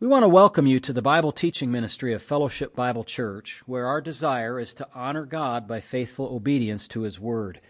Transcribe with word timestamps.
We 0.00 0.08
want 0.08 0.22
to 0.22 0.28
welcome 0.30 0.66
you 0.66 0.80
to 0.80 0.94
the 0.94 1.02
Bible 1.02 1.30
teaching 1.30 1.70
ministry 1.70 2.14
of 2.14 2.22
Fellowship 2.22 2.74
Bible 2.74 3.04
Church, 3.04 3.62
where 3.66 3.86
our 3.86 4.00
desire 4.00 4.58
is 4.58 4.72
to 4.72 4.88
honor 4.94 5.26
God 5.26 5.68
by 5.68 5.80
faithful 5.80 6.34
obedience 6.34 6.88
to 6.88 7.02
His 7.02 7.20
Word. 7.20 7.60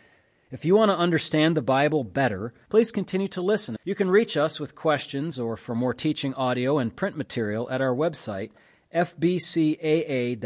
If 0.52 0.64
you 0.64 0.76
want 0.76 0.92
to 0.92 0.96
understand 0.96 1.56
the 1.56 1.60
Bible 1.60 2.04
better, 2.04 2.54
please 2.68 2.92
continue 2.92 3.26
to 3.26 3.42
listen. 3.42 3.74
You 3.82 3.96
can 3.96 4.12
reach 4.12 4.36
us 4.36 4.60
with 4.60 4.76
questions 4.76 5.40
or 5.40 5.56
for 5.56 5.74
more 5.74 5.92
teaching 5.92 6.32
audio 6.34 6.78
and 6.78 6.94
print 6.94 7.16
material 7.16 7.68
at 7.68 7.80
our 7.80 7.92
website, 7.92 8.52
fbcaa.org. 8.94 10.40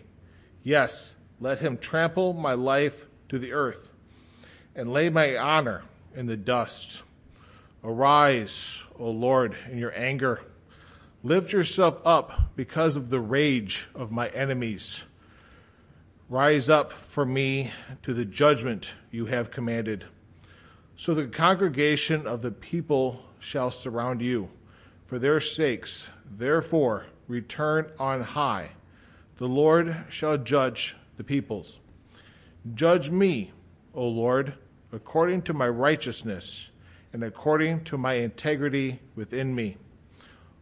Yes, 0.62 1.16
let 1.40 1.60
him 1.60 1.78
trample 1.78 2.32
my 2.32 2.54
life 2.54 3.06
to 3.28 3.38
the 3.38 3.52
earth 3.52 3.92
and 4.74 4.92
lay 4.92 5.08
my 5.08 5.36
honor 5.36 5.82
in 6.14 6.26
the 6.26 6.36
dust. 6.36 7.02
Arise, 7.82 8.86
O 8.98 9.10
Lord, 9.10 9.56
in 9.70 9.78
your 9.78 9.98
anger. 9.98 10.42
Lift 11.22 11.52
yourself 11.52 12.00
up 12.04 12.54
because 12.54 12.94
of 12.94 13.08
the 13.08 13.20
rage 13.20 13.88
of 13.94 14.12
my 14.12 14.28
enemies. 14.28 15.04
Rise 16.28 16.68
up 16.68 16.92
for 16.92 17.24
me 17.24 17.72
to 18.02 18.12
the 18.12 18.26
judgment 18.26 18.94
you 19.10 19.26
have 19.26 19.50
commanded. 19.50 20.04
So 20.94 21.14
the 21.14 21.26
congregation 21.26 22.26
of 22.26 22.42
the 22.42 22.50
people 22.50 23.22
shall 23.38 23.70
surround 23.70 24.20
you. 24.20 24.50
For 25.06 25.18
their 25.18 25.40
sakes, 25.40 26.10
therefore, 26.30 27.06
return 27.26 27.90
on 27.98 28.20
high. 28.20 28.72
The 29.38 29.48
Lord 29.48 30.04
shall 30.10 30.36
judge 30.36 30.96
the 31.16 31.24
peoples. 31.24 31.80
Judge 32.74 33.10
me, 33.10 33.52
O 33.94 34.06
Lord, 34.06 34.54
according 34.92 35.42
to 35.42 35.54
my 35.54 35.68
righteousness 35.68 36.70
and 37.12 37.24
according 37.24 37.84
to 37.84 37.98
my 37.98 38.14
integrity 38.14 39.00
within 39.14 39.54
me. 39.54 39.76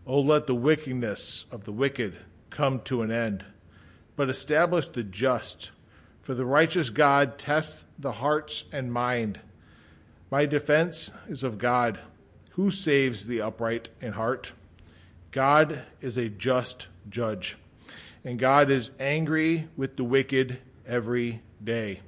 O 0.07 0.21
let 0.21 0.47
the 0.47 0.55
wickedness 0.55 1.47
of 1.53 1.65
the 1.65 1.73
wicked 1.73 2.17
come 2.51 2.81
to 2.81 3.03
an 3.03 3.11
end, 3.11 3.45
but 4.17 4.31
establish 4.31 4.89
the 4.89 5.05
just. 5.05 5.73
For 6.21 6.35
the 6.35 6.47
righteous 6.47 6.91
God 6.91 7.39
tests 7.39 7.85
the 7.99 8.13
hearts 8.13 8.65
and 8.73 8.93
mind. 8.93 9.41
My 10.31 10.47
defense 10.47 11.11
is 11.29 11.43
of 11.43 11.59
God, 11.59 12.01
who 12.51 12.71
saves 12.71 13.27
the 13.27 13.41
upright 13.41 13.89
in 14.01 14.13
heart. 14.13 14.53
God 15.31 15.85
is 16.01 16.17
a 16.17 16.29
just 16.29 16.89
judge, 17.09 17.57
and 18.25 18.39
God 18.39 18.71
is 18.71 18.91
angry 18.99 19.69
with 19.77 19.97
the 19.97 20.05
wicked 20.05 20.59
every 20.87 21.43
day. 21.63 22.01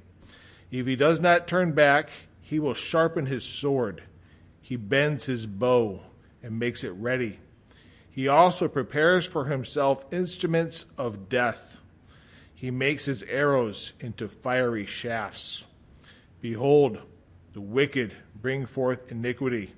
If 0.71 0.87
he 0.87 0.95
does 0.95 1.19
not 1.19 1.47
turn 1.47 1.73
back, 1.73 2.09
he 2.41 2.59
will 2.59 2.73
sharpen 2.73 3.27
his 3.27 3.43
sword 3.43 4.03
he 4.71 4.77
bends 4.77 5.25
his 5.25 5.45
bow 5.47 5.99
and 6.41 6.57
makes 6.57 6.85
it 6.85 6.91
ready. 6.91 7.41
He 8.09 8.29
also 8.29 8.69
prepares 8.69 9.25
for 9.25 9.47
himself 9.47 10.05
instruments 10.13 10.85
of 10.97 11.27
death. 11.27 11.77
He 12.55 12.71
makes 12.71 13.03
his 13.03 13.21
arrows 13.23 13.91
into 13.99 14.29
fiery 14.29 14.85
shafts. 14.85 15.65
Behold, 16.39 17.01
the 17.51 17.59
wicked 17.59 18.15
bring 18.33 18.65
forth 18.65 19.11
iniquity. 19.11 19.73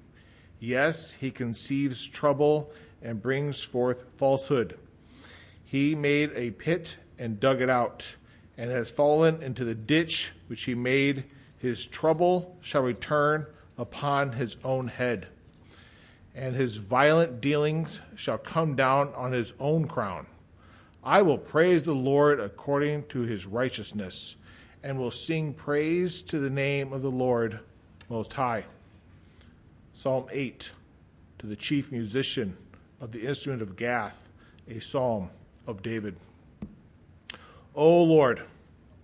Yes, 0.60 1.14
he 1.14 1.32
conceives 1.32 2.06
trouble 2.06 2.72
and 3.02 3.20
brings 3.20 3.64
forth 3.64 4.04
falsehood. 4.14 4.78
He 5.66 5.96
made 5.96 6.34
a 6.36 6.52
pit 6.52 6.98
and 7.18 7.40
dug 7.40 7.62
it 7.62 7.70
out, 7.72 8.16
and 8.60 8.70
has 8.70 8.92
fallen 8.92 9.42
into 9.42 9.66
the 9.66 9.74
ditch 9.74 10.34
which 10.46 10.66
he 10.66 10.76
made. 10.76 11.24
His 11.58 11.88
trouble 11.88 12.60
shall 12.62 12.84
return 12.84 13.48
upon 13.84 14.32
his 14.32 14.58
own 14.64 14.88
head, 14.88 15.28
and 16.34 16.56
his 16.56 16.78
violent 16.78 17.42
dealings 17.42 18.00
shall 18.16 18.38
come 18.38 18.78
down 18.78 19.14
on 19.14 19.34
his 19.34 19.54
own 19.60 19.86
crown. 19.86 20.26
I 21.04 21.22
will 21.22 21.38
praise 21.38 21.84
the 21.84 21.94
Lord 21.94 22.40
according 22.40 23.08
to 23.08 23.24
his 23.24 23.46
righteousness, 23.46 24.38
and 24.82 24.98
will 24.98 25.12
sing 25.12 25.54
praise 25.54 26.22
to 26.22 26.40
the 26.40 26.50
name 26.50 26.94
of 26.94 27.02
the 27.02 27.12
Lord 27.12 27.60
Most 28.10 28.32
High. 28.32 28.64
Psalm 29.94 30.28
8 30.32 30.72
to 31.40 31.46
the 31.46 31.58
chief 31.58 31.92
musician 31.92 32.56
of 33.02 33.12
the 33.12 33.28
instrument 33.28 33.62
of 33.62 33.76
Gath, 33.76 34.30
a 34.66 34.80
psalm 34.80 35.30
of 35.68 35.84
David. 35.84 36.16
O 37.76 38.02
Lord, 38.02 38.44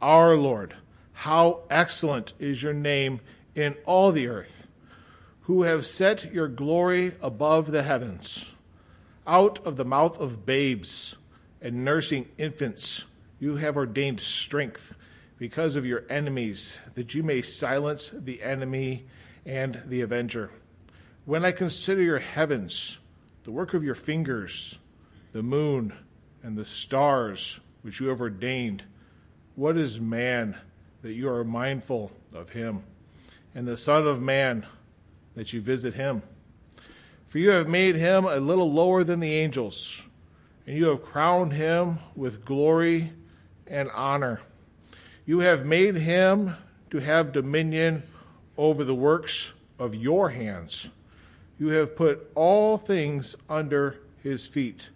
our 0.01 0.38
Lord, 0.38 0.73
how 1.12 1.63
excellent 1.69 2.31
is 2.39 2.63
your 2.63 2.73
name 2.73 3.19
in 3.56 3.75
all 3.85 4.13
the 4.13 4.28
earth, 4.28 4.69
who 5.50 5.64
have 5.64 5.84
set 5.84 6.32
your 6.32 6.48
glory 6.48 7.12
above 7.24 7.72
the 7.72 7.82
heavens. 7.82 8.54
Out 9.26 9.58
of 9.66 9.78
the 9.78 9.84
mouth 9.84 10.20
of 10.22 10.46
babes 10.46 11.16
and 11.60 11.84
nursing 11.84 12.28
infants, 12.38 13.06
you 13.40 13.56
have 13.56 13.76
ordained 13.76 14.20
strength 14.20 14.94
because 15.40 15.76
of 15.76 15.88
your 15.88 16.04
enemies, 16.08 16.78
that 16.94 17.16
you 17.16 17.24
may 17.24 17.42
silence 17.42 18.12
the 18.14 18.44
enemy 18.44 19.08
and 19.44 19.82
the 19.88 20.02
avenger. 20.02 20.52
When 21.26 21.44
I 21.44 21.52
consider 21.52 22.04
your 22.04 22.20
heavens, 22.20 23.00
the 23.44 23.52
work 23.52 23.74
of 23.74 23.84
your 23.84 23.96
fingers, 23.96 24.78
the 25.31 25.42
moon 25.42 25.94
and 26.44 26.60
the 26.60 26.64
stars 26.64 27.60
which 27.81 28.00
you 28.00 28.10
have 28.10 28.22
ordained, 28.22 28.84
what 29.56 29.78
is 29.78 30.00
man 30.00 30.58
that 31.02 31.14
you 31.14 31.28
are 31.28 31.44
mindful 31.44 32.12
of 32.36 32.52
him? 32.52 32.84
and 33.56 33.68
the 33.68 33.78
Son 33.78 34.08
of 34.08 34.22
Man, 34.22 34.66
that 35.39 35.53
you 35.53 35.61
visit 35.61 35.94
him. 35.94 36.22
For 37.27 37.38
you 37.39 37.51
have 37.51 37.69
made 37.69 37.95
him 37.95 38.25
a 38.25 38.41
little 38.41 38.73
lower 38.73 39.05
than 39.05 39.22
the 39.22 39.35
angels, 39.35 40.05
and 40.67 40.75
you 40.75 40.89
have 40.89 41.01
crowned 41.01 41.53
him 41.53 42.00
with 42.13 42.44
glory 42.44 43.13
and 43.66 43.89
honor. 43.91 44.41
You 45.25 45.39
have 45.39 45.66
made 45.66 45.95
him 45.95 46.57
to 46.89 47.00
have 47.00 47.31
dominion 47.31 48.03
over 48.57 48.83
the 48.83 48.94
works 48.94 49.53
of 49.79 49.95
your 49.95 50.31
hands. 50.31 50.89
You 51.57 51.69
have 51.69 51.95
put 51.95 52.29
all 52.35 52.77
things 52.77 53.38
under 53.47 53.95
his 54.21 54.45
feet, 54.45 54.89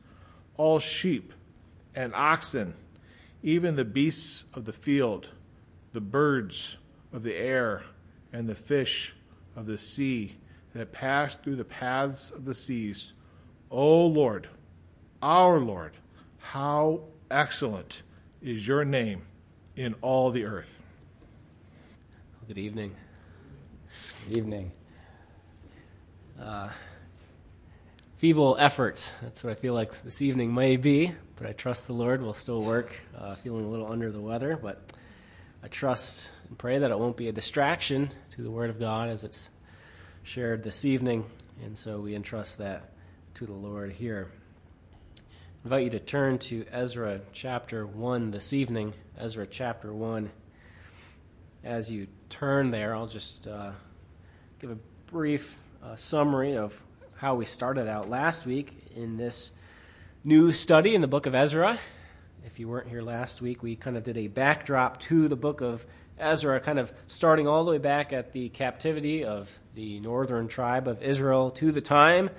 all 0.57 0.79
sheep 0.79 1.31
and 1.95 2.13
oxen, 2.13 2.73
even 3.43 3.77
the 3.77 3.85
beasts 3.85 4.43
of 4.53 4.65
the 4.65 4.73
field, 4.73 5.29
the 5.93 6.01
birds 6.01 6.79
of 7.13 7.23
the 7.23 7.33
air 7.37 7.83
and 8.33 8.49
the 8.49 8.55
fish 8.55 9.15
of 9.55 9.65
the 9.65 9.77
sea 9.77 10.35
that 10.73 10.91
pass 10.91 11.35
through 11.35 11.55
the 11.55 11.65
paths 11.65 12.31
of 12.31 12.45
the 12.45 12.55
seas. 12.55 13.13
O 13.69 14.05
Lord, 14.05 14.47
our 15.21 15.59
Lord, 15.59 15.93
how 16.39 17.01
excellent 17.29 18.03
is 18.41 18.67
your 18.67 18.83
name 18.83 19.23
in 19.75 19.95
all 20.01 20.31
the 20.31 20.45
earth. 20.45 20.81
Good 22.47 22.57
evening. 22.57 22.95
Good 24.27 24.37
evening. 24.37 24.71
Uh, 26.39 26.69
feeble 28.17 28.57
efforts. 28.59 29.11
That's 29.21 29.43
what 29.43 29.51
I 29.51 29.55
feel 29.55 29.73
like 29.73 30.03
this 30.03 30.21
evening 30.21 30.53
may 30.53 30.77
be, 30.77 31.13
but 31.35 31.47
I 31.47 31.53
trust 31.53 31.87
the 31.87 31.93
Lord 31.93 32.21
will 32.21 32.33
still 32.33 32.61
work. 32.61 32.91
Uh, 33.17 33.35
feeling 33.35 33.65
a 33.65 33.69
little 33.69 33.91
under 33.91 34.11
the 34.11 34.19
weather, 34.19 34.59
but 34.61 34.81
I 35.63 35.67
trust 35.67 36.29
and 36.53 36.59
pray 36.59 36.77
that 36.77 36.91
it 36.91 36.99
won't 36.99 37.17
be 37.17 37.27
a 37.27 37.31
distraction 37.31 38.11
to 38.29 38.43
the 38.43 38.51
Word 38.51 38.69
of 38.69 38.79
God 38.79 39.09
as 39.09 39.23
it's 39.23 39.49
shared 40.21 40.61
this 40.61 40.85
evening. 40.85 41.25
And 41.65 41.75
so 41.75 41.99
we 41.99 42.13
entrust 42.13 42.59
that 42.59 42.91
to 43.33 43.47
the 43.47 43.53
Lord 43.53 43.93
here. 43.93 44.29
I 45.17 45.21
invite 45.63 45.85
you 45.85 45.89
to 45.89 45.99
turn 45.99 46.37
to 46.37 46.63
Ezra 46.71 47.21
chapter 47.31 47.87
1 47.87 48.29
this 48.29 48.53
evening. 48.53 48.93
Ezra 49.17 49.47
chapter 49.47 49.91
1. 49.91 50.29
As 51.63 51.89
you 51.89 52.05
turn 52.29 52.69
there, 52.69 52.95
I'll 52.95 53.07
just 53.07 53.47
uh, 53.47 53.71
give 54.59 54.69
a 54.69 54.77
brief 55.07 55.57
uh, 55.81 55.95
summary 55.95 56.55
of 56.55 56.83
how 57.15 57.33
we 57.33 57.45
started 57.45 57.87
out 57.87 58.11
last 58.11 58.45
week 58.45 58.91
in 58.95 59.17
this 59.17 59.49
new 60.23 60.51
study 60.51 60.93
in 60.93 61.01
the 61.01 61.07
book 61.07 61.25
of 61.25 61.33
Ezra. 61.33 61.79
If 62.45 62.59
you 62.59 62.67
weren't 62.67 62.89
here 62.89 63.01
last 63.01 63.41
week, 63.41 63.63
we 63.63 63.75
kind 63.75 63.97
of 63.97 64.03
did 64.03 64.17
a 64.17 64.27
backdrop 64.27 64.99
to 64.99 65.27
the 65.27 65.35
book 65.35 65.61
of 65.61 65.87
Ezra, 66.17 66.59
kind 66.59 66.79
of 66.79 66.93
starting 67.07 67.47
all 67.47 67.65
the 67.65 67.71
way 67.71 67.77
back 67.77 68.13
at 68.13 68.33
the 68.33 68.49
captivity 68.49 69.25
of 69.25 69.59
the 69.73 69.99
northern 69.99 70.47
tribe 70.47 70.87
of 70.87 71.01
Israel 71.01 71.51
to 71.51 71.71
the 71.71 71.81
time 71.81 72.29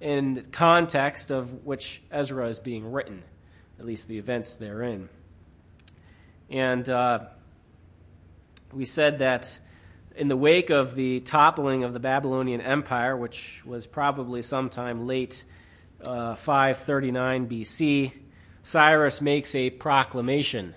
and 0.00 0.52
context 0.52 1.30
of 1.30 1.64
which 1.64 2.02
Ezra 2.10 2.48
is 2.48 2.58
being 2.58 2.92
written, 2.92 3.22
at 3.78 3.86
least 3.86 4.06
the 4.06 4.18
events 4.18 4.56
therein. 4.56 5.08
And 6.50 6.88
uh, 6.88 7.20
we 8.72 8.84
said 8.84 9.20
that 9.20 9.58
in 10.14 10.28
the 10.28 10.36
wake 10.36 10.70
of 10.70 10.94
the 10.94 11.20
toppling 11.20 11.84
of 11.84 11.92
the 11.92 12.00
Babylonian 12.00 12.60
Empire, 12.60 13.16
which 13.16 13.64
was 13.64 13.86
probably 13.86 14.42
sometime 14.42 15.06
late 15.06 15.44
uh, 16.02 16.34
539 16.34 17.48
BC, 17.48 18.12
Cyrus 18.62 19.20
makes 19.20 19.54
a 19.54 19.70
proclamation. 19.70 20.74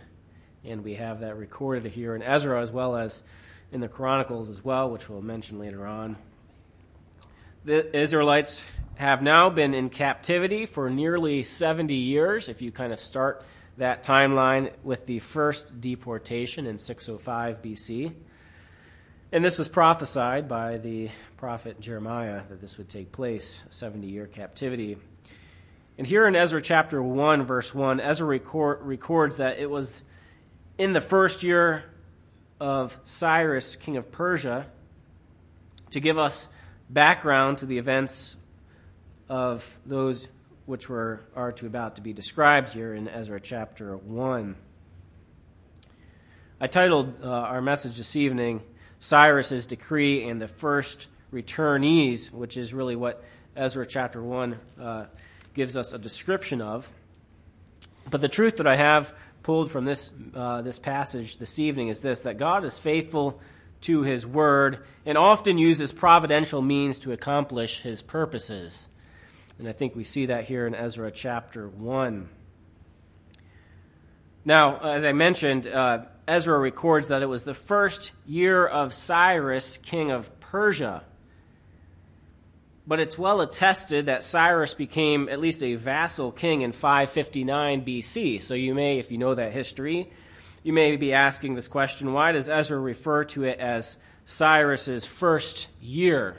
And 0.67 0.83
we 0.83 0.95
have 0.95 1.21
that 1.21 1.37
recorded 1.37 1.89
here 1.93 2.13
in 2.13 2.21
Ezra 2.21 2.61
as 2.61 2.71
well 2.71 2.97
as 2.97 3.23
in 3.71 3.79
the 3.79 3.87
Chronicles 3.87 4.49
as 4.49 4.63
well, 4.63 4.89
which 4.89 5.09
we'll 5.09 5.21
mention 5.21 5.59
later 5.59 5.85
on. 5.85 6.17
The 7.63 7.97
Israelites 7.97 8.65
have 8.95 9.21
now 9.21 9.49
been 9.49 9.73
in 9.73 9.89
captivity 9.89 10.65
for 10.65 10.89
nearly 10.89 11.43
70 11.43 11.93
years, 11.93 12.49
if 12.49 12.61
you 12.61 12.71
kind 12.71 12.91
of 12.91 12.99
start 12.99 13.45
that 13.77 14.03
timeline 14.03 14.73
with 14.83 15.05
the 15.05 15.19
first 15.19 15.79
deportation 15.79 16.65
in 16.65 16.77
605 16.77 17.61
BC. 17.61 18.13
And 19.31 19.45
this 19.45 19.57
was 19.57 19.69
prophesied 19.69 20.49
by 20.49 20.77
the 20.77 21.11
prophet 21.37 21.79
Jeremiah 21.79 22.41
that 22.49 22.59
this 22.59 22.77
would 22.77 22.89
take 22.89 23.13
place, 23.13 23.63
a 23.69 23.73
70 23.73 24.07
year 24.07 24.27
captivity. 24.27 24.97
And 25.97 26.05
here 26.05 26.27
in 26.27 26.35
Ezra 26.35 26.61
chapter 26.61 27.01
1, 27.01 27.43
verse 27.43 27.73
1, 27.73 28.01
Ezra 28.01 28.27
record, 28.27 28.81
records 28.81 29.37
that 29.37 29.59
it 29.59 29.69
was 29.69 30.01
in 30.77 30.93
the 30.93 31.01
first 31.01 31.43
year 31.43 31.83
of 32.59 32.97
Cyrus, 33.03 33.75
king 33.75 33.97
of 33.97 34.11
Persia, 34.11 34.67
to 35.89 35.99
give 35.99 36.17
us 36.17 36.47
background 36.89 37.59
to 37.59 37.65
the 37.65 37.77
events 37.77 38.35
of 39.27 39.79
those 39.85 40.27
which 40.65 40.89
were 40.89 41.21
are 41.35 41.51
to 41.53 41.65
about 41.65 41.95
to 41.95 42.01
be 42.01 42.13
described 42.13 42.73
here 42.73 42.93
in 42.93 43.07
Ezra 43.07 43.39
chapter 43.39 43.95
1. 43.95 44.55
I 46.59 46.67
titled 46.67 47.23
uh, 47.23 47.27
our 47.27 47.61
message 47.61 47.97
this 47.97 48.15
evening 48.15 48.61
Cyrus's 48.99 49.65
decree 49.65 50.27
and 50.27 50.41
the 50.41 50.47
first 50.47 51.07
returnees, 51.33 52.31
which 52.31 52.57
is 52.57 52.73
really 52.73 52.95
what 52.95 53.23
Ezra 53.55 53.85
chapter 53.85 54.21
1 54.21 54.59
uh, 54.79 55.05
gives 55.53 55.75
us 55.75 55.93
a 55.93 55.99
description 55.99 56.61
of. 56.61 56.89
But 58.09 58.21
the 58.21 58.29
truth 58.29 58.57
that 58.57 58.67
I 58.67 58.75
have 58.75 59.13
pulled 59.47 59.71
from 59.71 59.85
this, 59.85 60.11
uh, 60.35 60.61
this 60.61 60.77
passage 60.77 61.37
this 61.37 61.57
evening 61.57 61.87
is 61.87 62.01
this 62.01 62.19
that 62.23 62.37
God 62.37 62.65
is 62.65 62.77
faithful 62.77 63.39
to 63.79 64.01
his 64.01 64.27
word 64.27 64.85
and 65.05 65.17
often 65.17 65.57
uses 65.57 65.93
providential 65.93 66.61
means 66.61 66.99
to 66.99 67.13
accomplish 67.13 67.79
his 67.79 68.01
purposes. 68.01 68.89
And 69.57 69.65
I 69.65 69.71
think 69.71 69.95
we 69.95 70.03
see 70.03 70.25
that 70.25 70.43
here 70.49 70.67
in 70.67 70.75
Ezra 70.75 71.11
chapter 71.11 71.65
1. 71.65 72.27
Now, 74.43 74.79
as 74.79 75.05
I 75.05 75.13
mentioned, 75.13 75.65
uh, 75.65 75.99
Ezra 76.27 76.59
records 76.59 77.07
that 77.07 77.21
it 77.21 77.27
was 77.27 77.45
the 77.45 77.53
first 77.53 78.11
year 78.25 78.67
of 78.67 78.93
Cyrus, 78.93 79.77
king 79.77 80.11
of 80.11 80.37
Persia. 80.41 81.05
But 82.87 83.01
it's 83.01 83.17
well 83.17 83.41
attested 83.41 84.05
that 84.05 84.23
Cyrus 84.23 84.73
became 84.73 85.27
at 85.27 85.41
least 85.41 85.61
a 85.61 85.75
vassal 85.75 86.31
king 86.31 86.61
in 86.61 86.71
559 86.71 87.83
BC. 87.83 88.39
So 88.39 88.55
you 88.55 88.73
may, 88.73 88.97
if 88.97 89.11
you 89.11 89.17
know 89.17 89.35
that 89.35 89.51
history, 89.51 90.09
you 90.63 90.71
may 90.71 90.95
be 90.95 91.13
asking 91.13 91.55
this 91.55 91.67
question 91.67 92.13
why 92.13 92.31
does 92.31 92.49
Ezra 92.49 92.79
refer 92.79 93.25
to 93.25 93.43
it 93.43 93.59
as 93.59 93.97
Cyrus's 94.25 95.05
first 95.05 95.67
year? 95.81 96.37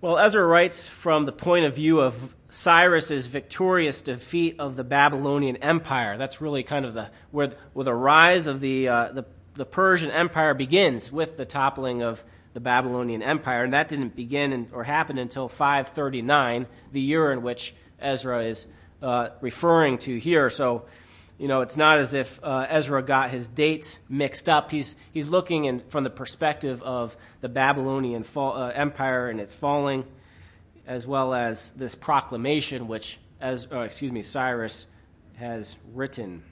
Well, 0.00 0.18
Ezra 0.18 0.46
writes 0.46 0.86
from 0.86 1.26
the 1.26 1.32
point 1.32 1.66
of 1.66 1.74
view 1.74 2.00
of 2.00 2.34
Cyrus's 2.50 3.26
victorious 3.26 4.00
defeat 4.00 4.56
of 4.58 4.76
the 4.76 4.84
Babylonian 4.84 5.56
Empire. 5.56 6.16
That's 6.16 6.40
really 6.40 6.62
kind 6.62 6.86
of 6.86 6.94
the 6.94 7.10
where, 7.30 7.52
where 7.74 7.84
the 7.84 7.94
rise 7.94 8.46
of 8.46 8.60
the, 8.60 8.88
uh, 8.88 9.12
the, 9.12 9.26
the 9.54 9.66
Persian 9.66 10.10
Empire 10.10 10.54
begins 10.54 11.12
with 11.12 11.36
the 11.36 11.44
toppling 11.44 12.02
of 12.02 12.24
the 12.58 12.62
Babylonian 12.64 13.22
Empire, 13.22 13.62
and 13.62 13.72
that 13.72 13.86
didn't 13.86 14.16
begin 14.16 14.52
in, 14.52 14.68
or 14.72 14.82
happen 14.82 15.16
until 15.16 15.46
539, 15.46 16.66
the 16.90 17.00
year 17.00 17.30
in 17.30 17.42
which 17.42 17.72
Ezra 18.00 18.42
is 18.42 18.66
uh, 19.00 19.28
referring 19.40 19.96
to 19.98 20.18
here. 20.18 20.50
So 20.50 20.86
you 21.38 21.46
know, 21.46 21.60
it's 21.60 21.76
not 21.76 21.98
as 21.98 22.14
if 22.14 22.40
uh, 22.42 22.66
Ezra 22.68 23.00
got 23.00 23.30
his 23.30 23.46
dates 23.46 24.00
mixed 24.08 24.48
up. 24.48 24.72
He's, 24.72 24.96
he's 25.12 25.28
looking 25.28 25.66
in, 25.66 25.78
from 25.78 26.02
the 26.02 26.10
perspective 26.10 26.82
of 26.82 27.16
the 27.42 27.48
Babylonian 27.48 28.24
fall, 28.24 28.56
uh, 28.56 28.70
Empire 28.70 29.28
and 29.28 29.40
its 29.40 29.54
falling, 29.54 30.02
as 30.84 31.06
well 31.06 31.32
as 31.32 31.70
this 31.76 31.94
proclamation 31.94 32.88
which, 32.88 33.20
as, 33.40 33.68
uh, 33.70 33.82
excuse 33.82 34.10
me, 34.10 34.24
Cyrus 34.24 34.88
has 35.36 35.76
written. 35.94 36.42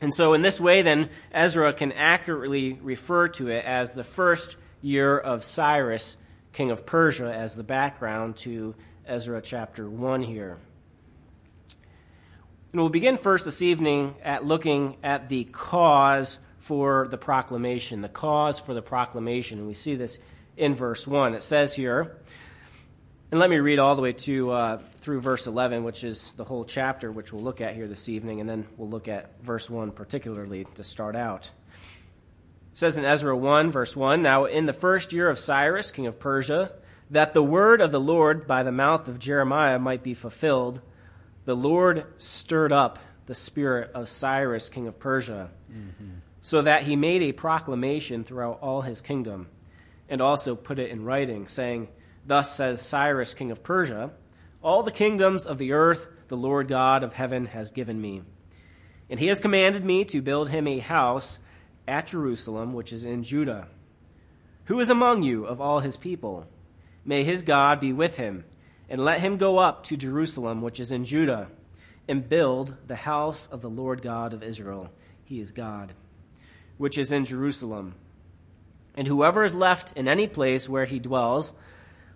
And 0.00 0.12
so, 0.12 0.34
in 0.34 0.42
this 0.42 0.60
way, 0.60 0.82
then, 0.82 1.08
Ezra 1.30 1.72
can 1.72 1.92
accurately 1.92 2.80
refer 2.82 3.28
to 3.28 3.50
it 3.50 3.64
as 3.64 3.92
the 3.92 4.02
first 4.02 4.56
year 4.82 5.16
of 5.16 5.44
Cyrus, 5.44 6.16
king 6.52 6.70
of 6.70 6.84
Persia, 6.84 7.32
as 7.32 7.56
the 7.56 7.62
background 7.62 8.36
to 8.38 8.74
Ezra 9.06 9.40
chapter 9.40 9.88
1 9.88 10.22
here. 10.22 10.58
And 12.72 12.80
we'll 12.80 12.90
begin 12.90 13.18
first 13.18 13.44
this 13.44 13.62
evening 13.62 14.14
at 14.22 14.44
looking 14.44 14.96
at 15.02 15.28
the 15.28 15.44
cause 15.44 16.38
for 16.58 17.06
the 17.08 17.18
proclamation, 17.18 18.00
the 18.00 18.08
cause 18.08 18.58
for 18.58 18.72
the 18.72 18.82
proclamation. 18.82 19.58
And 19.58 19.66
we 19.66 19.74
see 19.74 19.94
this 19.94 20.18
in 20.56 20.74
verse 20.74 21.06
1. 21.06 21.34
It 21.34 21.42
says 21.42 21.74
here, 21.74 22.16
and 23.30 23.40
let 23.40 23.50
me 23.50 23.56
read 23.56 23.78
all 23.78 23.96
the 23.96 24.02
way 24.02 24.12
to 24.12 24.52
uh, 24.52 24.78
through 25.00 25.20
verse 25.20 25.46
11, 25.46 25.84
which 25.84 26.04
is 26.04 26.32
the 26.32 26.44
whole 26.44 26.64
chapter, 26.64 27.10
which 27.10 27.32
we'll 27.32 27.42
look 27.42 27.60
at 27.60 27.74
here 27.74 27.88
this 27.88 28.08
evening, 28.08 28.40
and 28.40 28.48
then 28.48 28.66
we'll 28.76 28.90
look 28.90 29.08
at 29.08 29.42
verse 29.42 29.70
1 29.70 29.92
particularly 29.92 30.66
to 30.74 30.84
start 30.84 31.16
out. 31.16 31.50
It 32.72 32.78
says 32.78 32.96
in 32.96 33.04
Ezra 33.04 33.36
1, 33.36 33.70
verse 33.70 33.94
1 33.94 34.22
Now 34.22 34.46
in 34.46 34.64
the 34.64 34.72
first 34.72 35.12
year 35.12 35.28
of 35.28 35.38
Cyrus, 35.38 35.90
king 35.90 36.06
of 36.06 36.18
Persia, 36.18 36.72
that 37.10 37.34
the 37.34 37.42
word 37.42 37.82
of 37.82 37.92
the 37.92 38.00
Lord 38.00 38.46
by 38.46 38.62
the 38.62 38.72
mouth 38.72 39.08
of 39.08 39.18
Jeremiah 39.18 39.78
might 39.78 40.02
be 40.02 40.14
fulfilled, 40.14 40.80
the 41.44 41.54
Lord 41.54 42.06
stirred 42.16 42.72
up 42.72 42.98
the 43.26 43.34
spirit 43.34 43.90
of 43.92 44.08
Cyrus, 44.08 44.70
king 44.70 44.86
of 44.86 44.98
Persia, 44.98 45.50
mm-hmm. 45.70 46.12
so 46.40 46.62
that 46.62 46.84
he 46.84 46.96
made 46.96 47.22
a 47.22 47.32
proclamation 47.32 48.24
throughout 48.24 48.58
all 48.62 48.80
his 48.80 49.02
kingdom, 49.02 49.48
and 50.08 50.22
also 50.22 50.56
put 50.56 50.78
it 50.78 50.90
in 50.90 51.04
writing, 51.04 51.46
saying, 51.48 51.88
Thus 52.26 52.56
says 52.56 52.80
Cyrus, 52.80 53.34
king 53.34 53.50
of 53.50 53.62
Persia, 53.62 54.12
All 54.62 54.82
the 54.82 54.90
kingdoms 54.90 55.44
of 55.44 55.58
the 55.58 55.72
earth 55.72 56.08
the 56.28 56.36
Lord 56.38 56.68
God 56.68 57.04
of 57.04 57.12
heaven 57.12 57.46
has 57.46 57.70
given 57.70 58.00
me. 58.00 58.22
And 59.10 59.20
he 59.20 59.26
has 59.26 59.40
commanded 59.40 59.84
me 59.84 60.06
to 60.06 60.22
build 60.22 60.48
him 60.48 60.66
a 60.66 60.78
house 60.78 61.38
at 61.86 62.08
Jerusalem, 62.08 62.72
which 62.72 62.92
is 62.92 63.04
in 63.04 63.22
Judah. 63.22 63.68
Who 64.66 64.80
is 64.80 64.90
among 64.90 65.22
you 65.22 65.44
of 65.44 65.60
all 65.60 65.80
his 65.80 65.96
people? 65.96 66.46
May 67.04 67.24
his 67.24 67.42
God 67.42 67.80
be 67.80 67.92
with 67.92 68.16
him 68.16 68.44
and 68.88 69.04
let 69.04 69.20
him 69.20 69.36
go 69.36 69.58
up 69.58 69.84
to 69.84 69.96
Jerusalem, 69.96 70.62
which 70.62 70.78
is 70.78 70.92
in 70.92 71.04
Judah, 71.04 71.48
and 72.06 72.28
build 72.28 72.76
the 72.86 72.96
house 72.96 73.46
of 73.46 73.62
the 73.62 73.70
Lord 73.70 74.02
God 74.02 74.34
of 74.34 74.42
Israel. 74.42 74.90
He 75.24 75.40
is 75.40 75.50
God, 75.50 75.94
which 76.76 76.98
is 76.98 77.10
in 77.10 77.24
Jerusalem. 77.24 77.94
And 78.94 79.06
whoever 79.06 79.44
is 79.44 79.54
left 79.54 79.96
in 79.96 80.08
any 80.08 80.26
place 80.26 80.68
where 80.68 80.84
he 80.84 80.98
dwells, 80.98 81.54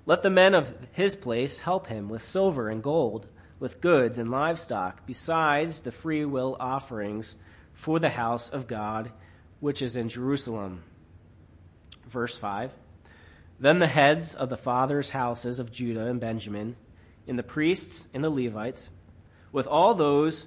let 0.04 0.22
the 0.22 0.30
men 0.30 0.54
of 0.54 0.76
his 0.92 1.16
place 1.16 1.60
help 1.60 1.86
him 1.86 2.08
with 2.08 2.22
silver 2.22 2.68
and 2.68 2.82
gold, 2.82 3.26
with 3.58 3.80
goods 3.80 4.18
and 4.18 4.30
livestock, 4.30 5.06
besides 5.06 5.82
the 5.82 5.92
free 5.92 6.24
will 6.24 6.56
offerings 6.60 7.34
for 7.72 7.98
the 7.98 8.10
house 8.10 8.48
of 8.48 8.66
God, 8.66 9.10
which 9.60 9.82
is 9.82 9.96
in 9.96 10.08
Jerusalem. 10.08 10.82
Verse 12.06 12.36
5. 12.36 12.72
Then 13.58 13.78
the 13.78 13.86
heads 13.86 14.34
of 14.34 14.50
the 14.50 14.56
fathers' 14.56 15.10
houses 15.10 15.58
of 15.58 15.72
Judah 15.72 16.06
and 16.06 16.20
Benjamin, 16.20 16.76
and 17.26 17.38
the 17.38 17.42
priests 17.42 18.08
and 18.12 18.22
the 18.22 18.30
Levites, 18.30 18.90
with 19.50 19.66
all 19.66 19.94
those, 19.94 20.46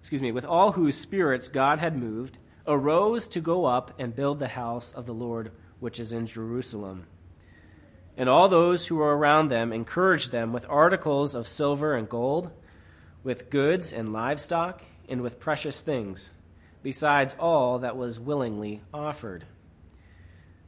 excuse 0.00 0.22
me, 0.22 0.30
with 0.30 0.44
all 0.44 0.72
whose 0.72 0.96
spirits 0.96 1.48
God 1.48 1.80
had 1.80 1.96
moved, 1.96 2.38
arose 2.66 3.28
to 3.28 3.40
go 3.40 3.64
up 3.64 3.92
and 3.98 4.14
build 4.14 4.38
the 4.38 4.48
house 4.48 4.92
of 4.92 5.06
the 5.06 5.14
Lord 5.14 5.50
which 5.80 6.00
is 6.00 6.12
in 6.12 6.26
Jerusalem. 6.26 7.06
And 8.16 8.28
all 8.28 8.48
those 8.48 8.86
who 8.86 8.96
were 8.96 9.16
around 9.16 9.48
them 9.48 9.72
encouraged 9.72 10.32
them 10.32 10.52
with 10.52 10.64
articles 10.68 11.34
of 11.34 11.48
silver 11.48 11.94
and 11.94 12.08
gold, 12.08 12.50
with 13.22 13.50
goods 13.50 13.92
and 13.92 14.12
livestock, 14.12 14.82
and 15.08 15.20
with 15.20 15.38
precious 15.38 15.82
things, 15.82 16.30
besides 16.86 17.34
all 17.40 17.80
that 17.80 17.96
was 17.96 18.20
willingly 18.20 18.80
offered. 18.94 19.44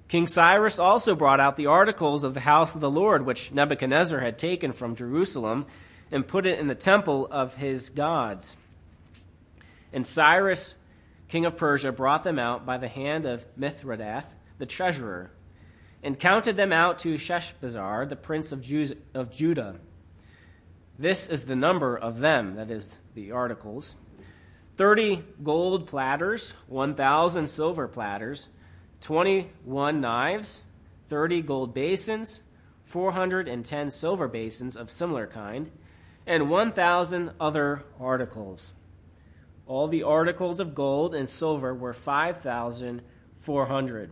King 0.09 0.27
Cyrus 0.27 0.77
also 0.81 1.15
brought 1.15 1.39
out 1.39 1.55
the 1.57 1.67
articles 1.67 2.25
of 2.25 2.35
the 2.35 2.41
house 2.41 2.75
of 2.75 2.81
the 2.81 2.91
Lord, 2.91 3.25
which 3.25 3.53
Nebuchadnezzar 3.53 4.19
had 4.19 4.37
taken 4.37 4.73
from 4.73 4.97
Jerusalem, 4.97 5.65
and 6.11 6.27
put 6.27 6.45
it 6.45 6.59
in 6.59 6.67
the 6.67 6.75
temple 6.75 7.29
of 7.31 7.55
his 7.55 7.91
gods. 7.91 8.57
And 9.93 10.05
Cyrus, 10.05 10.75
king 11.29 11.45
of 11.45 11.57
Persia, 11.57 11.93
brought 11.93 12.25
them 12.25 12.41
out 12.41 12.67
by 12.67 12.79
the 12.79 12.89
hand 12.89 13.25
of 13.25 13.47
Mithredath, 13.57 14.27
the 14.59 14.67
treasurer 14.67 15.31
and 16.03 16.19
counted 16.19 16.57
them 16.57 16.73
out 16.73 16.99
to 16.99 17.15
Sheshbazzar, 17.15 18.09
the 18.09 18.17
prince 18.17 18.51
of, 18.51 18.69
of 19.15 19.31
Judah. 19.31 19.77
This 20.99 21.29
is 21.29 21.45
the 21.45 21.55
number 21.55 21.97
of 21.97 22.19
them, 22.19 22.57
that 22.57 22.73
is, 22.73 22.99
the 23.15 23.31
articles 23.31 23.95
30 24.79 25.25
gold 25.43 25.87
platters, 25.89 26.55
1,000 26.69 27.49
silver 27.49 27.89
platters, 27.89 28.49
21 29.01 30.01
knives, 30.01 30.63
30 31.09 31.43
gold 31.43 31.75
basins, 31.75 32.43
410 32.85 33.91
silver 33.91 34.29
basins 34.29 34.77
of 34.77 34.89
similar 34.89 35.27
kind, 35.27 35.73
and 36.29 36.49
1,000 36.49 37.33
other 37.41 37.83
articles. 37.99 38.71
All 39.67 39.89
the 39.89 40.05
articles 40.05 40.61
of 40.61 40.77
gold 40.77 41.13
and 41.13 41.29
silver 41.29 41.75
were 41.75 41.93
5,400. 41.93 44.11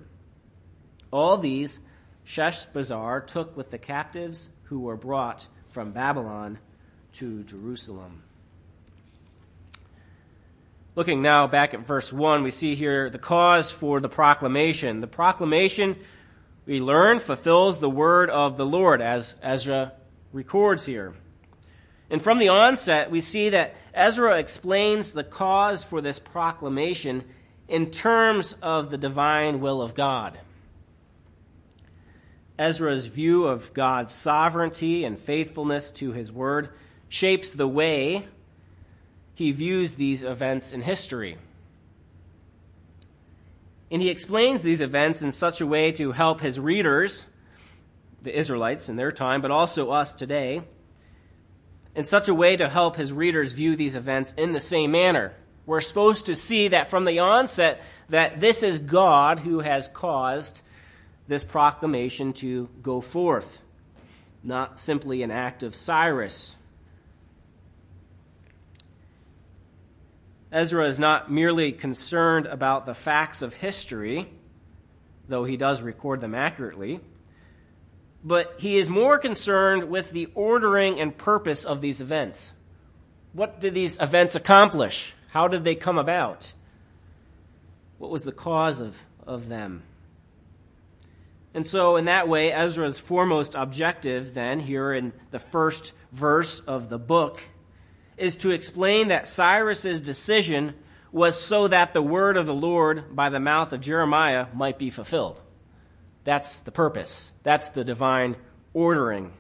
All 1.12 1.38
these 1.38 1.78
Sheshbazzar 2.26 3.24
took 3.28 3.56
with 3.56 3.70
the 3.70 3.78
captives 3.78 4.48
who 4.64 4.80
were 4.80 4.96
brought 4.96 5.46
from 5.68 5.92
Babylon 5.92 6.58
to 7.12 7.44
Jerusalem. 7.44 8.24
Looking 10.96 11.20
now 11.20 11.46
back 11.46 11.74
at 11.74 11.80
verse 11.80 12.10
1, 12.10 12.42
we 12.42 12.50
see 12.50 12.74
here 12.74 13.10
the 13.10 13.18
cause 13.18 13.70
for 13.70 14.00
the 14.00 14.08
proclamation. 14.08 15.02
The 15.02 15.06
proclamation, 15.06 15.96
we 16.64 16.80
learn, 16.80 17.18
fulfills 17.18 17.80
the 17.80 17.90
word 17.90 18.30
of 18.30 18.56
the 18.56 18.64
Lord, 18.64 19.02
as 19.02 19.34
Ezra 19.42 19.92
records 20.32 20.86
here. 20.86 21.12
And 22.08 22.22
from 22.22 22.38
the 22.38 22.48
onset, 22.48 23.10
we 23.10 23.20
see 23.20 23.50
that 23.50 23.74
Ezra 23.92 24.38
explains 24.38 25.12
the 25.12 25.22
cause 25.22 25.84
for 25.84 26.00
this 26.00 26.18
proclamation 26.18 27.24
in 27.68 27.90
terms 27.90 28.54
of 28.62 28.88
the 28.88 28.96
divine 28.96 29.60
will 29.60 29.82
of 29.82 29.92
God. 29.92 30.38
Ezra's 32.58 33.04
view 33.04 33.44
of 33.44 33.74
God's 33.74 34.14
sovereignty 34.14 35.04
and 35.04 35.18
faithfulness 35.18 35.90
to 35.90 36.12
his 36.12 36.32
word 36.32 36.70
shapes 37.10 37.52
the 37.52 37.68
way 37.68 38.28
he 39.36 39.52
views 39.52 39.96
these 39.96 40.22
events 40.22 40.72
in 40.72 40.80
history. 40.80 41.36
And 43.90 44.00
he 44.00 44.08
explains 44.08 44.62
these 44.62 44.80
events 44.80 45.20
in 45.20 45.30
such 45.30 45.60
a 45.60 45.66
way 45.66 45.92
to 45.92 46.12
help 46.12 46.40
his 46.40 46.58
readers, 46.58 47.26
the 48.22 48.36
Israelites 48.36 48.88
in 48.88 48.96
their 48.96 49.12
time, 49.12 49.42
but 49.42 49.50
also 49.50 49.90
us 49.90 50.14
today, 50.14 50.62
in 51.94 52.04
such 52.04 52.28
a 52.28 52.34
way 52.34 52.56
to 52.56 52.66
help 52.66 52.96
his 52.96 53.12
readers 53.12 53.52
view 53.52 53.76
these 53.76 53.94
events 53.94 54.32
in 54.38 54.52
the 54.52 54.58
same 54.58 54.90
manner. 54.90 55.34
We're 55.66 55.82
supposed 55.82 56.24
to 56.26 56.34
see 56.34 56.68
that 56.68 56.88
from 56.88 57.04
the 57.04 57.18
onset 57.18 57.82
that 58.08 58.40
this 58.40 58.62
is 58.62 58.78
God 58.78 59.40
who 59.40 59.60
has 59.60 59.88
caused 59.88 60.62
this 61.28 61.44
proclamation 61.44 62.32
to 62.34 62.70
go 62.82 63.02
forth, 63.02 63.60
not 64.42 64.80
simply 64.80 65.22
an 65.22 65.30
act 65.30 65.62
of 65.62 65.74
Cyrus. 65.74 66.54
Ezra 70.56 70.86
is 70.86 70.98
not 70.98 71.30
merely 71.30 71.70
concerned 71.70 72.46
about 72.46 72.86
the 72.86 72.94
facts 72.94 73.42
of 73.42 73.52
history, 73.52 74.26
though 75.28 75.44
he 75.44 75.58
does 75.58 75.82
record 75.82 76.22
them 76.22 76.34
accurately, 76.34 76.98
but 78.24 78.54
he 78.56 78.78
is 78.78 78.88
more 78.88 79.18
concerned 79.18 79.90
with 79.90 80.12
the 80.12 80.30
ordering 80.34 80.98
and 80.98 81.18
purpose 81.18 81.66
of 81.66 81.82
these 81.82 82.00
events. 82.00 82.54
What 83.34 83.60
did 83.60 83.74
these 83.74 83.98
events 84.00 84.34
accomplish? 84.34 85.14
How 85.28 85.46
did 85.46 85.62
they 85.62 85.74
come 85.74 85.98
about? 85.98 86.54
What 87.98 88.10
was 88.10 88.24
the 88.24 88.32
cause 88.32 88.80
of, 88.80 88.98
of 89.26 89.50
them? 89.50 89.82
And 91.52 91.66
so, 91.66 91.96
in 91.96 92.06
that 92.06 92.28
way, 92.28 92.50
Ezra's 92.50 92.98
foremost 92.98 93.54
objective, 93.54 94.32
then, 94.32 94.60
here 94.60 94.94
in 94.94 95.12
the 95.30 95.38
first 95.38 95.92
verse 96.12 96.60
of 96.60 96.88
the 96.88 96.98
book, 96.98 97.42
is 98.16 98.36
to 98.36 98.50
explain 98.50 99.08
that 99.08 99.26
Cyrus's 99.26 100.00
decision 100.00 100.74
was 101.12 101.40
so 101.40 101.68
that 101.68 101.94
the 101.94 102.02
word 102.02 102.36
of 102.36 102.46
the 102.46 102.54
Lord 102.54 103.14
by 103.14 103.28
the 103.28 103.40
mouth 103.40 103.72
of 103.72 103.80
Jeremiah 103.80 104.46
might 104.54 104.78
be 104.78 104.90
fulfilled. 104.90 105.40
That's 106.24 106.60
the 106.60 106.72
purpose, 106.72 107.32
that's 107.42 107.70
the 107.70 107.84
divine 107.84 108.36
ordering. 108.72 109.32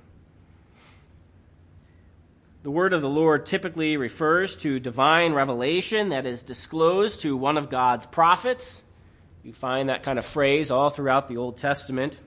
The 2.62 2.70
word 2.70 2.92
of 2.92 3.00
the 3.00 3.08
Lord 3.08 3.46
typically 3.46 3.96
refers 3.96 4.56
to 4.56 4.80
divine 4.80 5.32
revelation 5.32 6.08
that 6.08 6.26
is 6.26 6.42
disclosed 6.42 7.20
to 7.22 7.36
one 7.36 7.56
of 7.56 7.70
God's 7.70 8.06
prophets 8.06 8.82
you 9.46 9.52
find 9.52 9.90
that 9.90 10.02
kind 10.02 10.18
of 10.18 10.26
phrase 10.26 10.72
all 10.72 10.90
throughout 10.90 11.28
the 11.28 11.36
Old 11.36 11.56
Testament. 11.56 12.18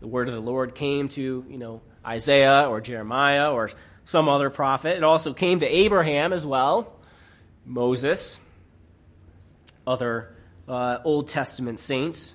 The 0.00 0.06
word 0.06 0.28
of 0.28 0.34
the 0.34 0.40
Lord 0.40 0.74
came 0.74 1.08
to, 1.08 1.46
you 1.48 1.56
know, 1.56 1.80
Isaiah 2.06 2.68
or 2.68 2.82
Jeremiah 2.82 3.50
or 3.50 3.70
some 4.08 4.26
other 4.26 4.48
prophet. 4.48 4.96
It 4.96 5.04
also 5.04 5.34
came 5.34 5.60
to 5.60 5.66
Abraham 5.66 6.32
as 6.32 6.46
well, 6.46 6.96
Moses, 7.66 8.40
other 9.86 10.34
uh, 10.66 11.00
Old 11.04 11.28
Testament 11.28 11.78
saints. 11.78 12.32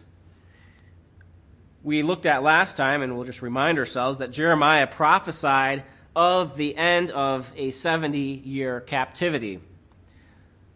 We 1.82 2.04
looked 2.04 2.28
at 2.28 2.44
last 2.44 2.78
time, 2.78 3.02
and 3.02 3.16
we'll 3.16 3.26
just 3.26 3.42
remind 3.42 3.80
ourselves 3.80 4.20
that 4.20 4.30
Jeremiah 4.30 4.86
prophesied 4.86 5.84
of 6.16 6.58
the 6.58 6.78
end 6.78 7.10
of 7.10 7.52
a 7.56 7.72
70 7.72 8.20
year 8.20 8.80
captivity 8.80 9.60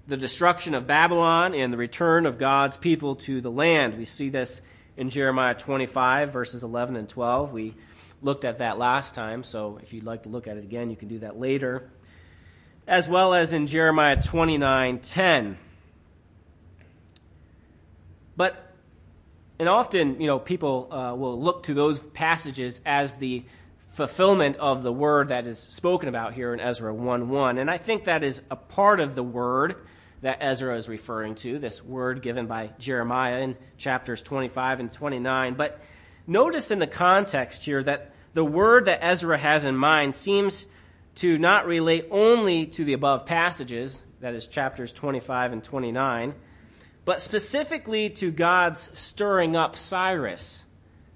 the 0.07 0.17
destruction 0.17 0.73
of 0.73 0.87
Babylon 0.87 1.53
and 1.53 1.71
the 1.71 1.77
return 1.77 2.25
of 2.25 2.39
God's 2.39 2.75
people 2.75 3.17
to 3.17 3.39
the 3.39 3.51
land. 3.51 3.99
We 3.99 4.05
see 4.05 4.29
this 4.29 4.61
in 4.95 5.11
Jeremiah 5.11 5.53
25, 5.53 6.33
verses 6.33 6.63
11 6.63 6.95
and 6.95 7.07
12. 7.07 7.53
We 7.53 7.75
looked 8.21 8.45
at 8.45 8.59
that 8.59 8.77
last 8.77 9.15
time, 9.15 9.43
so 9.43 9.79
if 9.81 9.93
you'd 9.93 10.03
like 10.03 10.23
to 10.23 10.29
look 10.29 10.47
at 10.47 10.57
it 10.57 10.63
again, 10.63 10.89
you 10.89 10.95
can 10.95 11.07
do 11.07 11.19
that 11.19 11.39
later. 11.39 11.89
As 12.87 13.07
well 13.07 13.33
as 13.33 13.53
in 13.53 13.67
Jeremiah 13.67 14.21
29, 14.21 14.99
10. 14.99 15.57
But 18.35 18.63
and 19.59 19.67
often, 19.67 20.21
you 20.21 20.27
know, 20.27 20.37
people 20.37 20.93
uh, 20.93 21.15
will 21.15 21.41
look 21.41 21.63
to 21.63 21.73
those 21.73 21.99
passages 21.99 22.81
as 22.85 23.15
the 23.15 23.43
fulfillment 23.89 24.55
of 24.57 24.83
the 24.83 24.93
word 24.93 25.29
that 25.29 25.47
is 25.47 25.57
spoken 25.57 26.07
about 26.07 26.33
here 26.33 26.53
in 26.53 26.59
Ezra 26.59 26.93
1 26.93 27.29
1. 27.29 27.57
And 27.57 27.69
I 27.69 27.79
think 27.79 28.03
that 28.05 28.23
is 28.23 28.43
a 28.51 28.55
part 28.55 28.99
of 28.99 29.15
the 29.15 29.23
word 29.23 29.75
that 30.21 30.37
Ezra 30.41 30.77
is 30.77 30.87
referring 30.87 31.35
to, 31.35 31.57
this 31.57 31.83
word 31.83 32.21
given 32.21 32.45
by 32.45 32.71
Jeremiah 32.77 33.39
in 33.39 33.57
chapters 33.77 34.21
25 34.21 34.79
and 34.79 34.93
29. 34.93 35.55
But 35.55 35.81
notice 36.27 36.69
in 36.69 36.79
the 36.79 36.87
context 36.87 37.65
here 37.65 37.81
that 37.81 38.11
the 38.33 38.45
word 38.45 38.85
that 38.85 39.03
Ezra 39.03 39.37
has 39.37 39.65
in 39.65 39.75
mind 39.75 40.13
seems 40.13 40.67
to 41.15 41.39
not 41.39 41.65
relate 41.65 42.05
only 42.11 42.67
to 42.67 42.85
the 42.85 42.93
above 42.93 43.25
passages, 43.25 44.03
that 44.19 44.35
is, 44.35 44.45
chapters 44.45 44.91
25 44.91 45.53
and 45.53 45.63
29, 45.63 46.35
but 47.05 47.21
specifically 47.21 48.09
to 48.11 48.29
God's 48.29 48.91
stirring 48.99 49.55
up 49.55 49.75
Cyrus 49.75 50.65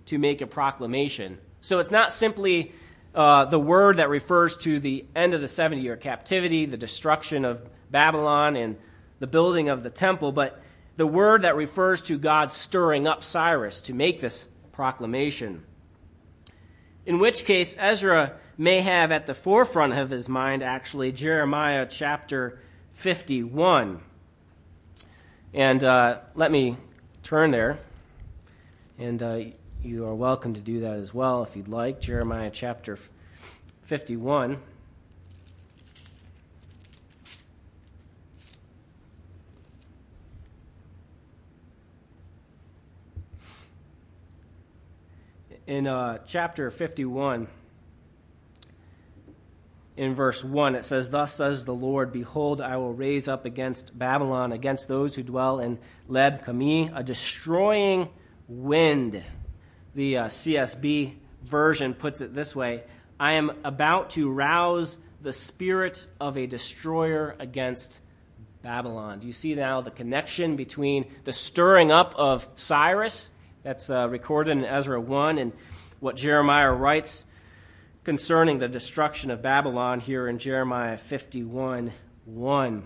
to 0.07 0.17
make 0.17 0.41
a 0.41 0.47
proclamation. 0.47 1.37
So 1.59 1.77
it's 1.79 1.91
not 1.91 2.11
simply 2.11 2.73
uh, 3.13 3.45
the 3.45 3.59
word 3.59 3.97
that 3.97 4.09
refers 4.09 4.57
to 4.57 4.79
the 4.79 5.05
end 5.15 5.33
of 5.33 5.41
the 5.41 5.47
70 5.47 5.81
year 5.81 5.97
captivity, 5.97 6.65
the 6.65 6.77
destruction 6.77 7.45
of 7.45 7.69
Babylon, 7.91 8.55
and 8.55 8.77
the 9.19 9.27
building 9.27 9.69
of 9.69 9.83
the 9.83 9.89
temple, 9.89 10.31
but 10.31 10.59
the 10.97 11.05
word 11.05 11.43
that 11.43 11.55
refers 11.55 12.01
to 12.03 12.17
God 12.17 12.51
stirring 12.51 13.07
up 13.07 13.23
Cyrus 13.23 13.81
to 13.81 13.93
make 13.93 14.21
this 14.21 14.47
proclamation. 14.81 15.63
In 17.05 17.19
which 17.19 17.45
case, 17.45 17.75
Ezra 17.77 18.33
may 18.57 18.81
have 18.81 19.11
at 19.11 19.27
the 19.27 19.35
forefront 19.35 19.93
of 19.93 20.09
his 20.09 20.27
mind 20.27 20.63
actually 20.63 21.11
Jeremiah 21.11 21.85
chapter 21.87 22.59
51. 22.93 24.01
And 25.53 25.83
uh, 25.83 26.21
let 26.33 26.51
me 26.51 26.77
turn 27.21 27.51
there. 27.51 27.77
And 28.97 29.21
uh, 29.21 29.41
you 29.83 30.03
are 30.07 30.15
welcome 30.15 30.55
to 30.55 30.61
do 30.61 30.79
that 30.79 30.97
as 30.97 31.13
well 31.13 31.43
if 31.43 31.55
you'd 31.55 31.67
like. 31.67 32.01
Jeremiah 32.01 32.49
chapter 32.49 32.97
51. 33.83 34.57
In 45.71 45.87
uh, 45.87 46.17
chapter 46.27 46.69
51, 46.69 47.47
in 49.95 50.15
verse 50.15 50.43
1, 50.43 50.75
it 50.75 50.83
says, 50.83 51.09
Thus 51.11 51.35
says 51.35 51.63
the 51.63 51.73
Lord, 51.73 52.11
Behold, 52.11 52.59
I 52.59 52.75
will 52.75 52.93
raise 52.93 53.29
up 53.29 53.45
against 53.45 53.97
Babylon, 53.97 54.51
against 54.51 54.89
those 54.89 55.15
who 55.15 55.23
dwell 55.23 55.61
in 55.61 55.79
Leb 56.09 56.43
Kamai, 56.43 56.91
a 56.93 57.03
destroying 57.03 58.09
wind. 58.49 59.23
The 59.95 60.17
uh, 60.17 60.25
CSB 60.25 61.13
version 61.45 61.93
puts 61.93 62.19
it 62.19 62.35
this 62.35 62.53
way 62.53 62.83
I 63.17 63.35
am 63.35 63.53
about 63.63 64.09
to 64.09 64.29
rouse 64.29 64.97
the 65.21 65.31
spirit 65.31 66.05
of 66.19 66.37
a 66.37 66.47
destroyer 66.47 67.33
against 67.39 68.01
Babylon. 68.61 69.21
Do 69.21 69.27
you 69.27 69.31
see 69.31 69.55
now 69.55 69.79
the 69.79 69.89
connection 69.89 70.57
between 70.57 71.09
the 71.23 71.31
stirring 71.31 71.93
up 71.93 72.13
of 72.17 72.45
Cyrus, 72.55 73.29
that's 73.63 73.89
uh, 73.89 74.07
recorded 74.09 74.51
in 74.51 74.65
Ezra 74.65 74.99
1, 74.99 75.37
and 75.37 75.53
what 75.99 76.15
Jeremiah 76.15 76.71
writes 76.71 77.25
concerning 78.03 78.59
the 78.59 78.67
destruction 78.67 79.29
of 79.29 79.41
Babylon 79.41 79.99
here 79.99 80.27
in 80.27 80.39
Jeremiah 80.39 80.97
51 80.97 81.93
1. 82.25 82.83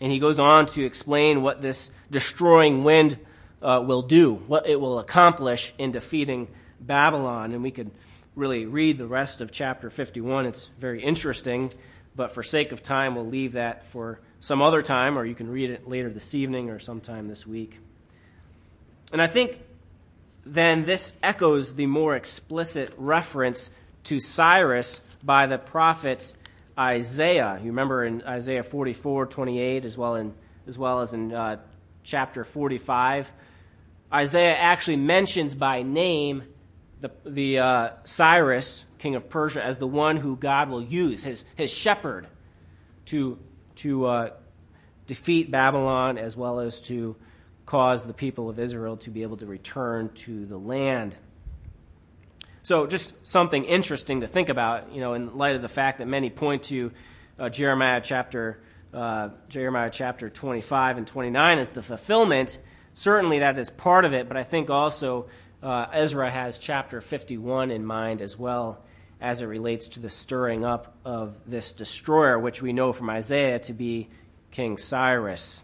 And 0.00 0.12
he 0.12 0.18
goes 0.18 0.38
on 0.38 0.66
to 0.66 0.84
explain 0.84 1.42
what 1.42 1.60
this 1.60 1.90
destroying 2.10 2.84
wind 2.84 3.18
uh, 3.60 3.82
will 3.84 4.02
do, 4.02 4.34
what 4.34 4.66
it 4.66 4.80
will 4.80 4.98
accomplish 4.98 5.74
in 5.76 5.92
defeating 5.92 6.48
Babylon. 6.80 7.52
And 7.52 7.62
we 7.62 7.70
could 7.70 7.90
really 8.34 8.64
read 8.64 8.98
the 8.98 9.06
rest 9.06 9.40
of 9.40 9.50
chapter 9.50 9.90
51. 9.90 10.46
It's 10.46 10.70
very 10.78 11.02
interesting, 11.02 11.72
but 12.14 12.30
for 12.30 12.42
sake 12.42 12.70
of 12.70 12.82
time, 12.82 13.16
we'll 13.16 13.26
leave 13.26 13.54
that 13.54 13.84
for 13.84 14.20
some 14.38 14.62
other 14.62 14.82
time, 14.82 15.18
or 15.18 15.24
you 15.24 15.34
can 15.34 15.50
read 15.50 15.70
it 15.70 15.88
later 15.88 16.10
this 16.10 16.34
evening 16.34 16.70
or 16.70 16.78
sometime 16.78 17.26
this 17.26 17.46
week. 17.46 17.78
And 19.12 19.22
I 19.22 19.26
think 19.26 19.60
then 20.44 20.84
this 20.84 21.12
echoes 21.22 21.74
the 21.74 21.86
more 21.86 22.14
explicit 22.14 22.92
reference 22.96 23.70
to 24.04 24.20
Cyrus 24.20 25.00
by 25.22 25.46
the 25.46 25.58
prophet 25.58 26.32
Isaiah. 26.78 27.58
You 27.60 27.68
remember 27.68 28.04
in 28.04 28.22
Isaiah 28.22 28.62
44, 28.62 29.26
28, 29.26 29.84
as 29.84 29.98
well, 29.98 30.14
in, 30.14 30.34
as, 30.66 30.78
well 30.78 31.00
as 31.00 31.12
in 31.12 31.32
uh, 31.32 31.58
chapter 32.02 32.44
45. 32.44 33.32
Isaiah 34.12 34.56
actually 34.56 34.96
mentions 34.96 35.54
by 35.54 35.82
name 35.82 36.44
the, 37.00 37.10
the 37.24 37.58
uh, 37.58 37.90
Cyrus, 38.04 38.84
king 38.98 39.14
of 39.14 39.28
Persia, 39.28 39.62
as 39.62 39.78
the 39.78 39.86
one 39.86 40.16
who 40.16 40.36
God 40.36 40.70
will 40.70 40.82
use, 40.82 41.24
his, 41.24 41.44
his 41.56 41.72
shepherd, 41.72 42.26
to, 43.06 43.38
to 43.76 44.06
uh, 44.06 44.30
defeat 45.06 45.50
Babylon 45.50 46.18
as 46.18 46.36
well 46.36 46.60
as 46.60 46.80
to 46.82 47.16
cause 47.68 48.06
the 48.06 48.14
people 48.14 48.48
of 48.48 48.58
Israel 48.58 48.96
to 48.96 49.10
be 49.10 49.22
able 49.22 49.36
to 49.36 49.44
return 49.44 50.08
to 50.14 50.46
the 50.46 50.56
land. 50.56 51.14
So, 52.62 52.86
just 52.86 53.26
something 53.26 53.64
interesting 53.64 54.22
to 54.22 54.26
think 54.26 54.48
about, 54.48 54.90
you 54.90 55.00
know, 55.00 55.12
in 55.12 55.36
light 55.36 55.54
of 55.54 55.60
the 55.60 55.68
fact 55.68 55.98
that 55.98 56.08
many 56.08 56.30
point 56.30 56.62
to 56.64 56.92
uh, 57.38 57.50
Jeremiah 57.50 58.00
chapter 58.02 58.62
uh, 58.94 59.28
Jeremiah 59.50 59.90
chapter 59.92 60.30
25 60.30 60.96
and 60.96 61.06
29 61.06 61.58
as 61.58 61.72
the 61.72 61.82
fulfillment. 61.82 62.58
Certainly, 62.94 63.40
that 63.40 63.58
is 63.58 63.68
part 63.68 64.06
of 64.06 64.14
it, 64.14 64.28
but 64.28 64.38
I 64.38 64.44
think 64.44 64.70
also 64.70 65.28
uh, 65.62 65.88
Ezra 65.92 66.30
has 66.30 66.56
chapter 66.56 67.02
51 67.02 67.70
in 67.70 67.84
mind 67.84 68.22
as 68.22 68.38
well 68.38 68.82
as 69.20 69.42
it 69.42 69.46
relates 69.46 69.88
to 69.88 70.00
the 70.00 70.08
stirring 70.08 70.64
up 70.64 70.96
of 71.04 71.36
this 71.44 71.72
destroyer, 71.72 72.38
which 72.38 72.62
we 72.62 72.72
know 72.72 72.94
from 72.94 73.10
Isaiah 73.10 73.58
to 73.58 73.74
be 73.74 74.08
King 74.50 74.78
Cyrus 74.78 75.60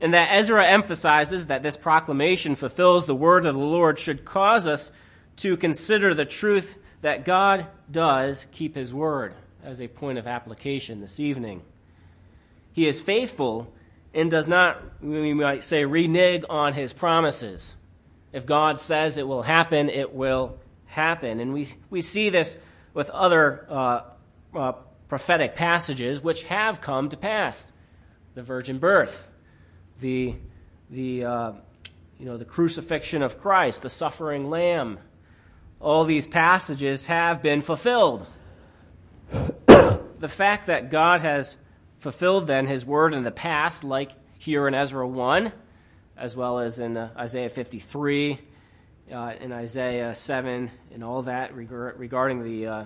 and 0.00 0.12
that 0.14 0.28
Ezra 0.32 0.66
emphasizes 0.66 1.46
that 1.46 1.62
this 1.62 1.76
proclamation 1.76 2.54
fulfills 2.54 3.06
the 3.06 3.14
word 3.14 3.46
of 3.46 3.54
the 3.54 3.60
Lord 3.60 3.98
should 3.98 4.24
cause 4.24 4.66
us 4.66 4.92
to 5.36 5.56
consider 5.56 6.14
the 6.14 6.24
truth 6.24 6.78
that 7.02 7.24
God 7.24 7.66
does 7.90 8.46
keep 8.52 8.74
his 8.74 8.92
word 8.92 9.34
as 9.62 9.80
a 9.80 9.88
point 9.88 10.18
of 10.18 10.26
application 10.26 11.00
this 11.00 11.20
evening. 11.20 11.62
He 12.72 12.86
is 12.88 13.00
faithful 13.00 13.72
and 14.12 14.30
does 14.30 14.48
not, 14.48 14.82
we 15.02 15.34
might 15.34 15.64
say, 15.64 15.84
renege 15.84 16.44
on 16.48 16.72
his 16.72 16.92
promises. 16.92 17.76
If 18.32 18.46
God 18.46 18.80
says 18.80 19.18
it 19.18 19.26
will 19.26 19.42
happen, 19.42 19.88
it 19.88 20.14
will 20.14 20.58
happen. 20.86 21.40
And 21.40 21.52
we, 21.52 21.68
we 21.90 22.02
see 22.02 22.30
this 22.30 22.58
with 22.94 23.10
other 23.10 23.66
uh, 23.68 24.00
uh, 24.54 24.72
prophetic 25.08 25.54
passages 25.54 26.22
which 26.22 26.44
have 26.44 26.80
come 26.80 27.08
to 27.10 27.16
pass. 27.16 27.70
The 28.34 28.42
virgin 28.42 28.78
birth, 28.78 29.28
the, 30.00 30.34
the, 30.90 31.24
uh, 31.24 31.52
you 32.18 32.26
know, 32.26 32.36
the 32.36 32.44
crucifixion 32.44 33.22
of 33.22 33.40
Christ, 33.40 33.82
the 33.82 33.90
suffering 33.90 34.50
lamb. 34.50 34.98
All 35.80 36.04
these 36.04 36.26
passages 36.26 37.06
have 37.06 37.42
been 37.42 37.62
fulfilled. 37.62 38.26
the 39.30 40.28
fact 40.28 40.66
that 40.66 40.90
God 40.90 41.20
has 41.20 41.56
fulfilled 41.98 42.46
then 42.46 42.66
his 42.66 42.84
word 42.84 43.14
in 43.14 43.24
the 43.24 43.30
past, 43.30 43.84
like 43.84 44.12
here 44.38 44.68
in 44.68 44.74
Ezra 44.74 45.06
1, 45.06 45.52
as 46.16 46.36
well 46.36 46.58
as 46.58 46.78
in 46.78 46.96
uh, 46.96 47.10
Isaiah 47.16 47.50
53, 47.50 48.38
uh, 49.12 49.32
in 49.40 49.52
Isaiah 49.52 50.14
7, 50.14 50.70
and 50.92 51.04
all 51.04 51.22
that 51.22 51.54
regarding 51.54 52.42
the, 52.42 52.66
uh, 52.66 52.84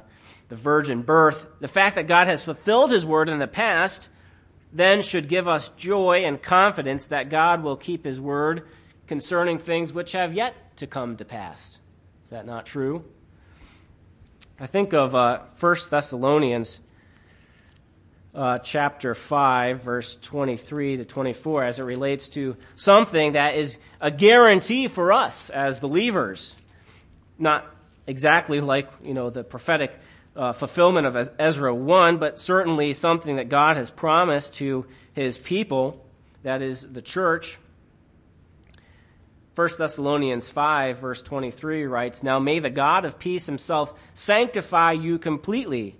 the 0.48 0.56
virgin 0.56 1.02
birth, 1.02 1.46
the 1.60 1.68
fact 1.68 1.96
that 1.96 2.06
God 2.06 2.26
has 2.26 2.44
fulfilled 2.44 2.90
his 2.90 3.06
word 3.06 3.28
in 3.28 3.38
the 3.38 3.46
past 3.46 4.08
then 4.72 5.02
should 5.02 5.28
give 5.28 5.48
us 5.48 5.68
joy 5.70 6.24
and 6.24 6.40
confidence 6.40 7.06
that 7.08 7.28
God 7.28 7.62
will 7.62 7.76
keep 7.76 8.04
his 8.04 8.20
word 8.20 8.66
concerning 9.06 9.58
things 9.58 9.92
which 9.92 10.12
have 10.12 10.32
yet 10.32 10.76
to 10.76 10.86
come 10.86 11.16
to 11.16 11.24
pass. 11.24 11.80
Is 12.24 12.30
that 12.30 12.46
not 12.46 12.66
true? 12.66 13.04
I 14.58 14.66
think 14.66 14.92
of 14.92 15.14
uh, 15.14 15.40
1 15.58 15.76
Thessalonians 15.90 16.80
uh, 18.34 18.58
chapter 18.58 19.14
5, 19.14 19.82
verse 19.82 20.16
23 20.16 20.98
to 20.98 21.04
24, 21.04 21.64
as 21.64 21.78
it 21.80 21.84
relates 21.84 22.28
to 22.30 22.56
something 22.76 23.32
that 23.32 23.54
is 23.54 23.78
a 24.00 24.10
guarantee 24.10 24.86
for 24.86 25.12
us 25.12 25.50
as 25.50 25.80
believers. 25.80 26.54
Not 27.38 27.66
exactly 28.06 28.60
like, 28.60 28.88
you 29.02 29.14
know, 29.14 29.30
the 29.30 29.42
prophetic 29.42 29.98
uh, 30.40 30.54
fulfillment 30.54 31.06
of 31.06 31.30
Ezra 31.38 31.74
1, 31.74 32.16
but 32.16 32.40
certainly 32.40 32.94
something 32.94 33.36
that 33.36 33.50
God 33.50 33.76
has 33.76 33.90
promised 33.90 34.54
to 34.54 34.86
his 35.12 35.36
people, 35.36 36.02
that 36.44 36.62
is 36.62 36.80
the 36.80 37.02
church. 37.02 37.58
1 39.54 39.68
Thessalonians 39.76 40.48
5, 40.48 40.98
verse 40.98 41.20
23 41.20 41.84
writes, 41.84 42.22
Now 42.22 42.38
may 42.38 42.58
the 42.58 42.70
God 42.70 43.04
of 43.04 43.18
peace 43.18 43.44
himself 43.44 43.92
sanctify 44.14 44.92
you 44.92 45.18
completely, 45.18 45.98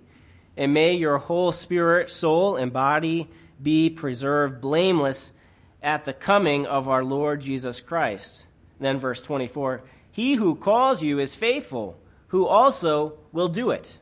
and 0.57 0.73
may 0.73 0.95
your 0.95 1.19
whole 1.19 1.51
spirit, 1.51 2.09
soul, 2.09 2.55
and 2.55 2.73
body 2.73 3.29
be 3.61 3.91
preserved 3.91 4.59
blameless 4.59 5.33
at 5.83 6.05
the 6.05 6.13
coming 6.13 6.65
of 6.65 6.89
our 6.89 7.03
Lord 7.03 7.41
Jesus 7.41 7.79
Christ. 7.79 8.47
then 8.79 8.97
verse 8.97 9.21
24, 9.21 9.83
He 10.09 10.33
who 10.33 10.55
calls 10.55 11.03
you 11.03 11.19
is 11.19 11.35
faithful, 11.35 11.99
who 12.29 12.47
also 12.47 13.19
will 13.31 13.47
do 13.47 13.69
it 13.69 13.99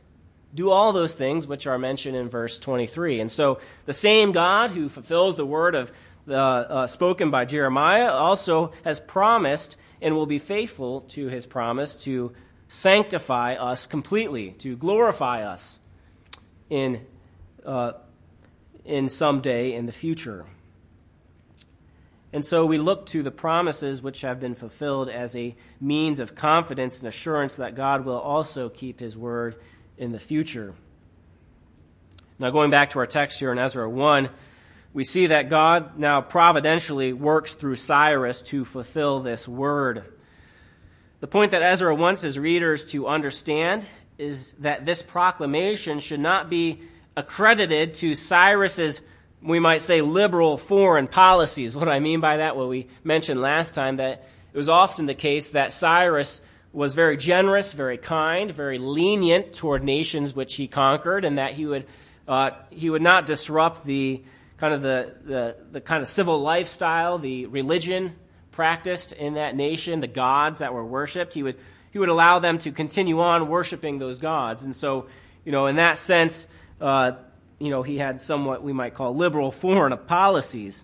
do 0.54 0.72
all 0.72 0.94
those 0.94 1.16
things 1.16 1.48
which 1.48 1.68
are 1.68 1.78
mentioned 1.78 2.16
in 2.16 2.28
verse 2.28 2.60
23. 2.60 3.20
And 3.20 3.32
so 3.32 3.60
the 3.86 3.94
same 3.94 4.32
God 4.32 4.72
who 4.72 4.90
fulfills 4.90 5.36
the 5.36 5.46
word 5.46 5.76
of 5.76 5.92
the, 6.26 6.38
uh, 6.38 6.88
spoken 6.88 7.32
by 7.32 7.46
Jeremiah 7.46 8.12
also 8.12 8.72
has 8.84 9.00
promised 9.00 9.78
and 10.02 10.16
will 10.16 10.26
be 10.26 10.40
faithful 10.40 11.02
to 11.02 11.28
his 11.28 11.46
promise 11.46 11.96
to 12.04 12.34
sanctify 12.68 13.56
us 13.56 13.88
completely, 13.88 14.52
to 14.60 14.76
glorify 14.76 15.44
us 15.44 15.80
in, 16.70 17.06
uh, 17.66 17.94
in 18.86 19.10
some 19.10 19.42
day 19.42 19.74
in 19.74 19.86
the 19.86 19.92
future. 19.92 20.46
And 22.32 22.46
so 22.46 22.66
we 22.66 22.78
look 22.78 23.08
to 23.08 23.24
the 23.24 23.32
promises 23.32 24.04
which 24.04 24.22
have 24.22 24.40
been 24.40 24.54
fulfilled 24.54 25.10
as 25.10 25.36
a 25.36 25.56
means 25.82 26.20
of 26.20 26.36
confidence 26.36 27.00
and 27.00 27.08
assurance 27.08 27.56
that 27.56 27.74
God 27.74 28.06
will 28.06 28.20
also 28.20 28.70
keep 28.70 29.00
his 29.00 29.18
word 29.18 29.56
in 30.00 30.12
the 30.12 30.20
future. 30.20 30.74
Now, 32.40 32.50
going 32.50 32.72
back 32.72 32.92
to 32.92 33.00
our 33.00 33.06
text 33.06 33.40
here 33.40 33.52
in 33.52 33.60
Ezra 33.60 33.88
1, 33.88 34.30
we 34.94 35.04
see 35.04 35.28
that 35.28 35.50
God 35.50 36.00
now 36.00 36.22
providentially 36.22 37.14
works 37.14 37.54
through 37.54 37.76
Cyrus 37.76 38.42
to 38.44 38.66
fulfill 38.66 39.20
this 39.20 39.48
word. 39.48 40.06
The 41.20 41.28
point 41.28 41.52
that 41.52 41.62
Ezra 41.62 41.94
wants 41.94 42.22
his 42.22 42.40
readers 42.40 42.86
to 42.88 43.08
understand 43.08 43.86
is 44.18 44.54
that 44.54 44.86
this 44.86 45.02
proclamation 45.02 46.00
should 46.00 46.22
not 46.22 46.50
be 46.50 46.82
accredited 47.18 47.94
to 47.96 48.16
Cyrus's, 48.16 49.02
we 49.42 49.60
might 49.60 49.82
say, 49.82 50.02
liberal 50.02 50.58
foreign 50.58 51.08
policies. 51.08 51.76
What 51.76 51.90
I 51.90 52.00
mean 52.00 52.22
by 52.22 52.38
that, 52.38 52.56
what 52.56 52.70
we 52.70 52.88
mentioned 53.04 53.42
last 53.42 53.76
time, 53.76 53.98
that 53.98 54.28
it 54.54 54.58
was 54.58 54.70
often 54.70 55.06
the 55.06 55.14
case 55.14 55.50
that 55.50 55.74
Cyrus 55.74 56.42
was 56.72 56.94
very 56.94 57.18
generous, 57.18 57.74
very 57.74 57.98
kind, 57.98 58.52
very 58.52 58.78
lenient 58.78 59.54
toward 59.54 59.84
nations 59.84 60.36
which 60.36 60.56
he 60.56 60.68
conquered, 60.68 61.26
and 61.26 61.38
that 61.38 61.54
he 61.54 61.66
would, 61.66 61.86
uh, 62.28 62.52
he 62.70 62.90
would 62.90 63.02
not 63.02 63.26
disrupt 63.26 63.86
the 63.86 64.24
kind 64.58 64.74
of 64.74 64.82
the, 64.82 65.16
the, 65.24 65.58
the 65.72 65.82
kind 65.82 66.02
of 66.02 66.08
civil 66.08 66.40
lifestyle, 66.40 67.18
the 67.18 67.46
religion 67.48 68.16
practiced 68.52 69.14
in 69.14 69.36
that 69.36 69.56
nation, 69.56 70.02
the 70.02 70.08
gods 70.08 70.60
that 70.60 70.74
were 70.74 70.86
worshipped, 70.86 71.34
he 71.34 71.44
would, 71.44 71.58
he 71.92 71.98
would 71.98 72.10
allow 72.10 72.40
them 72.40 72.58
to 72.60 72.72
continue 72.72 73.22
on 73.22 73.48
worshiping 73.48 74.00
those 74.00 74.20
gods. 74.20 74.64
And 74.64 74.76
so, 74.76 75.08
you 75.46 75.52
know, 75.54 75.68
in 75.68 75.78
that 75.78 75.98
sense, 75.98 76.46
uh, 76.82 77.14
you 77.58 77.70
know, 77.70 77.84
he 77.84 77.98
had 77.98 78.22
somewhat 78.22 78.62
we 78.62 78.74
might 78.74 78.94
call 78.94 79.16
liberal 79.16 79.52
foreign 79.52 79.98
policies. 79.98 80.84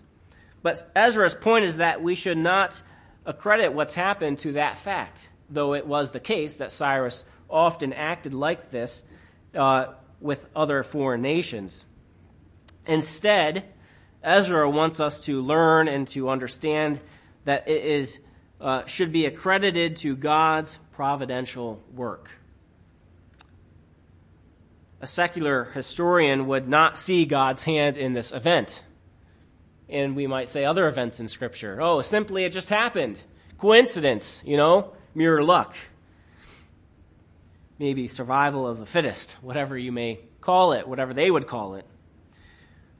But 0.62 0.90
Ezra's 0.96 1.34
point 1.34 1.64
is 1.64 1.76
that 1.76 2.02
we 2.02 2.14
should 2.14 2.38
not 2.38 2.82
accredit 3.24 3.72
what's 3.72 3.94
happened 3.94 4.38
to 4.40 4.52
that 4.52 4.78
fact, 4.78 5.30
though 5.48 5.74
it 5.74 5.86
was 5.86 6.10
the 6.10 6.20
case 6.20 6.54
that 6.54 6.72
Cyrus 6.72 7.24
often 7.48 7.92
acted 7.92 8.34
like 8.34 8.70
this 8.70 9.04
uh, 9.54 9.86
with 10.20 10.46
other 10.54 10.82
foreign 10.82 11.22
nations. 11.22 11.84
Instead, 12.86 13.64
Ezra 14.22 14.68
wants 14.68 15.00
us 15.00 15.20
to 15.20 15.40
learn 15.40 15.88
and 15.88 16.06
to 16.08 16.28
understand 16.28 17.00
that 17.44 17.68
it 17.68 17.82
is, 17.82 18.18
uh, 18.60 18.84
should 18.86 19.12
be 19.12 19.26
accredited 19.26 19.96
to 19.96 20.16
God's 20.16 20.78
providential 20.92 21.80
work. 21.94 22.30
A 25.00 25.06
secular 25.06 25.64
historian 25.64 26.46
would 26.46 26.68
not 26.68 26.98
see 26.98 27.24
God's 27.24 27.64
hand 27.64 27.96
in 27.96 28.14
this 28.14 28.32
event. 28.32 28.84
And 29.88 30.16
we 30.16 30.26
might 30.26 30.48
say 30.48 30.64
other 30.64 30.88
events 30.88 31.20
in 31.20 31.28
Scripture. 31.28 31.78
Oh, 31.80 32.00
simply 32.00 32.44
it 32.44 32.52
just 32.52 32.70
happened. 32.70 33.22
Coincidence, 33.58 34.42
you 34.44 34.56
know, 34.56 34.92
mere 35.16 35.42
luck. 35.42 35.74
Maybe 37.78 38.06
survival 38.06 38.66
of 38.66 38.78
the 38.78 38.86
fittest, 38.86 39.32
whatever 39.40 39.76
you 39.76 39.90
may 39.90 40.20
call 40.40 40.72
it, 40.72 40.86
whatever 40.86 41.14
they 41.14 41.30
would 41.30 41.46
call 41.46 41.74
it. 41.74 41.86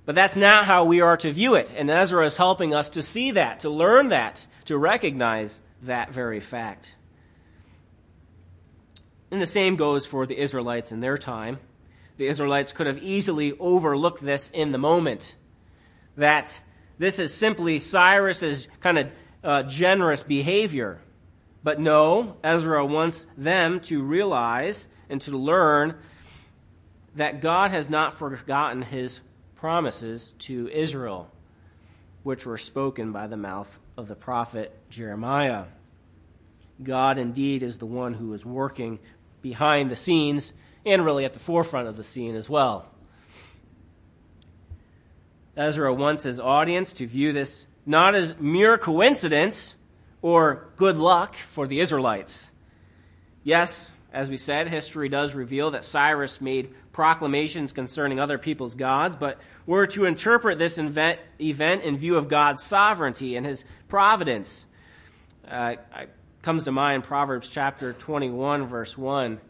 But 0.07 0.15
that's 0.15 0.37
not 0.37 0.65
how 0.65 0.85
we 0.85 1.01
are 1.01 1.17
to 1.19 1.33
view 1.33 1.55
it. 1.55 1.71
And 1.77 1.91
Ezra 1.91 2.25
is 2.25 2.37
helping 2.37 2.75
us 2.75 2.89
to 2.91 3.03
see 3.03 3.33
that, 3.33 3.61
to 3.61 3.71
learn 3.71 4.09
that, 4.09 4.47
to 4.65 4.79
recognize 4.79 5.61
that 5.83 6.11
very 6.11 6.41
fact. 6.41 6.97
And 9.31 9.43
the 9.43 9.47
same 9.47 9.77
goes 9.77 10.07
for 10.07 10.27
the 10.27 10.39
Israelites 10.39 10.93
in 10.93 11.01
their 11.01 11.19
time. 11.19 11.59
The 12.17 12.29
Israelites 12.29 12.73
could 12.73 12.87
have 12.87 13.03
easily 13.03 13.53
overlooked 13.59 14.23
this 14.23 14.51
in 14.55 14.73
the 14.73 14.79
moment. 14.79 15.37
That 16.17 16.61
this 16.99 17.19
is 17.19 17.35
simply 17.35 17.79
Cyrus's 17.79 18.69
kind 18.81 18.99
of 18.99 19.09
uh, 19.45 19.63
generous 19.65 20.23
behavior. 20.23 21.01
But 21.67 21.81
no, 21.81 22.37
Ezra 22.45 22.87
wants 22.87 23.27
them 23.37 23.81
to 23.81 24.01
realize 24.01 24.87
and 25.11 25.21
to 25.23 25.37
learn 25.37 25.97
that 27.17 27.41
God 27.41 27.73
has 27.73 27.91
not 27.91 28.15
forgotten 28.15 28.83
his 28.83 29.21
promises 29.57 30.33
to 30.39 30.69
Israel, 30.69 31.29
which 32.23 32.47
were 32.47 32.57
spoken 32.57 33.11
by 33.11 33.27
the 33.27 33.37
mouth 33.37 33.81
of 33.97 34.07
the 34.07 34.15
prophet 34.15 34.79
Jeremiah. 34.91 35.65
God 36.81 37.19
indeed 37.19 37.65
is 37.65 37.79
the 37.79 37.85
one 37.85 38.15
who 38.15 38.33
is 38.33 38.47
working 38.47 39.01
behind 39.43 39.91
the 39.91 39.97
scenes 39.97 40.55
and 40.85 41.05
really 41.05 41.25
at 41.25 41.33
the 41.33 41.41
forefront 41.41 41.89
of 41.89 41.97
the 41.97 42.05
scene 42.05 42.37
as 42.37 42.49
well. 42.49 42.87
Ezra 45.57 45.93
wants 45.93 46.23
his 46.23 46.39
audience 46.39 46.93
to 46.93 47.09
view 47.09 47.33
this 47.33 47.67
not 47.85 48.15
as 48.15 48.39
mere 48.39 48.79
coincidence 48.79 49.75
or 50.23 50.69
good 50.77 50.97
luck 50.97 51.35
for 51.35 51.67
the 51.67 51.81
Israelites. 51.81 52.51
Yes, 53.45 53.93
as 54.13 54.31
we 54.31 54.37
said, 54.37 54.69
history 54.69 55.09
does 55.09 55.35
reveal 55.35 55.73
that 55.73 55.85
Cyrus 55.85 56.41
made 56.41 56.75
proclamations 56.93 57.73
concerning 57.73 58.19
other 58.19 58.39
people's 58.39 58.75
gods, 58.75 59.17
but 59.17 59.39
we're 59.67 59.87
to 59.87 60.05
interpret 60.05 60.59
this 60.59 60.79
event, 60.79 61.21
in 61.39 61.97
view 61.97 62.17
of 62.17 62.29
God's 62.29 62.63
sovereignty 62.63 63.37
and 63.37 63.45
his 63.45 63.65
providence. 63.89 64.65
Uh, 65.47 65.77
it 65.99 66.11
comes 66.43 66.65
to 66.65 66.73
mind 66.73 67.05
Proverbs 67.05 67.51
chapter 67.51 67.93
21, 67.93 68.67
verse 68.67 68.97
1 68.97 69.41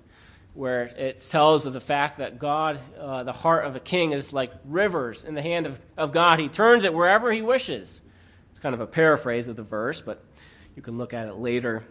where 0.57 0.85
it 0.85 1.19
tells 1.31 1.67
of 1.67 1.75
the 1.75 1.81
fact 1.81 2.17
that 2.17 2.39
God, 2.39 2.81
uh, 2.99 3.23
the 3.25 3.33
heart 3.33 3.67
of 3.67 3.77
a 3.77 3.81
king, 3.81 4.13
is 4.13 4.33
like 4.33 4.51
rivers 4.65 5.23
in 5.23 5.35
the 5.35 5.43
hand 5.43 5.67
of, 5.67 5.79
of 5.99 6.13
God. 6.13 6.39
He 6.39 6.49
turns 6.49 6.85
it 6.85 6.95
wherever 6.95 7.31
he 7.31 7.43
wishes. 7.43 8.01
It's 8.51 8.61
kind 8.61 8.75
of 8.75 8.81
a 8.81 8.87
paraphrase 8.87 9.49
of 9.49 9.57
the 9.57 9.63
verse, 9.63 10.01
but 10.01 10.25
you 10.77 10.83
can 10.83 10.99
look 10.99 11.15
at 11.15 11.27
it 11.27 11.37
later. 11.37 11.83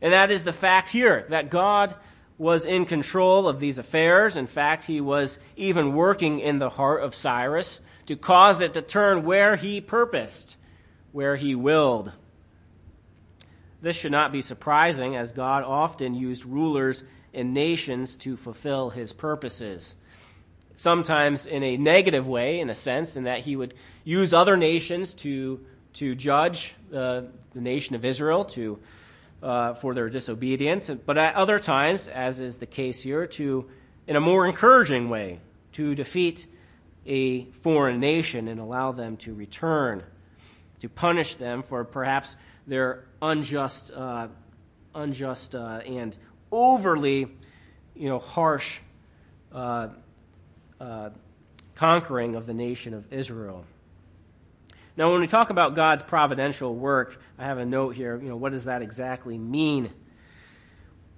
And 0.00 0.12
that 0.12 0.30
is 0.30 0.44
the 0.44 0.52
fact 0.52 0.90
here 0.90 1.26
that 1.28 1.50
God 1.50 1.94
was 2.38 2.64
in 2.64 2.86
control 2.86 3.48
of 3.48 3.58
these 3.58 3.78
affairs. 3.78 4.36
In 4.36 4.46
fact, 4.46 4.84
he 4.84 5.00
was 5.00 5.40
even 5.56 5.92
working 5.92 6.38
in 6.38 6.60
the 6.60 6.70
heart 6.70 7.02
of 7.02 7.16
Cyrus 7.16 7.80
to 8.06 8.14
cause 8.14 8.60
it 8.60 8.74
to 8.74 8.80
turn 8.80 9.24
where 9.24 9.56
he 9.56 9.80
purposed, 9.80 10.56
where 11.10 11.34
he 11.34 11.56
willed. 11.56 12.12
This 13.80 13.96
should 13.96 14.12
not 14.12 14.32
be 14.32 14.40
surprising, 14.40 15.16
as 15.16 15.32
God 15.32 15.64
often 15.64 16.14
used 16.14 16.44
rulers 16.44 17.02
and 17.34 17.52
nations 17.52 18.16
to 18.18 18.36
fulfill 18.36 18.90
his 18.90 19.12
purposes. 19.12 19.96
Sometimes 20.76 21.46
in 21.46 21.64
a 21.64 21.76
negative 21.76 22.28
way, 22.28 22.60
in 22.60 22.70
a 22.70 22.74
sense, 22.74 23.16
in 23.16 23.24
that 23.24 23.40
he 23.40 23.56
would 23.56 23.74
use 24.04 24.32
other 24.32 24.56
nations 24.56 25.12
to, 25.14 25.60
to 25.94 26.14
judge 26.14 26.74
uh, 26.94 27.22
the 27.52 27.60
nation 27.60 27.96
of 27.96 28.04
Israel 28.04 28.44
to, 28.44 28.78
uh, 29.42 29.74
for 29.74 29.94
their 29.94 30.08
disobedience, 30.08 30.90
but 31.06 31.18
at 31.18 31.34
other 31.34 31.58
times, 31.58 32.08
as 32.08 32.40
is 32.40 32.58
the 32.58 32.66
case 32.66 33.02
here, 33.02 33.26
to, 33.26 33.68
in 34.06 34.16
a 34.16 34.20
more 34.20 34.46
encouraging 34.46 35.08
way, 35.08 35.40
to 35.72 35.94
defeat 35.94 36.46
a 37.06 37.44
foreign 37.46 38.00
nation 38.00 38.48
and 38.48 38.60
allow 38.60 38.92
them 38.92 39.16
to 39.16 39.34
return, 39.34 40.02
to 40.80 40.88
punish 40.88 41.34
them 41.34 41.62
for 41.62 41.84
perhaps 41.84 42.36
their 42.66 43.04
unjust, 43.22 43.92
uh, 43.92 44.28
unjust 44.94 45.54
uh, 45.54 45.80
and 45.86 46.16
overly, 46.52 47.28
you 47.94 48.08
know, 48.08 48.18
harsh 48.18 48.78
uh, 49.52 49.88
conquering 51.74 52.34
of 52.34 52.46
the 52.46 52.54
nation 52.54 52.92
of 52.92 53.12
Israel. 53.12 53.64
Now, 54.98 55.12
when 55.12 55.20
we 55.20 55.28
talk 55.28 55.50
about 55.50 55.76
God's 55.76 56.02
providential 56.02 56.74
work, 56.74 57.22
I 57.38 57.44
have 57.44 57.58
a 57.58 57.64
note 57.64 57.94
here. 57.94 58.20
You 58.20 58.30
know, 58.30 58.36
what 58.36 58.50
does 58.50 58.64
that 58.64 58.82
exactly 58.82 59.38
mean? 59.38 59.90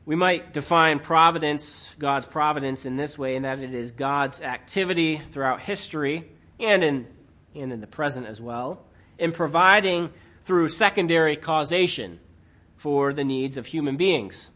We 0.05 0.17
might 0.17 0.53
define 0.53 0.99
providence, 0.99 1.95
God's 1.99 2.27
providence, 2.27 2.85
in 2.85 2.99
this 2.99 3.17
way, 3.17 3.37
in 3.37 3.45
that 3.45 3.59
it 3.59 3.73
is 3.73 3.93
God's 3.93 4.43
activity 4.43 5.23
throughout 5.31 5.63
history 5.63 6.31
and 6.59 6.85
in, 6.85 7.07
and 7.55 7.73
in 7.73 7.81
the 7.81 7.87
present 7.87 8.27
as 8.27 8.39
well, 8.39 8.85
in 9.19 9.33
providing 9.33 10.11
through 10.43 10.69
secondary 10.69 11.35
causation 11.35 12.21
for 12.77 13.15
the 13.15 13.25
needs 13.25 13.57
of 13.57 13.65
human 13.65 13.97
beings. 13.97 14.51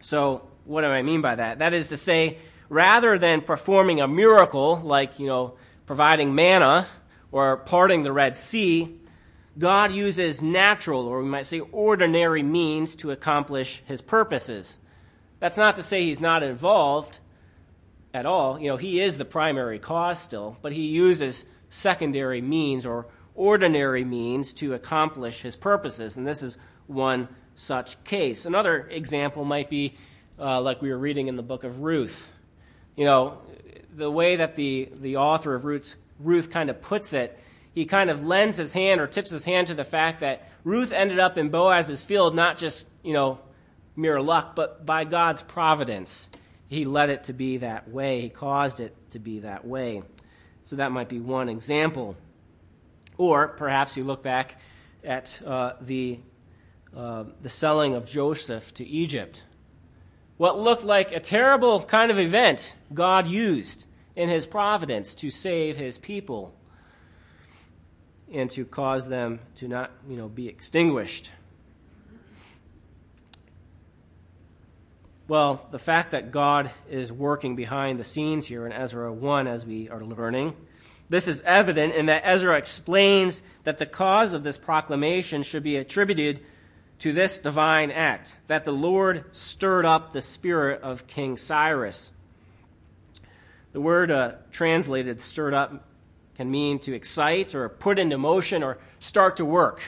So, 0.00 0.48
what 0.64 0.80
do 0.80 0.88
I 0.88 1.02
mean 1.02 1.20
by 1.20 1.36
that? 1.36 1.60
That 1.60 1.72
is 1.72 1.90
to 1.90 1.96
say, 1.96 2.38
rather 2.68 3.20
than 3.20 3.40
performing 3.40 4.00
a 4.00 4.08
miracle 4.08 4.80
like, 4.80 5.20
you 5.20 5.28
know, 5.28 5.54
providing 5.86 6.34
manna 6.34 6.88
or 7.34 7.56
parting 7.56 8.04
the 8.04 8.12
Red 8.12 8.38
Sea, 8.38 8.96
God 9.58 9.90
uses 9.90 10.40
natural, 10.40 11.08
or 11.08 11.20
we 11.20 11.28
might 11.28 11.46
say 11.46 11.58
ordinary 11.58 12.44
means 12.44 12.94
to 12.94 13.10
accomplish 13.10 13.82
his 13.86 14.00
purposes. 14.00 14.78
That's 15.40 15.56
not 15.56 15.74
to 15.74 15.82
say 15.82 16.04
he's 16.04 16.20
not 16.20 16.44
involved 16.44 17.18
at 18.14 18.24
all. 18.24 18.60
You 18.60 18.68
know, 18.68 18.76
he 18.76 19.00
is 19.00 19.18
the 19.18 19.24
primary 19.24 19.80
cause 19.80 20.20
still, 20.20 20.58
but 20.62 20.70
he 20.70 20.86
uses 20.86 21.44
secondary 21.70 22.40
means 22.40 22.86
or 22.86 23.08
ordinary 23.34 24.04
means 24.04 24.54
to 24.54 24.72
accomplish 24.72 25.40
his 25.40 25.56
purposes. 25.56 26.16
And 26.16 26.24
this 26.24 26.40
is 26.40 26.56
one 26.86 27.26
such 27.56 28.02
case. 28.04 28.46
Another 28.46 28.86
example 28.88 29.44
might 29.44 29.68
be 29.68 29.96
uh, 30.38 30.60
like 30.60 30.80
we 30.80 30.88
were 30.88 30.98
reading 30.98 31.26
in 31.26 31.34
the 31.34 31.42
book 31.42 31.64
of 31.64 31.80
Ruth. 31.80 32.30
You 32.94 33.06
know, 33.06 33.38
the 33.92 34.08
way 34.08 34.36
that 34.36 34.54
the, 34.54 34.88
the 34.94 35.16
author 35.16 35.56
of 35.56 35.64
Ruth's, 35.64 35.96
Ruth 36.18 36.50
kind 36.50 36.70
of 36.70 36.80
puts 36.80 37.12
it, 37.12 37.38
he 37.74 37.86
kind 37.86 38.08
of 38.08 38.24
lends 38.24 38.56
his 38.56 38.72
hand 38.72 39.00
or 39.00 39.06
tips 39.06 39.30
his 39.30 39.44
hand 39.44 39.66
to 39.66 39.74
the 39.74 39.84
fact 39.84 40.20
that 40.20 40.48
Ruth 40.62 40.92
ended 40.92 41.18
up 41.18 41.36
in 41.36 41.48
Boaz's 41.48 42.02
field 42.02 42.34
not 42.34 42.56
just, 42.56 42.88
you 43.02 43.12
know, 43.12 43.40
mere 43.96 44.20
luck, 44.20 44.54
but 44.54 44.86
by 44.86 45.04
God's 45.04 45.42
providence. 45.42 46.30
He 46.68 46.84
led 46.84 47.10
it 47.10 47.24
to 47.24 47.32
be 47.32 47.58
that 47.58 47.90
way, 47.90 48.20
he 48.20 48.28
caused 48.28 48.80
it 48.80 48.96
to 49.10 49.18
be 49.18 49.40
that 49.40 49.66
way. 49.66 50.02
So 50.64 50.76
that 50.76 50.92
might 50.92 51.08
be 51.08 51.20
one 51.20 51.48
example. 51.48 52.16
Or 53.18 53.48
perhaps 53.48 53.96
you 53.96 54.04
look 54.04 54.22
back 54.22 54.60
at 55.02 55.40
uh, 55.44 55.74
the 55.80 56.20
uh, 56.96 57.24
the 57.42 57.50
selling 57.50 57.94
of 57.94 58.06
Joseph 58.06 58.72
to 58.74 58.86
Egypt. 58.86 59.42
What 60.36 60.60
looked 60.60 60.84
like 60.84 61.10
a 61.10 61.18
terrible 61.18 61.82
kind 61.82 62.10
of 62.10 62.20
event, 62.20 62.76
God 62.92 63.26
used 63.26 63.86
in 64.16 64.28
his 64.28 64.46
providence 64.46 65.14
to 65.16 65.30
save 65.30 65.76
his 65.76 65.98
people 65.98 66.54
and 68.32 68.50
to 68.50 68.64
cause 68.64 69.08
them 69.08 69.40
to 69.56 69.68
not, 69.68 69.90
you 70.08 70.16
know, 70.16 70.28
be 70.28 70.48
extinguished. 70.48 71.32
Well, 75.26 75.66
the 75.70 75.78
fact 75.78 76.10
that 76.10 76.30
God 76.30 76.70
is 76.88 77.10
working 77.10 77.56
behind 77.56 77.98
the 77.98 78.04
scenes 78.04 78.46
here 78.46 78.66
in 78.66 78.72
Ezra 78.72 79.12
1, 79.12 79.46
as 79.46 79.64
we 79.64 79.88
are 79.88 80.04
learning, 80.04 80.54
This 81.08 81.28
is 81.28 81.42
evident 81.42 81.94
in 81.94 82.06
that 82.06 82.22
Ezra 82.24 82.56
explains 82.56 83.42
that 83.64 83.78
the 83.78 83.86
cause 83.86 84.32
of 84.32 84.42
this 84.42 84.56
proclamation 84.56 85.42
should 85.42 85.62
be 85.62 85.76
attributed 85.76 86.40
to 87.00 87.12
this 87.12 87.38
divine 87.38 87.90
act, 87.90 88.36
that 88.46 88.64
the 88.64 88.72
Lord 88.72 89.24
stirred 89.32 89.84
up 89.84 90.12
the 90.12 90.22
spirit 90.22 90.80
of 90.82 91.06
King 91.06 91.36
Cyrus. 91.36 92.10
The 93.74 93.80
word 93.80 94.12
uh, 94.12 94.34
translated 94.52 95.20
stirred 95.20 95.52
up 95.52 95.84
can 96.36 96.48
mean 96.48 96.78
to 96.78 96.94
excite 96.94 97.56
or 97.56 97.68
put 97.68 97.98
into 97.98 98.16
motion 98.16 98.62
or 98.62 98.78
start 99.00 99.36
to 99.38 99.44
work. 99.44 99.82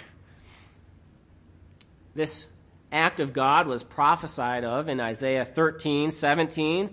This 2.13 2.49
act 2.91 3.21
of 3.21 3.33
God 3.33 3.69
was 3.69 3.85
prophesied 3.85 4.65
of 4.65 4.89
in 4.89 4.99
Isaiah 4.99 5.45
13, 5.45 6.11
17, 6.11 6.91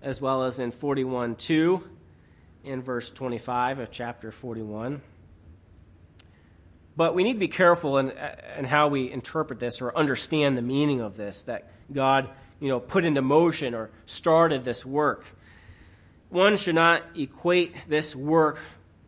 as 0.00 0.18
well 0.18 0.44
as 0.44 0.58
in 0.58 0.70
41, 0.70 1.34
2, 1.34 1.84
in 2.64 2.82
verse 2.82 3.10
25 3.10 3.80
of 3.80 3.90
chapter 3.90 4.32
41. 4.32 5.02
But 6.96 7.14
we 7.14 7.24
need 7.24 7.34
to 7.34 7.38
be 7.38 7.48
careful 7.48 7.98
in, 7.98 8.14
in 8.56 8.64
how 8.64 8.88
we 8.88 9.12
interpret 9.12 9.60
this 9.60 9.82
or 9.82 9.94
understand 9.94 10.56
the 10.56 10.62
meaning 10.62 11.02
of 11.02 11.18
this, 11.18 11.42
that 11.42 11.68
God, 11.92 12.30
you 12.58 12.70
know, 12.70 12.80
put 12.80 13.04
into 13.04 13.20
motion 13.20 13.74
or 13.74 13.90
started 14.06 14.64
this 14.64 14.86
work. 14.86 15.26
One 16.28 16.56
should 16.56 16.74
not 16.74 17.02
equate 17.14 17.74
this 17.88 18.14
work 18.14 18.60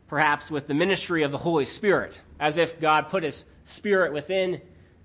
perhaps 0.08 0.50
with 0.50 0.66
the 0.66 0.74
ministry 0.74 1.22
of 1.22 1.32
the 1.32 1.38
Holy 1.38 1.66
Spirit, 1.66 2.22
as 2.40 2.58
if 2.58 2.80
God 2.80 3.08
put 3.08 3.22
his 3.22 3.44
spirit 3.64 4.12
within, 4.12 4.60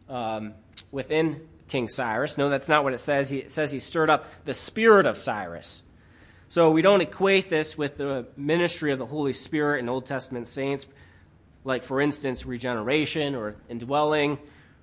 um, 0.07 0.53
within 0.91 1.41
King 1.67 1.87
Cyrus. 1.87 2.37
No, 2.37 2.49
that's 2.49 2.69
not 2.69 2.83
what 2.83 2.93
it 2.93 2.99
says. 2.99 3.29
He, 3.29 3.39
it 3.39 3.51
says 3.51 3.71
he 3.71 3.79
stirred 3.79 4.09
up 4.09 4.27
the 4.45 4.53
spirit 4.53 5.05
of 5.05 5.17
Cyrus. 5.17 5.83
So 6.47 6.71
we 6.71 6.81
don't 6.81 7.01
equate 7.01 7.49
this 7.49 7.77
with 7.77 7.97
the 7.97 8.27
ministry 8.37 8.91
of 8.91 8.99
the 8.99 9.05
Holy 9.05 9.33
Spirit 9.33 9.79
in 9.79 9.89
Old 9.89 10.05
Testament 10.05 10.47
saints, 10.47 10.85
like, 11.63 11.83
for 11.83 11.99
instance, 11.99 12.45
regeneration 12.45 13.35
or 13.35 13.55
indwelling 13.69 14.37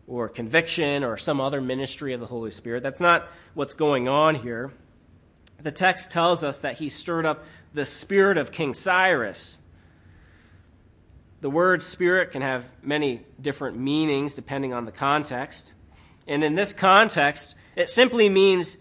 or 0.06 0.28
conviction 0.28 1.04
or 1.04 1.16
some 1.16 1.40
other 1.40 1.60
ministry 1.60 2.12
of 2.12 2.20
the 2.20 2.26
Holy 2.26 2.50
Spirit. 2.50 2.82
That's 2.82 3.00
not 3.00 3.28
what's 3.54 3.74
going 3.74 4.08
on 4.08 4.34
here. 4.34 4.72
The 5.62 5.72
text 5.72 6.10
tells 6.10 6.42
us 6.42 6.58
that 6.58 6.78
he 6.78 6.88
stirred 6.88 7.26
up 7.26 7.44
the 7.74 7.84
spirit 7.84 8.38
of 8.38 8.52
King 8.52 8.74
Cyrus. 8.74 9.58
The 11.40 11.50
word 11.50 11.82
spirit 11.82 12.32
can 12.32 12.42
have 12.42 12.70
many 12.82 13.22
different 13.40 13.78
meanings 13.78 14.34
depending 14.34 14.72
on 14.72 14.84
the 14.84 14.92
context. 14.92 15.72
And 16.26 16.44
in 16.44 16.54
this 16.54 16.72
context, 16.72 17.54
it 17.76 17.88
simply 17.88 18.28
means 18.28 18.76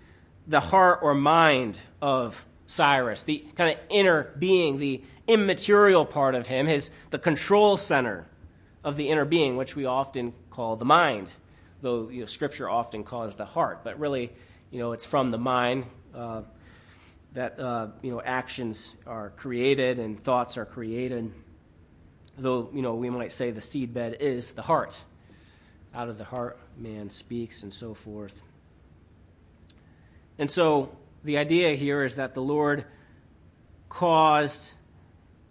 the 0.47 0.59
heart 0.59 0.99
or 1.01 1.13
mind 1.13 1.79
of 2.01 2.45
Cyrus, 2.65 3.23
the 3.23 3.45
kind 3.55 3.71
of 3.71 3.79
inner 3.89 4.31
being, 4.37 4.77
the 4.77 5.01
immaterial 5.27 6.05
part 6.05 6.35
of 6.35 6.47
him, 6.47 6.67
his 6.67 6.91
the 7.11 7.19
control 7.19 7.77
center 7.77 8.27
of 8.83 8.95
the 8.95 9.09
inner 9.09 9.25
being, 9.25 9.57
which 9.57 9.75
we 9.75 9.85
often 9.85 10.33
call 10.49 10.75
the 10.75 10.85
mind, 10.85 11.31
though 11.81 12.09
you 12.09 12.21
know, 12.21 12.25
Scripture 12.25 12.69
often 12.69 13.03
calls 13.03 13.35
the 13.35 13.45
heart. 13.45 13.83
But 13.83 13.99
really, 13.99 14.31
you 14.71 14.79
know, 14.79 14.91
it's 14.91 15.05
from 15.05 15.31
the 15.31 15.37
mind 15.37 15.85
uh, 16.13 16.41
that 17.33 17.59
uh, 17.59 17.87
you 18.01 18.11
know 18.11 18.21
actions 18.21 18.95
are 19.05 19.31
created 19.31 19.99
and 19.99 20.19
thoughts 20.19 20.57
are 20.57 20.65
created. 20.65 21.31
Though 22.37 22.69
you 22.73 22.81
know, 22.81 22.95
we 22.95 23.09
might 23.09 23.31
say 23.31 23.51
the 23.51 23.61
seedbed 23.61 24.17
is 24.19 24.51
the 24.51 24.61
heart. 24.61 25.03
Out 25.93 26.07
of 26.07 26.17
the 26.17 26.23
heart, 26.23 26.59
man 26.77 27.09
speaks, 27.09 27.63
and 27.63 27.73
so 27.73 27.93
forth. 27.93 28.43
And 30.37 30.49
so 30.49 30.95
the 31.23 31.37
idea 31.37 31.75
here 31.75 32.03
is 32.03 32.15
that 32.15 32.33
the 32.33 32.41
Lord 32.41 32.85
caused 33.89 34.73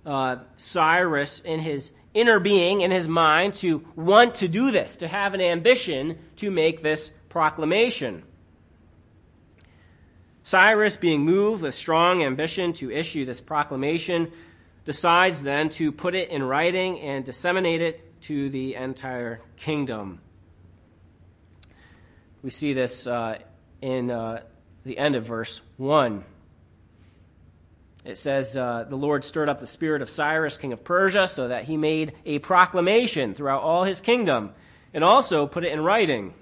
uh, 0.06 0.36
Cyrus 0.56 1.40
in 1.40 1.60
his 1.60 1.92
inner 2.14 2.40
being, 2.40 2.80
in 2.80 2.90
his 2.90 3.08
mind, 3.08 3.54
to 3.54 3.84
want 3.94 4.36
to 4.36 4.48
do 4.48 4.70
this, 4.70 4.96
to 4.96 5.08
have 5.08 5.34
an 5.34 5.40
ambition 5.40 6.18
to 6.36 6.50
make 6.50 6.82
this 6.82 7.10
proclamation. 7.28 8.22
Cyrus, 10.48 10.96
being 10.96 11.26
moved 11.26 11.60
with 11.60 11.74
strong 11.74 12.22
ambition 12.22 12.72
to 12.72 12.90
issue 12.90 13.26
this 13.26 13.38
proclamation, 13.38 14.32
decides 14.86 15.42
then 15.42 15.68
to 15.68 15.92
put 15.92 16.14
it 16.14 16.30
in 16.30 16.42
writing 16.42 16.98
and 17.00 17.22
disseminate 17.22 17.82
it 17.82 18.22
to 18.22 18.48
the 18.48 18.74
entire 18.74 19.42
kingdom. 19.58 20.22
We 22.42 22.48
see 22.48 22.72
this 22.72 23.06
uh, 23.06 23.40
in 23.82 24.10
uh, 24.10 24.40
the 24.84 24.96
end 24.96 25.16
of 25.16 25.26
verse 25.26 25.60
1. 25.76 26.24
It 28.06 28.16
says, 28.16 28.56
uh, 28.56 28.86
The 28.88 28.96
Lord 28.96 29.24
stirred 29.24 29.50
up 29.50 29.60
the 29.60 29.66
spirit 29.66 30.00
of 30.00 30.08
Cyrus, 30.08 30.56
king 30.56 30.72
of 30.72 30.82
Persia, 30.82 31.28
so 31.28 31.48
that 31.48 31.64
he 31.64 31.76
made 31.76 32.14
a 32.24 32.38
proclamation 32.38 33.34
throughout 33.34 33.60
all 33.60 33.84
his 33.84 34.00
kingdom, 34.00 34.54
and 34.94 35.04
also 35.04 35.46
put 35.46 35.66
it 35.66 35.74
in 35.74 35.80
writing. 35.82 36.32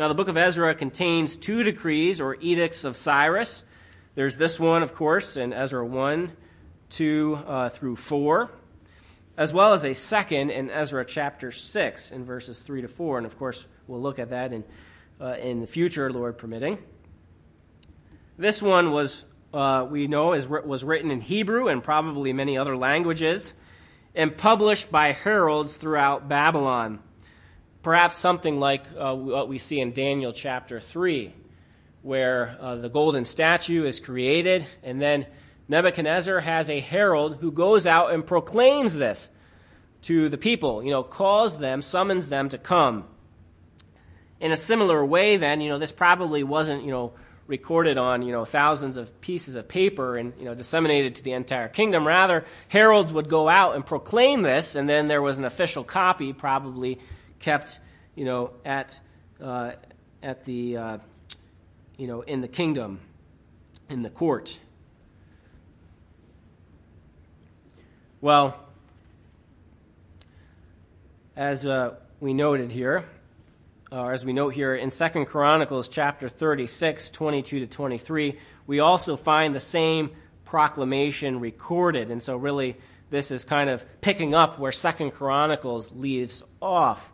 Now, 0.00 0.08
the 0.08 0.14
book 0.14 0.28
of 0.28 0.38
Ezra 0.38 0.74
contains 0.74 1.36
two 1.36 1.62
decrees 1.62 2.22
or 2.22 2.38
edicts 2.40 2.84
of 2.84 2.96
Cyrus. 2.96 3.62
There's 4.14 4.38
this 4.38 4.58
one, 4.58 4.82
of 4.82 4.94
course, 4.94 5.36
in 5.36 5.52
Ezra 5.52 5.84
1, 5.84 6.32
2 6.88 7.38
uh, 7.46 7.68
through 7.68 7.96
4, 7.96 8.50
as 9.36 9.52
well 9.52 9.74
as 9.74 9.84
a 9.84 9.92
second 9.92 10.52
in 10.52 10.70
Ezra 10.70 11.04
chapter 11.04 11.52
6, 11.52 12.12
in 12.12 12.24
verses 12.24 12.60
3 12.60 12.80
to 12.80 12.88
4. 12.88 13.18
And, 13.18 13.26
of 13.26 13.38
course, 13.38 13.66
we'll 13.86 14.00
look 14.00 14.18
at 14.18 14.30
that 14.30 14.54
in 14.54 14.64
uh, 15.20 15.36
in 15.38 15.60
the 15.60 15.66
future, 15.66 16.10
Lord 16.10 16.38
permitting. 16.38 16.78
This 18.38 18.62
one 18.62 18.92
was, 18.92 19.26
uh, 19.52 19.86
we 19.90 20.06
know, 20.06 20.32
is, 20.32 20.48
was 20.48 20.82
written 20.82 21.10
in 21.10 21.20
Hebrew 21.20 21.68
and 21.68 21.84
probably 21.84 22.32
many 22.32 22.56
other 22.56 22.74
languages 22.74 23.52
and 24.14 24.34
published 24.34 24.90
by 24.90 25.12
heralds 25.12 25.76
throughout 25.76 26.26
Babylon. 26.26 27.00
Perhaps 27.82 28.16
something 28.16 28.60
like 28.60 28.84
uh, 28.98 29.14
what 29.14 29.48
we 29.48 29.58
see 29.58 29.80
in 29.80 29.92
Daniel 29.92 30.32
chapter 30.32 30.80
3, 30.80 31.32
where 32.02 32.56
uh, 32.60 32.76
the 32.76 32.88
golden 32.88 33.24
statue 33.24 33.84
is 33.84 34.00
created, 34.00 34.66
and 34.82 35.00
then 35.00 35.26
Nebuchadnezzar 35.68 36.40
has 36.40 36.68
a 36.68 36.80
herald 36.80 37.36
who 37.36 37.50
goes 37.50 37.86
out 37.86 38.12
and 38.12 38.26
proclaims 38.26 38.96
this 38.96 39.30
to 40.02 40.28
the 40.28 40.38
people, 40.38 40.82
you 40.82 40.90
know, 40.90 41.02
calls 41.02 41.58
them, 41.58 41.82
summons 41.82 42.28
them 42.28 42.48
to 42.48 42.58
come 42.58 43.04
in 44.40 44.52
a 44.52 44.56
similar 44.56 45.04
way, 45.04 45.36
then, 45.36 45.60
you 45.60 45.68
know, 45.68 45.78
this 45.78 45.92
probably 45.92 46.42
wasn't, 46.42 46.82
you 46.82 46.90
know, 46.90 47.12
recorded 47.46 47.98
on, 47.98 48.22
you 48.22 48.32
know, 48.32 48.44
thousands 48.44 48.96
of 48.96 49.20
pieces 49.20 49.54
of 49.54 49.68
paper 49.68 50.16
and, 50.16 50.32
you 50.38 50.44
know, 50.44 50.54
disseminated 50.54 51.16
to 51.16 51.22
the 51.22 51.32
entire 51.32 51.68
kingdom. 51.68 52.06
Rather, 52.06 52.44
heralds 52.68 53.12
would 53.12 53.28
go 53.28 53.48
out 53.48 53.74
and 53.74 53.84
proclaim 53.84 54.42
this, 54.42 54.76
and 54.76 54.88
then 54.88 55.08
there 55.08 55.20
was 55.20 55.38
an 55.38 55.44
official 55.44 55.84
copy 55.84 56.32
probably 56.32 56.98
kept, 57.40 57.80
you 58.14 58.24
know, 58.24 58.52
at, 58.64 59.00
uh, 59.42 59.72
at 60.22 60.44
the, 60.44 60.76
uh, 60.76 60.98
you 61.96 62.06
know, 62.06 62.22
in 62.22 62.40
the 62.40 62.48
kingdom, 62.48 63.00
in 63.88 64.02
the 64.02 64.10
court. 64.10 64.58
Well, 68.20 68.58
as 71.36 71.64
uh, 71.64 71.94
we 72.20 72.34
noted 72.34 72.70
here, 72.70 73.04
or 73.90 74.12
as 74.12 74.24
we 74.24 74.32
note 74.32 74.50
here 74.50 74.74
in 74.74 74.90
Second 74.90 75.26
Chronicles 75.26 75.88
chapter 75.88 76.28
36, 76.28 77.10
22 77.10 77.60
to 77.60 77.66
23, 77.66 78.38
we 78.66 78.78
also 78.78 79.16
find 79.16 79.54
the 79.54 79.60
same 79.60 80.10
proclamation 80.44 81.40
recorded. 81.40 82.10
And 82.10 82.22
so, 82.22 82.36
really, 82.36 82.76
this 83.08 83.30
is 83.30 83.44
kind 83.44 83.70
of 83.70 83.84
picking 84.00 84.34
up 84.34 84.58
where 84.58 84.70
Second 84.70 85.12
Chronicles 85.12 85.92
leaves 85.92 86.42
off. 86.60 87.12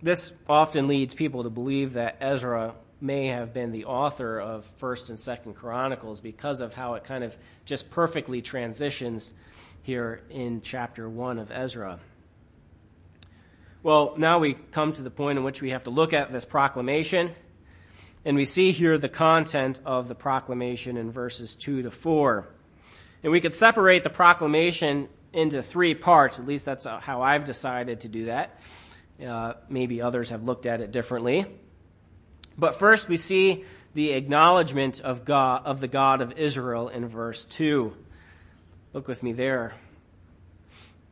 This 0.00 0.32
often 0.48 0.86
leads 0.86 1.14
people 1.14 1.42
to 1.42 1.50
believe 1.50 1.94
that 1.94 2.18
Ezra 2.20 2.74
may 3.00 3.26
have 3.26 3.52
been 3.52 3.72
the 3.72 3.84
author 3.84 4.40
of 4.40 4.64
First 4.76 5.08
and 5.08 5.18
Second 5.18 5.54
Chronicles 5.54 6.20
because 6.20 6.60
of 6.60 6.74
how 6.74 6.94
it 6.94 7.04
kind 7.04 7.24
of 7.24 7.36
just 7.64 7.90
perfectly 7.90 8.40
transitions 8.40 9.32
here 9.82 10.22
in 10.30 10.60
chapter 10.60 11.08
1 11.08 11.38
of 11.38 11.50
Ezra. 11.50 11.98
Well, 13.82 14.14
now 14.16 14.38
we 14.38 14.54
come 14.54 14.92
to 14.92 15.02
the 15.02 15.10
point 15.10 15.38
in 15.38 15.44
which 15.44 15.62
we 15.62 15.70
have 15.70 15.84
to 15.84 15.90
look 15.90 16.12
at 16.12 16.32
this 16.32 16.44
proclamation. 16.44 17.32
And 18.24 18.36
we 18.36 18.44
see 18.44 18.72
here 18.72 18.98
the 18.98 19.08
content 19.08 19.80
of 19.84 20.08
the 20.08 20.14
proclamation 20.14 20.96
in 20.96 21.10
verses 21.10 21.54
2 21.54 21.82
to 21.82 21.90
4. 21.90 22.46
And 23.22 23.32
we 23.32 23.40
could 23.40 23.54
separate 23.54 24.04
the 24.04 24.10
proclamation 24.10 25.08
into 25.32 25.62
three 25.62 25.94
parts. 25.94 26.38
At 26.38 26.46
least 26.46 26.66
that's 26.66 26.84
how 26.84 27.22
I've 27.22 27.44
decided 27.44 28.00
to 28.00 28.08
do 28.08 28.26
that. 28.26 28.60
Uh, 29.24 29.54
maybe 29.68 30.00
others 30.00 30.30
have 30.30 30.44
looked 30.44 30.66
at 30.66 30.80
it 30.80 30.92
differently. 30.92 31.46
But 32.56 32.76
first, 32.76 33.08
we 33.08 33.16
see 33.16 33.64
the 33.94 34.12
acknowledgement 34.12 35.00
of 35.00 35.24
God 35.24 35.62
of 35.64 35.80
the 35.80 35.88
God 35.88 36.20
of 36.20 36.38
Israel 36.38 36.88
in 36.88 37.06
verse 37.08 37.44
2. 37.44 37.96
Look 38.92 39.08
with 39.08 39.22
me 39.22 39.32
there. 39.32 39.74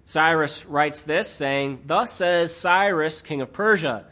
Cyrus 0.04 0.64
writes 0.66 1.02
this, 1.02 1.28
saying, 1.28 1.82
Thus 1.86 2.12
says 2.12 2.54
Cyrus, 2.54 3.22
king 3.22 3.40
of 3.40 3.52
Persia, 3.52 4.06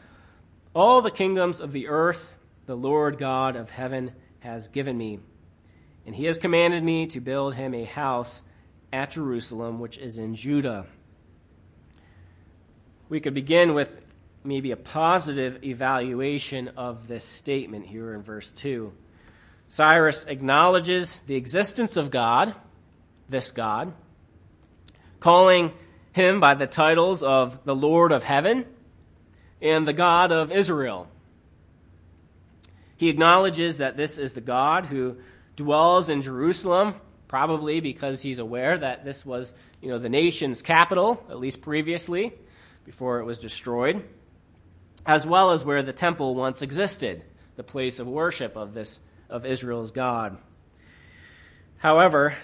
All 0.74 1.02
the 1.02 1.10
kingdoms 1.10 1.60
of 1.60 1.72
the 1.72 1.86
earth 1.86 2.32
the 2.66 2.76
Lord 2.76 3.18
God 3.18 3.56
of 3.56 3.70
heaven 3.70 4.12
has 4.40 4.68
given 4.68 4.98
me, 4.98 5.20
and 6.06 6.14
he 6.14 6.24
has 6.24 6.38
commanded 6.38 6.82
me 6.82 7.06
to 7.08 7.20
build 7.20 7.54
him 7.54 7.74
a 7.74 7.84
house 7.84 8.42
at 8.92 9.12
Jerusalem, 9.12 9.78
which 9.78 9.98
is 9.98 10.18
in 10.18 10.34
Judah. 10.34 10.86
We 13.10 13.20
could 13.20 13.34
begin 13.34 13.74
with 13.74 14.00
maybe 14.44 14.70
a 14.70 14.76
positive 14.76 15.62
evaluation 15.62 16.68
of 16.76 17.06
this 17.06 17.24
statement 17.24 17.86
here 17.86 18.14
in 18.14 18.22
verse 18.22 18.50
2. 18.52 18.92
Cyrus 19.68 20.24
acknowledges 20.24 21.20
the 21.26 21.34
existence 21.34 21.98
of 21.98 22.10
God, 22.10 22.54
this 23.28 23.52
God, 23.52 23.92
calling 25.20 25.72
him 26.12 26.40
by 26.40 26.54
the 26.54 26.66
titles 26.66 27.22
of 27.22 27.62
the 27.64 27.74
Lord 27.74 28.10
of 28.10 28.22
heaven 28.22 28.64
and 29.60 29.86
the 29.86 29.92
God 29.92 30.32
of 30.32 30.50
Israel. 30.50 31.08
He 32.96 33.10
acknowledges 33.10 33.78
that 33.78 33.98
this 33.98 34.16
is 34.16 34.32
the 34.32 34.40
God 34.40 34.86
who 34.86 35.18
dwells 35.56 36.08
in 36.08 36.22
Jerusalem, 36.22 36.94
probably 37.28 37.80
because 37.80 38.22
he's 38.22 38.38
aware 38.38 38.78
that 38.78 39.04
this 39.04 39.26
was, 39.26 39.52
you 39.82 39.90
know, 39.90 39.98
the 39.98 40.08
nation's 40.08 40.62
capital, 40.62 41.22
at 41.28 41.38
least 41.38 41.60
previously, 41.60 42.32
before 42.84 43.20
it 43.20 43.24
was 43.24 43.38
destroyed, 43.38 44.04
as 45.06 45.26
well 45.26 45.50
as 45.50 45.64
where 45.64 45.82
the 45.82 45.92
temple 45.92 46.34
once 46.34 46.62
existed, 46.62 47.22
the 47.56 47.64
place 47.64 47.98
of 47.98 48.06
worship 48.06 48.56
of 48.56 48.74
this 48.74 49.00
of 49.28 49.46
Israel's 49.46 49.90
God. 49.90 50.36
However, 51.78 52.36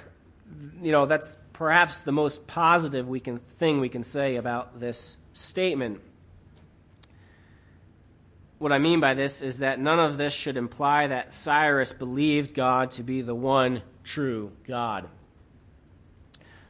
you 0.82 0.92
know, 0.92 1.06
that's 1.06 1.36
perhaps 1.52 2.02
the 2.02 2.12
most 2.12 2.46
positive 2.46 3.08
we 3.08 3.20
can 3.20 3.38
thing 3.38 3.80
we 3.80 3.88
can 3.88 4.02
say 4.02 4.36
about 4.36 4.80
this 4.80 5.16
statement. 5.32 6.00
What 8.58 8.72
I 8.72 8.78
mean 8.78 9.00
by 9.00 9.14
this 9.14 9.40
is 9.40 9.58
that 9.58 9.80
none 9.80 9.98
of 9.98 10.18
this 10.18 10.34
should 10.34 10.56
imply 10.56 11.06
that 11.06 11.32
Cyrus 11.32 11.92
believed 11.92 12.54
God 12.54 12.90
to 12.92 13.02
be 13.02 13.22
the 13.22 13.34
one 13.34 13.82
true 14.04 14.52
God. 14.66 15.08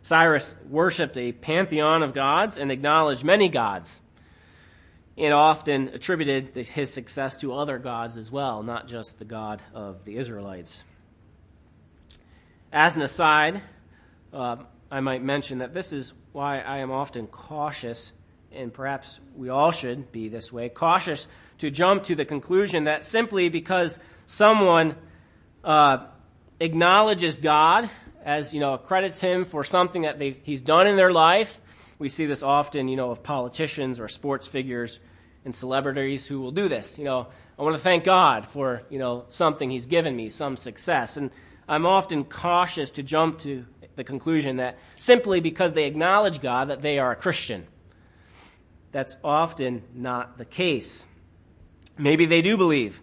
Cyrus 0.03 0.55
worshiped 0.69 1.17
a 1.17 1.33
pantheon 1.33 2.03
of 2.03 2.15
gods 2.15 2.57
and 2.57 2.73
acknowledged 2.73 3.25
many 3.25 3.49
gods, 3.49 4.01
and 5.19 5.35
often 5.35 5.89
attributed 5.89 6.55
his 6.55 6.93
success 6.93 7.37
to 7.39 7.53
other 7.53 7.79
gods 7.79 8.17
as 8.17 8.31
well, 8.31 8.63
not 8.63 8.89
just 8.89 9.19
the 9.19 9.25
God 9.25 9.63
of 9.75 10.05
the 10.05 10.17
Israelites. 10.17 10.85
As 12.73 12.97
an 12.97 13.03
aside, 13.03 13.63
uh, 14.33 14.57
I 14.91 15.01
might 15.01 15.23
mention 15.23 15.59
that 15.59 15.75
this 15.75 15.93
is 15.93 16.15
why 16.33 16.61
I 16.61 16.79
am 16.79 16.91
often 16.91 17.27
cautious, 17.27 18.13
and 18.53 18.73
perhaps 18.73 19.21
we 19.37 19.49
all 19.49 19.73
should 19.73 20.11
be 20.13 20.29
this 20.29 20.53
way 20.53 20.69
cautious 20.69 21.29
to 21.59 21.71
jump 21.71 22.05
to 22.05 22.15
the 22.15 22.25
conclusion 22.25 22.85
that 22.85 23.05
simply 23.05 23.49
because 23.51 23.99
someone 24.25 24.97
uh, 25.63 26.07
acknowledges 26.59 27.39
God 27.39 27.91
as 28.25 28.55
you 28.55 28.61
know 28.61 28.75
accredits 28.75 29.21
him 29.21 29.45
for 29.45 29.65
something 29.65 30.03
that 30.03 30.21
he's 30.21 30.61
done 30.63 30.87
in 30.87 30.97
their 30.97 31.13
life. 31.13 31.61
We 31.99 32.09
see 32.09 32.27
this 32.27 32.43
often, 32.43 32.89
you 32.89 32.97
know, 32.97 33.11
of 33.11 33.23
politicians 33.23 34.01
or 34.01 34.09
sports 34.09 34.47
figures 34.47 35.01
and 35.45 35.55
celebrities 35.55 36.27
who 36.27 36.41
will 36.41 36.51
do 36.51 36.69
this. 36.69 36.99
You 36.99 37.05
know, 37.05 37.29
I 37.59 37.63
want 37.63 37.77
to 37.77 37.83
thank 37.83 38.05
God 38.05 38.47
for 38.47 38.83
you 38.91 38.99
know 38.99 39.25
something 39.29 39.71
He's 39.71 39.87
given 39.87 40.17
me, 40.17 40.31
some 40.31 40.57
success, 40.57 41.17
and 41.17 41.31
I'm 41.69 41.87
often 41.87 42.25
cautious 42.25 42.91
to 42.93 43.03
jump 43.03 43.39
to 43.41 43.67
the 43.97 44.05
conclusion 44.05 44.57
that 44.57 44.79
simply 44.97 45.41
because 45.41 45.75
they 45.75 45.85
acknowledge 45.85 46.41
God 46.41 46.69
that 46.69 46.83
they 46.83 46.99
are 46.99 47.13
a 47.13 47.17
Christian. 47.17 47.67
That's 48.93 49.17
often 49.23 49.83
not 49.95 50.37
the 50.39 50.45
case. 50.45 51.05
Maybe 51.97 52.27
they 52.27 52.43
do 52.43 52.57
believe, 52.57 53.03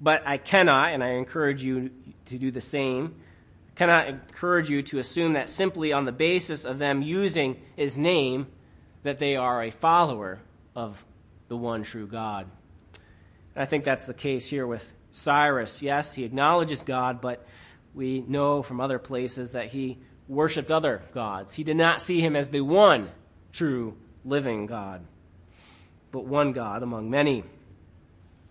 but 0.00 0.22
I 0.26 0.38
cannot, 0.38 0.92
and 0.92 1.02
I 1.02 1.10
encourage 1.10 1.62
you 1.62 1.90
to 2.26 2.38
do 2.38 2.50
the 2.50 2.60
same, 2.60 3.16
cannot 3.78 4.08
encourage 4.08 4.68
you 4.68 4.82
to 4.82 4.98
assume 4.98 5.34
that 5.34 5.48
simply 5.48 5.92
on 5.92 6.04
the 6.04 6.10
basis 6.10 6.64
of 6.64 6.80
them 6.80 7.00
using 7.00 7.56
his 7.76 7.96
name 7.96 8.48
that 9.04 9.20
they 9.20 9.36
are 9.36 9.62
a 9.62 9.70
follower 9.70 10.40
of 10.74 11.04
the 11.46 11.56
one 11.56 11.84
true 11.84 12.08
God. 12.08 12.48
And 13.54 13.62
I 13.62 13.66
think 13.66 13.84
that's 13.84 14.06
the 14.06 14.14
case 14.14 14.48
here 14.48 14.66
with 14.66 14.92
Cyrus. 15.12 15.80
Yes, 15.80 16.14
he 16.14 16.24
acknowledges 16.24 16.82
God, 16.82 17.20
but 17.20 17.46
we 17.94 18.24
know 18.26 18.64
from 18.64 18.80
other 18.80 18.98
places 18.98 19.52
that 19.52 19.68
he 19.68 19.98
worshiped 20.26 20.72
other 20.72 21.02
gods. 21.14 21.54
He 21.54 21.62
did 21.62 21.76
not 21.76 22.02
see 22.02 22.20
him 22.20 22.34
as 22.34 22.50
the 22.50 22.62
one 22.62 23.08
true 23.52 23.96
living 24.24 24.66
God, 24.66 25.02
but 26.10 26.24
one 26.24 26.52
God 26.52 26.82
among 26.82 27.10
many. 27.10 27.44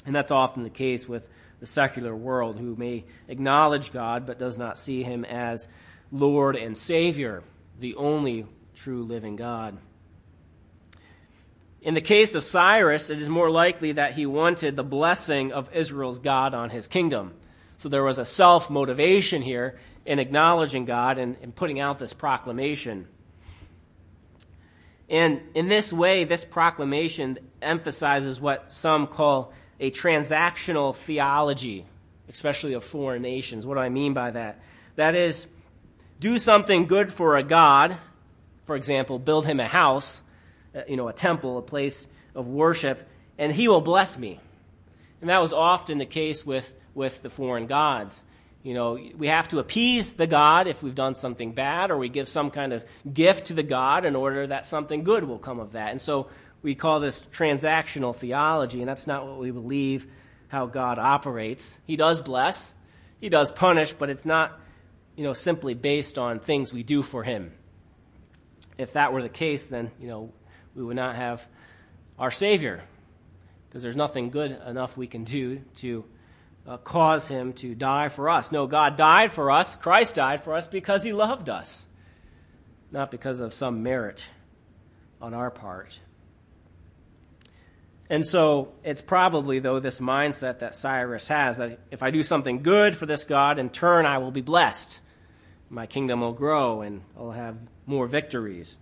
And 0.06 0.16
that's 0.16 0.32
often 0.32 0.64
the 0.64 0.70
case 0.70 1.06
with 1.06 1.28
the 1.60 1.66
secular 1.66 2.16
world, 2.16 2.60
who 2.60 2.76
may 2.76 3.06
acknowledge 3.28 3.92
God 3.92 4.26
but 4.26 4.40
does 4.40 4.58
not 4.58 4.78
see 4.78 5.04
him 5.04 5.26
as 5.26 5.68
Lord 6.12 6.56
and 6.56 6.78
Savior, 6.78 7.44
the 7.80 7.96
only 7.96 8.46
true 8.76 9.04
living 9.04 9.36
God. 9.36 9.78
In 11.82 11.94
the 11.94 12.02
case 12.02 12.36
of 12.36 12.44
Cyrus, 12.44 13.10
it 13.10 13.20
is 13.20 13.30
more 13.30 13.50
likely 13.50 13.94
that 13.94 14.14
he 14.14 14.26
wanted 14.26 14.76
the 14.76 14.84
blessing 14.84 15.52
of 15.52 15.74
Israel's 15.74 16.20
God 16.20 16.54
on 16.54 16.70
his 16.70 16.88
kingdom. 16.88 17.34
So 17.78 17.90
there 17.90 18.04
was 18.04 18.18
a 18.18 18.26
self 18.26 18.70
motivation 18.70 19.42
here 19.42 19.80
in 20.06 20.20
acknowledging 20.20 20.86
God 20.86 21.18
and, 21.18 21.38
and, 21.42 21.56
putting 21.56 21.80
out 21.80 22.00
this 22.00 22.14
proclamation. 22.14 23.08
And 25.10 25.42
in 25.54 25.68
this 25.68 25.94
way, 25.94 26.24
this 26.24 26.44
proclamation 26.44 27.38
emphasizes 27.62 28.42
what 28.42 28.72
some 28.72 29.08
call 29.08 29.54
a 29.80 29.92
transactional 29.92 30.96
theology, 30.96 31.86
especially 32.30 32.74
of 32.74 32.84
foreign 32.84 33.22
nations. 33.22 33.66
What 33.66 33.76
do 33.76 33.82
I 33.82 33.90
mean 33.90 34.14
by 34.14 34.32
that? 34.32 34.60
That 34.96 35.16
is, 35.16 35.48
do 36.20 36.40
something 36.40 36.88
good 36.88 37.14
for 37.14 37.38
a 37.38 37.44
god, 37.44 37.98
for 38.66 38.76
example, 38.76 39.20
build 39.20 39.46
him 39.46 39.60
a 39.60 39.68
house, 39.68 40.24
uh, 40.76 40.82
you 40.88 40.98
know, 40.98 41.08
a 41.08 41.14
temple, 41.14 41.58
a 41.58 41.62
place 41.62 42.08
of 42.34 42.48
worship, 42.48 43.08
and 43.38 43.52
he 43.52 43.68
will 43.68 43.82
bless 43.82 44.18
me. 44.18 44.40
And 45.22 45.30
that 45.30 45.42
was 45.42 45.54
often 45.54 45.98
the 45.98 46.06
case 46.06 46.46
with, 46.46 46.74
with 46.94 47.22
the 47.22 47.30
foreign 47.30 47.68
gods. 47.68 48.24
You 48.64 48.74
know, 48.74 49.00
we 49.16 49.28
have 49.28 49.48
to 49.50 49.60
appease 49.60 50.14
the 50.14 50.28
God 50.28 50.68
if 50.68 50.84
we've 50.84 50.96
done 50.96 51.16
something 51.16 51.54
bad, 51.54 51.90
or 51.90 51.98
we 51.98 52.10
give 52.10 52.28
some 52.28 52.52
kind 52.52 52.74
of 52.74 52.84
gift 53.12 53.48
to 53.48 53.54
the 53.54 53.64
God 53.64 54.04
in 54.04 54.16
order 54.16 54.48
that 54.48 54.66
something 54.66 55.04
good 55.04 55.24
will 55.24 55.40
come 55.40 55.60
of 55.60 55.72
that. 55.72 55.92
And 55.92 56.02
so 56.02 56.28
we 56.68 56.76
call 56.76 57.00
this 57.00 57.22
transactional 57.22 58.14
theology, 58.14 58.82
and 58.82 58.90
that's 58.90 59.08
not 59.08 59.26
what 59.26 59.40
we 59.40 59.52
believe 59.52 60.06
how 60.50 60.66
God 60.66 61.00
operates. 61.00 61.80
He 61.88 61.96
does 61.96 62.22
bless, 62.22 62.74
He 63.22 63.30
does 63.30 63.52
punish, 63.52 63.94
but 63.94 64.10
it's 64.10 64.26
not, 64.26 64.60
you 65.16 65.24
know, 65.24 65.34
simply 65.34 65.76
based 65.76 66.18
on 66.18 66.42
things 66.42 66.74
we 66.74 66.84
do 66.84 67.04
for 67.04 67.24
Him. 67.24 67.54
If 68.78 68.92
that 68.94 69.14
were 69.14 69.22
the 69.22 69.30
case, 69.30 69.68
then, 69.68 69.92
you 69.98 70.10
know, 70.10 70.34
we 70.76 70.84
would 70.84 70.98
not 70.98 71.16
have 71.16 71.48
our 72.20 72.32
Savior, 72.32 72.84
because 73.70 73.82
there's 73.82 73.96
nothing 73.96 74.30
good 74.30 74.52
enough 74.68 74.98
we 74.98 75.08
can 75.08 75.24
do 75.24 75.62
to 75.76 76.04
uh, 76.68 76.76
cause 76.76 77.30
Him 77.30 77.54
to 77.54 77.76
die 77.76 78.10
for 78.10 78.30
us. 78.30 78.52
No, 78.52 78.68
God 78.68 78.98
died 78.98 79.32
for 79.32 79.52
us, 79.52 79.78
Christ 79.78 80.16
died 80.16 80.44
for 80.44 80.54
us 80.54 80.68
because 80.68 81.06
He 81.06 81.14
loved 81.14 81.50
us, 81.50 81.86
not 82.92 83.10
because 83.10 83.40
of 83.40 83.54
some 83.54 83.84
merit 83.84 84.30
on 85.22 85.34
our 85.34 85.50
part. 85.50 86.02
And 88.10 88.26
so 88.26 88.74
it's 88.84 89.02
probably, 89.02 89.60
though, 89.60 89.80
this 89.80 90.00
mindset 90.00 90.60
that 90.60 90.76
Cyrus 90.76 91.28
has 91.28 91.58
that 91.58 91.80
if 91.92 92.02
I 92.02 92.12
do 92.12 92.24
something 92.24 92.64
good 92.64 92.96
for 92.96 93.06
this 93.06 93.26
God, 93.26 93.60
in 93.60 93.70
turn 93.70 94.06
I 94.06 94.20
will 94.20 94.32
be 94.32 94.42
blessed. 94.42 95.02
My 95.70 95.86
kingdom 95.86 96.22
will 96.22 96.34
grow 96.34 96.82
and 96.82 97.02
I'll 97.18 97.32
have 97.32 97.58
more 97.86 98.08
victories. 98.08 98.78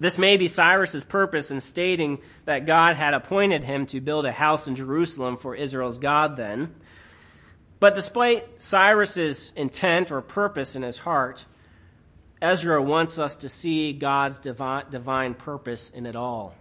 This 0.00 0.18
may 0.18 0.38
be 0.38 0.48
Cyrus's 0.48 1.04
purpose 1.04 1.50
in 1.50 1.60
stating 1.60 2.18
that 2.46 2.66
God 2.66 2.96
had 2.96 3.14
appointed 3.14 3.64
him 3.64 3.86
to 3.86 4.00
build 4.00 4.24
a 4.24 4.32
house 4.32 4.66
in 4.66 4.74
Jerusalem 4.74 5.36
for 5.36 5.54
Israel's 5.54 5.98
God 5.98 6.36
then. 6.36 6.74
But 7.78 7.94
despite 7.94 8.60
Cyrus's 8.60 9.52
intent 9.54 10.10
or 10.10 10.20
purpose 10.22 10.74
in 10.74 10.82
his 10.82 10.98
heart, 10.98 11.44
Ezra 12.42 12.82
wants 12.82 13.18
us 13.18 13.36
to 13.36 13.48
see 13.48 13.92
God's 13.92 14.38
divine 14.38 15.34
purpose 15.34 15.90
in 15.90 16.06
it 16.06 16.16
all. 16.16 16.54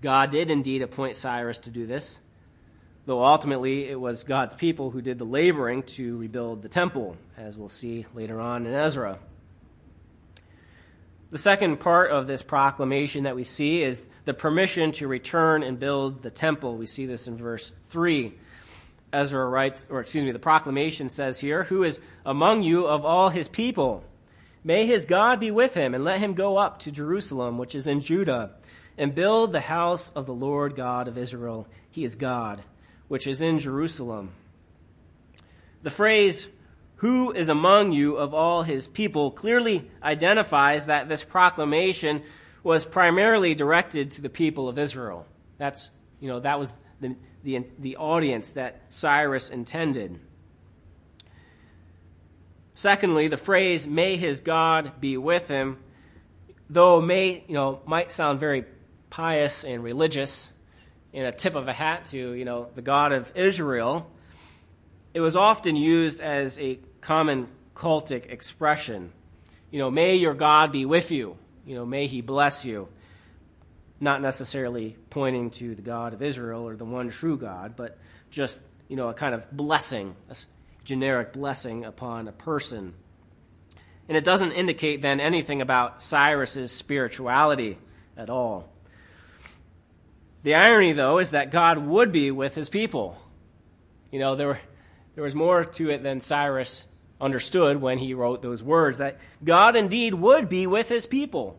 God 0.00 0.30
did 0.30 0.50
indeed 0.50 0.82
appoint 0.82 1.16
Cyrus 1.16 1.58
to 1.58 1.70
do 1.70 1.86
this, 1.86 2.18
though 3.04 3.22
ultimately 3.22 3.86
it 3.88 4.00
was 4.00 4.24
God's 4.24 4.54
people 4.54 4.90
who 4.90 5.02
did 5.02 5.18
the 5.18 5.24
laboring 5.24 5.82
to 5.82 6.16
rebuild 6.16 6.62
the 6.62 6.68
temple, 6.68 7.16
as 7.36 7.58
we'll 7.58 7.68
see 7.68 8.06
later 8.14 8.40
on 8.40 8.66
in 8.66 8.72
Ezra. 8.72 9.18
The 11.30 11.38
second 11.38 11.78
part 11.78 12.10
of 12.10 12.26
this 12.26 12.42
proclamation 12.42 13.24
that 13.24 13.36
we 13.36 13.44
see 13.44 13.82
is 13.82 14.06
the 14.24 14.34
permission 14.34 14.90
to 14.92 15.06
return 15.06 15.62
and 15.62 15.78
build 15.78 16.22
the 16.22 16.30
temple. 16.30 16.76
We 16.76 16.86
see 16.86 17.06
this 17.06 17.28
in 17.28 17.36
verse 17.36 17.72
3. 17.88 18.34
Ezra 19.12 19.46
writes, 19.48 19.86
or 19.90 20.00
excuse 20.00 20.24
me, 20.24 20.32
the 20.32 20.38
proclamation 20.38 21.08
says 21.08 21.38
here, 21.38 21.64
Who 21.64 21.84
is 21.84 22.00
among 22.24 22.62
you 22.62 22.86
of 22.86 23.04
all 23.04 23.28
his 23.28 23.48
people? 23.48 24.02
May 24.64 24.86
his 24.86 25.04
God 25.04 25.40
be 25.40 25.50
with 25.50 25.74
him, 25.74 25.94
and 25.94 26.04
let 26.04 26.20
him 26.20 26.34
go 26.34 26.56
up 26.56 26.80
to 26.80 26.90
Jerusalem, 26.90 27.58
which 27.58 27.74
is 27.74 27.86
in 27.86 28.00
Judah 28.00 28.50
and 28.96 29.14
build 29.14 29.52
the 29.52 29.60
house 29.60 30.10
of 30.10 30.26
the 30.26 30.34
Lord 30.34 30.74
God 30.74 31.08
of 31.08 31.18
Israel. 31.18 31.66
He 31.90 32.04
is 32.04 32.14
God, 32.14 32.62
which 33.08 33.26
is 33.26 33.42
in 33.42 33.58
Jerusalem. 33.58 34.32
The 35.82 35.90
phrase, 35.90 36.48
who 36.96 37.32
is 37.32 37.48
among 37.48 37.92
you 37.92 38.16
of 38.16 38.34
all 38.34 38.62
his 38.62 38.86
people, 38.86 39.30
clearly 39.30 39.90
identifies 40.02 40.86
that 40.86 41.08
this 41.08 41.24
proclamation 41.24 42.22
was 42.62 42.84
primarily 42.84 43.54
directed 43.54 44.10
to 44.10 44.20
the 44.20 44.28
people 44.28 44.68
of 44.68 44.78
Israel. 44.78 45.26
That's, 45.56 45.90
you 46.20 46.28
know, 46.28 46.40
that 46.40 46.58
was 46.58 46.74
the, 47.00 47.16
the, 47.42 47.64
the 47.78 47.96
audience 47.96 48.52
that 48.52 48.82
Cyrus 48.90 49.48
intended. 49.48 50.20
Secondly, 52.74 53.28
the 53.28 53.36
phrase, 53.36 53.86
may 53.86 54.16
his 54.16 54.40
God 54.40 55.00
be 55.00 55.16
with 55.16 55.48
him, 55.48 55.78
though 56.68 57.00
may, 57.00 57.44
you 57.46 57.54
know, 57.54 57.80
might 57.86 58.12
sound 58.12 58.40
very 58.40 58.64
pious 59.10 59.64
and 59.64 59.82
religious 59.82 60.50
in 61.12 61.24
a 61.24 61.32
tip 61.32 61.54
of 61.54 61.68
a 61.68 61.72
hat 61.72 62.06
to, 62.06 62.32
you 62.32 62.44
know, 62.44 62.68
the 62.74 62.82
God 62.82 63.12
of 63.12 63.32
Israel, 63.34 64.10
it 65.12 65.20
was 65.20 65.36
often 65.36 65.76
used 65.76 66.20
as 66.20 66.58
a 66.60 66.78
common 67.00 67.48
cultic 67.74 68.30
expression. 68.30 69.12
You 69.70 69.80
know, 69.80 69.90
may 69.90 70.16
your 70.16 70.34
God 70.34 70.72
be 70.72 70.86
with 70.86 71.10
you. 71.10 71.36
You 71.66 71.74
know, 71.74 71.86
may 71.86 72.06
he 72.06 72.20
bless 72.20 72.64
you. 72.64 72.88
Not 74.00 74.22
necessarily 74.22 74.96
pointing 75.10 75.50
to 75.50 75.74
the 75.74 75.82
God 75.82 76.14
of 76.14 76.22
Israel 76.22 76.66
or 76.66 76.76
the 76.76 76.84
one 76.84 77.10
true 77.10 77.36
God, 77.36 77.74
but 77.76 77.98
just, 78.30 78.62
you 78.88 78.96
know, 78.96 79.08
a 79.08 79.14
kind 79.14 79.34
of 79.34 79.50
blessing, 79.50 80.14
a 80.30 80.36
generic 80.84 81.32
blessing 81.32 81.84
upon 81.84 82.28
a 82.28 82.32
person. 82.32 82.94
And 84.08 84.16
it 84.16 84.24
doesn't 84.24 84.52
indicate 84.52 85.02
then 85.02 85.20
anything 85.20 85.60
about 85.60 86.02
Cyrus's 86.02 86.72
spirituality 86.72 87.78
at 88.16 88.30
all. 88.30 88.69
The 90.42 90.54
irony, 90.54 90.92
though, 90.92 91.18
is 91.18 91.30
that 91.30 91.50
God 91.50 91.78
would 91.78 92.12
be 92.12 92.30
with 92.30 92.54
his 92.54 92.68
people. 92.68 93.20
You 94.10 94.18
know, 94.18 94.36
there, 94.36 94.60
there 95.14 95.24
was 95.24 95.34
more 95.34 95.64
to 95.64 95.90
it 95.90 96.02
than 96.02 96.20
Cyrus 96.20 96.86
understood 97.20 97.80
when 97.80 97.98
he 97.98 98.14
wrote 98.14 98.40
those 98.40 98.62
words, 98.62 98.98
that 98.98 99.18
God 99.44 99.76
indeed 99.76 100.14
would 100.14 100.48
be 100.48 100.66
with 100.66 100.88
his 100.88 101.04
people. 101.04 101.58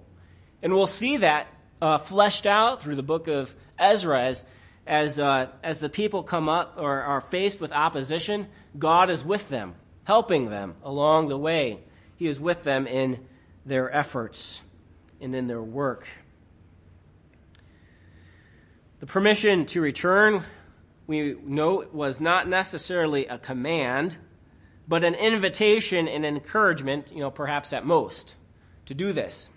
And 0.64 0.74
we'll 0.74 0.88
see 0.88 1.18
that 1.18 1.48
uh, 1.82 1.98
fleshed 1.98 2.46
out 2.46 2.82
through 2.82 2.96
the 2.96 3.04
book 3.04 3.28
of 3.28 3.56
Ezra 3.78 4.24
as, 4.24 4.46
as, 4.88 5.20
uh, 5.20 5.48
as 5.64 5.80
the 5.80 5.90
people 5.90 6.24
come 6.24 6.50
up 6.50 6.76
or 6.78 7.02
are 7.02 7.22
faced 7.22 7.62
with 7.62 7.72
opposition, 7.72 8.48
God 8.78 9.10
is 9.10 9.24
with 9.24 9.50
them, 9.50 9.76
helping 10.04 10.50
them 10.50 10.76
along 10.84 11.28
the 11.28 11.38
way. 11.38 11.80
He 12.16 12.28
is 12.28 12.40
with 12.40 12.64
them 12.64 12.88
in 12.88 13.26
their 13.66 13.94
efforts 13.96 14.62
and 15.20 15.36
in 15.36 15.48
their 15.48 15.62
work. 15.62 16.08
The 19.02 19.08
permission 19.08 19.66
to 19.66 19.82
return, 19.82 20.44
we 21.08 21.34
know, 21.44 21.88
was 21.92 22.22
not 22.22 22.48
necessarily 22.48 23.26
a 23.26 23.40
command, 23.40 24.18
but 24.88 25.04
an 25.04 25.16
invitation 25.16 26.08
and 26.08 26.24
encouragement, 26.24 27.12
you 27.12 27.20
know, 27.20 27.32
perhaps 27.32 27.74
at 27.74 27.84
most, 27.84 28.36
to 28.86 28.94
do 28.94 29.12
this. 29.12 29.50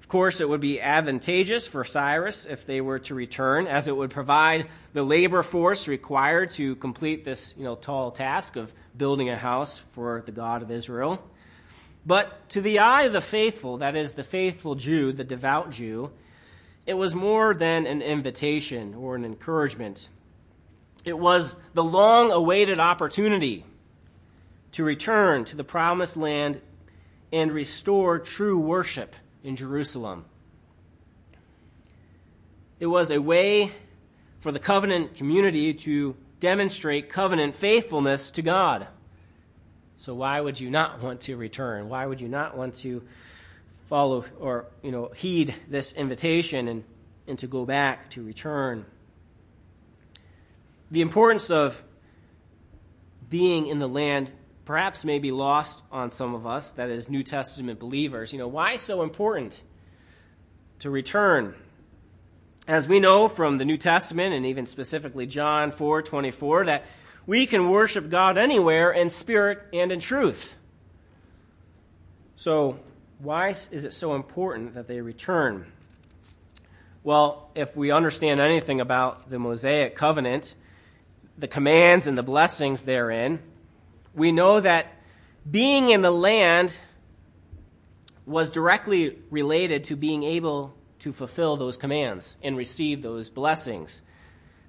Of 0.00 0.08
course, 0.08 0.40
it 0.40 0.48
would 0.48 0.60
be 0.60 0.80
advantageous 0.80 1.68
for 1.68 1.84
Cyrus 1.84 2.46
if 2.46 2.66
they 2.66 2.80
were 2.80 2.98
to 2.98 3.14
return, 3.14 3.68
as 3.68 3.86
it 3.86 3.96
would 3.96 4.10
provide 4.10 4.66
the 4.92 5.04
labor 5.04 5.44
force 5.44 5.86
required 5.86 6.50
to 6.54 6.74
complete 6.74 7.24
this, 7.24 7.54
you 7.56 7.62
know, 7.62 7.76
tall 7.76 8.10
task 8.10 8.56
of 8.56 8.74
building 8.96 9.30
a 9.30 9.36
house 9.36 9.78
for 9.92 10.24
the 10.26 10.32
God 10.32 10.62
of 10.62 10.72
Israel. 10.72 11.24
But 12.04 12.48
to 12.48 12.60
the 12.60 12.80
eye 12.80 13.02
of 13.02 13.12
the 13.12 13.20
faithful, 13.20 13.76
that 13.76 13.94
is, 13.94 14.14
the 14.14 14.24
faithful 14.24 14.74
Jew, 14.74 15.12
the 15.12 15.22
devout 15.22 15.70
Jew, 15.70 16.10
it 16.90 16.96
was 16.96 17.14
more 17.14 17.54
than 17.54 17.86
an 17.86 18.02
invitation 18.02 18.96
or 18.96 19.14
an 19.14 19.24
encouragement. 19.24 20.08
It 21.04 21.16
was 21.16 21.54
the 21.72 21.84
long 21.84 22.32
awaited 22.32 22.80
opportunity 22.80 23.64
to 24.72 24.82
return 24.82 25.44
to 25.44 25.56
the 25.56 25.62
promised 25.62 26.16
land 26.16 26.60
and 27.32 27.52
restore 27.52 28.18
true 28.18 28.58
worship 28.58 29.14
in 29.44 29.54
Jerusalem. 29.54 30.24
It 32.80 32.86
was 32.86 33.12
a 33.12 33.18
way 33.18 33.70
for 34.40 34.50
the 34.50 34.58
covenant 34.58 35.14
community 35.14 35.72
to 35.72 36.16
demonstrate 36.40 37.08
covenant 37.08 37.54
faithfulness 37.54 38.32
to 38.32 38.42
God. 38.42 38.88
So, 39.96 40.12
why 40.12 40.40
would 40.40 40.58
you 40.58 40.70
not 40.70 41.00
want 41.00 41.20
to 41.22 41.36
return? 41.36 41.88
Why 41.88 42.04
would 42.04 42.20
you 42.20 42.28
not 42.28 42.56
want 42.56 42.74
to 42.80 43.04
follow 43.90 44.24
or 44.38 44.66
you 44.82 44.92
know 44.92 45.10
heed 45.14 45.52
this 45.68 45.92
invitation 45.92 46.68
and, 46.68 46.84
and 47.26 47.38
to 47.40 47.46
go 47.46 47.66
back 47.66 48.08
to 48.10 48.22
return. 48.22 48.86
The 50.92 51.02
importance 51.02 51.50
of 51.50 51.82
being 53.28 53.66
in 53.66 53.80
the 53.80 53.88
land 53.88 54.30
perhaps 54.64 55.04
may 55.04 55.18
be 55.18 55.32
lost 55.32 55.82
on 55.90 56.12
some 56.12 56.34
of 56.34 56.46
us 56.46 56.70
that 56.72 56.88
is 56.88 57.08
new 57.08 57.24
testament 57.24 57.80
believers. 57.80 58.32
You 58.32 58.38
know 58.38 58.48
why 58.48 58.76
so 58.76 59.02
important 59.02 59.62
to 60.78 60.88
return? 60.88 61.54
As 62.68 62.86
we 62.86 63.00
know 63.00 63.28
from 63.28 63.58
the 63.58 63.64
new 63.64 63.76
testament 63.76 64.32
and 64.32 64.46
even 64.46 64.66
specifically 64.66 65.26
john 65.26 65.72
4 65.72 66.02
24 66.02 66.66
that 66.66 66.84
we 67.26 67.44
can 67.44 67.68
worship 67.68 68.08
god 68.08 68.38
anywhere 68.38 68.92
in 68.92 69.10
spirit 69.10 69.60
and 69.72 69.90
in 69.90 69.98
truth. 69.98 70.56
So 72.36 72.78
why 73.22 73.50
is 73.50 73.84
it 73.84 73.92
so 73.92 74.14
important 74.14 74.74
that 74.74 74.88
they 74.88 75.00
return? 75.00 75.70
Well, 77.02 77.50
if 77.54 77.76
we 77.76 77.90
understand 77.90 78.40
anything 78.40 78.80
about 78.80 79.30
the 79.30 79.38
Mosaic 79.38 79.94
covenant, 79.94 80.54
the 81.36 81.48
commands 81.48 82.06
and 82.06 82.16
the 82.16 82.22
blessings 82.22 82.82
therein, 82.82 83.40
we 84.14 84.32
know 84.32 84.60
that 84.60 84.94
being 85.48 85.90
in 85.90 86.02
the 86.02 86.10
land 86.10 86.76
was 88.26 88.50
directly 88.50 89.18
related 89.30 89.84
to 89.84 89.96
being 89.96 90.22
able 90.22 90.74
to 91.00 91.12
fulfill 91.12 91.56
those 91.56 91.76
commands 91.76 92.36
and 92.42 92.56
receive 92.56 93.02
those 93.02 93.28
blessings. 93.28 94.02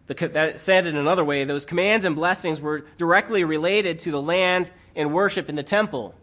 The, 0.07 0.27
that 0.29 0.59
said 0.59 0.87
in 0.87 0.97
another 0.97 1.23
way, 1.23 1.43
those 1.43 1.65
commands 1.65 2.05
and 2.05 2.15
blessings 2.15 2.59
were 2.59 2.85
directly 2.97 3.43
related 3.43 3.99
to 3.99 4.11
the 4.11 4.21
land 4.21 4.71
and 4.95 5.13
worship 5.13 5.47
in 5.47 5.55
the 5.55 5.63
temple 5.63 6.15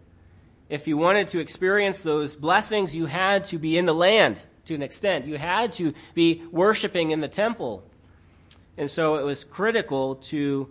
if 0.69 0.87
you 0.87 0.97
wanted 0.97 1.29
to 1.29 1.41
experience 1.41 2.03
those 2.03 2.37
blessings, 2.37 2.95
you 2.95 3.07
had 3.07 3.45
to 3.45 3.59
be 3.59 3.79
in 3.79 3.87
the 3.87 3.95
land 3.95 4.43
to 4.67 4.75
an 4.75 4.83
extent. 4.83 5.27
You 5.27 5.39
had 5.39 5.73
to 5.75 5.95
be 6.15 6.43
worshiping 6.51 7.11
in 7.11 7.21
the 7.21 7.29
temple. 7.29 7.83
And 8.77 8.91
so 8.91 9.17
it 9.17 9.25
was 9.25 9.45
critical 9.45 10.17
to 10.17 10.69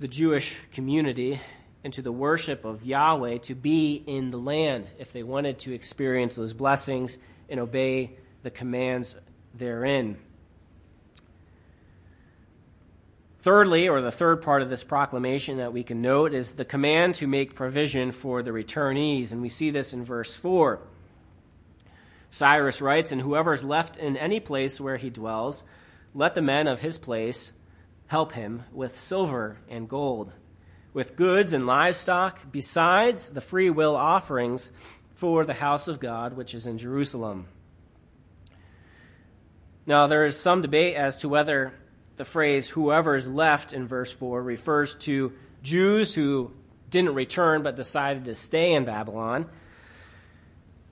the 0.00 0.08
Jewish 0.08 0.60
community 0.72 1.40
and 1.84 1.92
to 1.92 2.02
the 2.02 2.12
worship 2.12 2.64
of 2.64 2.84
Yahweh 2.84 3.38
to 3.38 3.54
be 3.54 4.02
in 4.06 4.30
the 4.30 4.38
land 4.38 4.86
if 4.98 5.12
they 5.12 5.22
wanted 5.22 5.58
to 5.60 5.74
experience 5.74 6.34
those 6.34 6.52
blessings 6.52 7.18
and 7.48 7.60
obey 7.60 8.16
the 8.42 8.50
commands 8.50 9.16
therein. 9.54 10.16
Thirdly, 13.40 13.88
or 13.88 14.00
the 14.00 14.10
third 14.10 14.42
part 14.42 14.62
of 14.62 14.70
this 14.70 14.82
proclamation 14.82 15.58
that 15.58 15.72
we 15.72 15.84
can 15.84 16.02
note, 16.02 16.34
is 16.34 16.56
the 16.56 16.64
command 16.64 17.14
to 17.16 17.28
make 17.28 17.54
provision 17.54 18.10
for 18.10 18.42
the 18.42 18.50
returnees. 18.50 19.30
And 19.30 19.40
we 19.40 19.48
see 19.48 19.70
this 19.70 19.92
in 19.92 20.04
verse 20.04 20.34
4. 20.34 20.80
Cyrus 22.30 22.82
writes, 22.82 23.12
And 23.12 23.20
whoever 23.20 23.52
is 23.52 23.62
left 23.62 23.96
in 23.96 24.16
any 24.16 24.40
place 24.40 24.80
where 24.80 24.96
he 24.96 25.08
dwells, 25.08 25.62
let 26.14 26.34
the 26.34 26.42
men 26.42 26.66
of 26.66 26.80
his 26.80 26.98
place 26.98 27.52
help 28.08 28.32
him 28.32 28.64
with 28.72 28.98
silver 28.98 29.58
and 29.68 29.88
gold, 29.88 30.32
with 30.92 31.14
goods 31.14 31.52
and 31.52 31.66
livestock, 31.66 32.50
besides 32.50 33.30
the 33.30 33.40
free 33.40 33.70
will 33.70 33.94
offerings 33.94 34.72
for 35.14 35.44
the 35.44 35.54
house 35.54 35.86
of 35.86 36.00
God 36.00 36.36
which 36.36 36.54
is 36.54 36.66
in 36.66 36.76
Jerusalem. 36.76 37.46
Now, 39.86 40.06
there 40.06 40.24
is 40.24 40.38
some 40.38 40.60
debate 40.60 40.96
as 40.96 41.16
to 41.18 41.28
whether 41.28 41.72
the 42.18 42.24
phrase 42.24 42.68
whoever 42.68 43.16
is 43.16 43.28
left 43.28 43.72
in 43.72 43.86
verse 43.86 44.12
4 44.12 44.42
refers 44.42 44.94
to 44.96 45.32
Jews 45.62 46.14
who 46.14 46.52
didn't 46.90 47.14
return 47.14 47.62
but 47.62 47.76
decided 47.76 48.24
to 48.26 48.34
stay 48.34 48.74
in 48.74 48.84
Babylon, 48.84 49.46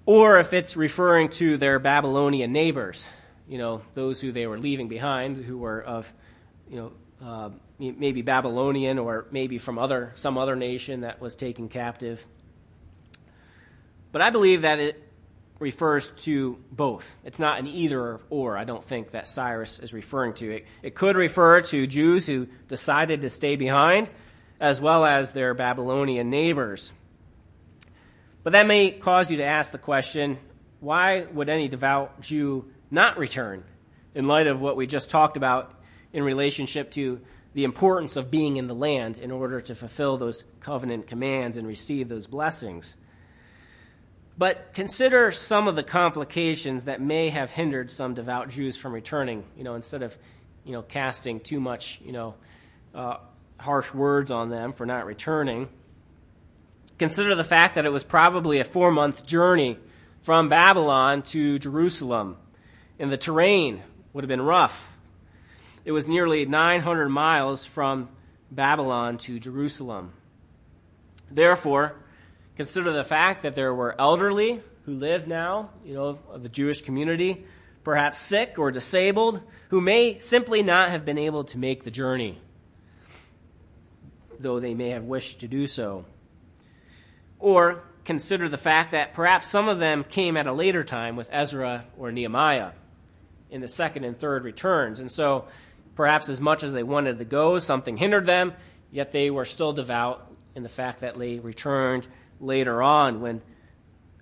or 0.04 0.38
if 0.38 0.52
it's 0.52 0.76
referring 0.76 1.28
to 1.30 1.56
their 1.56 1.78
Babylonian 1.78 2.52
neighbors, 2.52 3.06
you 3.48 3.58
know, 3.58 3.82
those 3.94 4.20
who 4.20 4.32
they 4.32 4.46
were 4.46 4.58
leaving 4.58 4.88
behind, 4.88 5.44
who 5.44 5.58
were 5.58 5.82
of, 5.82 6.12
you 6.68 6.76
know, 6.76 6.92
uh, 7.24 7.50
maybe 7.78 8.22
Babylonian 8.22 8.98
or 8.98 9.26
maybe 9.30 9.58
from 9.58 9.78
other 9.78 10.12
some 10.14 10.38
other 10.38 10.54
nation 10.54 11.00
that 11.00 11.20
was 11.20 11.34
taken 11.34 11.68
captive. 11.68 12.26
But 14.12 14.22
I 14.22 14.30
believe 14.30 14.62
that 14.62 14.78
it 14.78 15.05
refers 15.58 16.10
to 16.22 16.58
both. 16.70 17.16
It's 17.24 17.38
not 17.38 17.58
an 17.58 17.66
either 17.66 18.20
or, 18.28 18.58
I 18.58 18.64
don't 18.64 18.84
think, 18.84 19.12
that 19.12 19.26
Cyrus 19.26 19.78
is 19.78 19.92
referring 19.92 20.34
to. 20.34 20.56
It, 20.56 20.66
it 20.82 20.94
could 20.94 21.16
refer 21.16 21.62
to 21.62 21.86
Jews 21.86 22.26
who 22.26 22.46
decided 22.68 23.22
to 23.22 23.30
stay 23.30 23.56
behind, 23.56 24.10
as 24.60 24.80
well 24.80 25.04
as 25.04 25.32
their 25.32 25.54
Babylonian 25.54 26.28
neighbors. 26.28 26.92
But 28.42 28.52
that 28.52 28.66
may 28.66 28.90
cause 28.92 29.30
you 29.30 29.38
to 29.38 29.44
ask 29.44 29.72
the 29.72 29.78
question 29.78 30.38
why 30.80 31.24
would 31.24 31.48
any 31.48 31.68
devout 31.68 32.20
Jew 32.20 32.70
not 32.90 33.18
return 33.18 33.64
in 34.14 34.28
light 34.28 34.46
of 34.46 34.60
what 34.60 34.76
we 34.76 34.86
just 34.86 35.10
talked 35.10 35.36
about 35.36 35.74
in 36.12 36.22
relationship 36.22 36.90
to 36.92 37.20
the 37.54 37.64
importance 37.64 38.16
of 38.16 38.30
being 38.30 38.56
in 38.56 38.66
the 38.66 38.74
land 38.74 39.18
in 39.18 39.30
order 39.30 39.60
to 39.62 39.74
fulfill 39.74 40.16
those 40.16 40.44
covenant 40.60 41.06
commands 41.06 41.56
and 41.56 41.66
receive 41.66 42.08
those 42.08 42.26
blessings. 42.26 42.96
But 44.38 44.74
consider 44.74 45.32
some 45.32 45.66
of 45.66 45.76
the 45.76 45.82
complications 45.82 46.84
that 46.84 47.00
may 47.00 47.30
have 47.30 47.50
hindered 47.50 47.90
some 47.90 48.14
devout 48.14 48.50
Jews 48.50 48.76
from 48.76 48.92
returning, 48.92 49.44
you 49.56 49.64
know, 49.64 49.74
instead 49.74 50.02
of, 50.02 50.16
you 50.64 50.72
know, 50.72 50.82
casting 50.82 51.40
too 51.40 51.58
much, 51.58 52.00
you 52.04 52.12
know, 52.12 52.34
uh, 52.94 53.16
harsh 53.58 53.94
words 53.94 54.30
on 54.30 54.50
them 54.50 54.72
for 54.72 54.84
not 54.84 55.06
returning. 55.06 55.68
Consider 56.98 57.34
the 57.34 57.44
fact 57.44 57.74
that 57.74 57.86
it 57.86 57.92
was 57.92 58.04
probably 58.04 58.58
a 58.58 58.64
four 58.64 58.90
month 58.90 59.24
journey 59.24 59.78
from 60.22 60.48
Babylon 60.48 61.22
to 61.22 61.58
Jerusalem, 61.58 62.36
and 62.98 63.10
the 63.10 63.16
terrain 63.16 63.82
would 64.12 64.24
have 64.24 64.28
been 64.28 64.42
rough. 64.42 64.96
It 65.84 65.92
was 65.92 66.08
nearly 66.08 66.44
900 66.44 67.08
miles 67.08 67.64
from 67.64 68.08
Babylon 68.50 69.18
to 69.18 69.38
Jerusalem. 69.38 70.12
Therefore, 71.30 71.96
consider 72.56 72.90
the 72.92 73.04
fact 73.04 73.42
that 73.42 73.54
there 73.54 73.74
were 73.74 73.94
elderly 74.00 74.62
who 74.84 74.94
live 74.94 75.26
now, 75.26 75.70
you 75.84 75.94
know, 75.94 76.18
of 76.30 76.42
the 76.42 76.48
Jewish 76.48 76.82
community, 76.82 77.44
perhaps 77.84 78.18
sick 78.18 78.58
or 78.58 78.70
disabled, 78.70 79.40
who 79.68 79.80
may 79.80 80.18
simply 80.18 80.62
not 80.62 80.90
have 80.90 81.04
been 81.04 81.18
able 81.18 81.44
to 81.44 81.58
make 81.58 81.84
the 81.84 81.90
journey, 81.90 82.38
though 84.38 84.60
they 84.60 84.74
may 84.74 84.90
have 84.90 85.04
wished 85.04 85.40
to 85.40 85.48
do 85.48 85.66
so. 85.66 86.04
Or 87.38 87.82
consider 88.04 88.48
the 88.48 88.58
fact 88.58 88.92
that 88.92 89.12
perhaps 89.12 89.48
some 89.48 89.68
of 89.68 89.78
them 89.78 90.04
came 90.04 90.36
at 90.36 90.46
a 90.46 90.52
later 90.52 90.84
time 90.84 91.16
with 91.16 91.28
Ezra 91.32 91.84
or 91.98 92.12
Nehemiah 92.12 92.70
in 93.50 93.60
the 93.60 93.68
second 93.68 94.04
and 94.04 94.18
third 94.18 94.44
returns. 94.44 95.00
And 95.00 95.10
so 95.10 95.46
perhaps 95.96 96.28
as 96.28 96.40
much 96.40 96.62
as 96.62 96.72
they 96.72 96.84
wanted 96.84 97.18
to 97.18 97.24
go, 97.24 97.58
something 97.58 97.96
hindered 97.96 98.26
them, 98.26 98.52
yet 98.92 99.12
they 99.12 99.30
were 99.30 99.44
still 99.44 99.72
devout 99.72 100.32
in 100.54 100.62
the 100.62 100.68
fact 100.68 101.00
that 101.00 101.18
they 101.18 101.38
returned 101.40 102.06
later 102.40 102.82
on 102.82 103.20
when, 103.20 103.42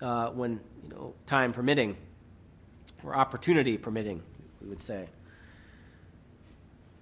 uh, 0.01 0.29
when 0.29 0.59
you 0.83 0.89
know, 0.89 1.13
time 1.25 1.53
permitting, 1.53 1.97
or 3.03 3.15
opportunity 3.15 3.77
permitting, 3.77 4.21
we 4.61 4.69
would 4.69 4.81
say. 4.81 5.07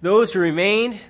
Those 0.00 0.32
who 0.32 0.40
remained, 0.40 1.00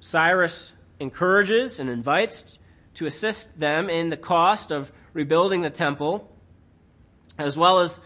Cyrus 0.00 0.74
encourages 0.98 1.78
and 1.78 1.88
invites 1.88 2.58
to 2.94 3.06
assist 3.06 3.58
them 3.58 3.88
in 3.88 4.08
the 4.08 4.16
cost 4.16 4.70
of 4.70 4.92
rebuilding 5.12 5.62
the 5.62 5.70
temple, 5.70 6.30
as 7.38 7.56
well 7.56 7.78
as 7.80 8.00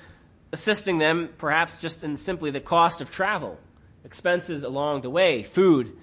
assisting 0.53 0.99
them 0.99 1.31
perhaps 1.39 1.81
just 1.81 2.03
in 2.05 2.17
simply 2.17 2.51
the 2.51 2.61
cost 2.61 3.01
of 3.01 3.11
travel, 3.11 3.59
expenses 4.05 4.63
along 4.63 5.01
the 5.01 5.11
way, 5.11 5.43
food, 5.43 5.97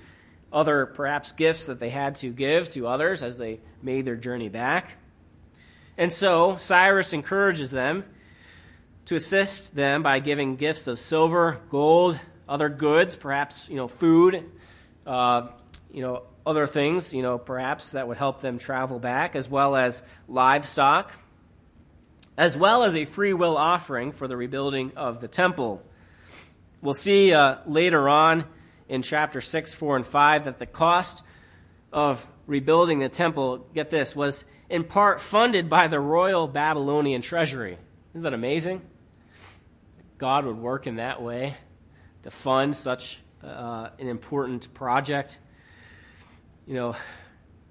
other 0.54 0.86
perhaps 0.86 1.32
gifts 1.32 1.66
that 1.66 1.80
they 1.80 1.90
had 1.90 2.16
to 2.16 2.30
give 2.30 2.70
to 2.70 2.88
others 2.88 3.24
as 3.24 3.38
they 3.38 3.60
made 3.82 4.06
their 4.06 4.16
journey 4.16 4.50
back. 4.50 4.94
And 5.98 6.14
so 6.14 6.58
Cyrus 6.58 7.12
encourages 7.12 7.72
them 7.72 8.06
to 9.06 9.16
assist 9.16 9.76
them 9.76 10.04
by 10.04 10.20
giving 10.20 10.56
gifts 10.56 10.88
of 10.88 11.00
silver, 11.00 11.60
gold, 11.70 12.20
other 12.48 12.70
goods, 12.70 13.16
perhaps 13.16 13.70
you 13.70 13.76
know 13.76 13.88
food, 13.88 14.50
uh, 15.06 15.48
you 15.92 16.02
know 16.02 16.24
other 16.46 16.68
things, 16.68 17.14
you 17.14 17.22
know, 17.22 17.38
perhaps 17.38 17.92
that 17.92 18.08
would 18.08 18.18
help 18.18 18.42
them 18.42 18.58
travel 18.58 19.00
back, 19.00 19.36
as 19.36 19.50
well 19.50 19.76
as 19.76 20.04
livestock, 20.28 21.12
as 22.38 22.58
well 22.58 22.84
as 22.84 22.96
a 22.96 23.06
free 23.06 23.34
will 23.34 23.58
offering 23.58 24.12
for 24.12 24.28
the 24.28 24.36
rebuilding 24.36 24.92
of 24.96 25.22
the 25.22 25.28
temple. 25.28 25.82
We'll 26.82 26.94
see 26.94 27.34
uh, 27.34 27.58
later 27.66 28.10
on 28.10 28.46
in 28.88 29.02
chapter 29.02 29.42
6, 29.42 29.74
4, 29.74 29.96
and 29.98 30.06
5 30.06 30.46
that 30.46 30.60
the 30.60 30.66
cost 30.66 31.24
of 31.92 32.26
rebuilding 32.48 33.00
the 33.00 33.10
temple, 33.10 33.68
get 33.74 33.90
this, 33.90 34.16
was 34.16 34.46
in 34.70 34.84
part 34.84 35.22
funded 35.22 35.70
by 35.70 35.88
the 35.88 36.00
royal 36.00 36.48
Babylonian 36.48 37.22
treasury. 37.22 37.78
Isn't 38.14 38.24
that 38.24 38.34
amazing? 38.34 38.82
God 40.18 40.46
would 40.46 40.58
work 40.58 40.88
in 40.88 40.96
that 40.96 41.22
way 41.22 41.56
to 42.24 42.32
fund 42.32 42.76
such 42.76 43.20
uh, 43.44 43.90
an 44.00 44.08
important 44.08 44.74
project 44.74 45.38
you 46.66 46.76
know, 46.76 46.96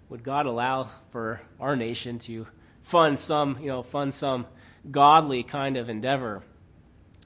would 0.08 0.22
God 0.22 0.46
allow 0.46 0.90
for 1.10 1.40
our 1.58 1.76
nation 1.76 2.18
to 2.20 2.46
fund 2.82 3.18
some, 3.18 3.58
you 3.60 3.68
know, 3.68 3.82
fund 3.82 4.12
some 4.12 4.46
godly 4.90 5.42
kind 5.42 5.76
of 5.76 5.88
endeavor? 5.88 6.42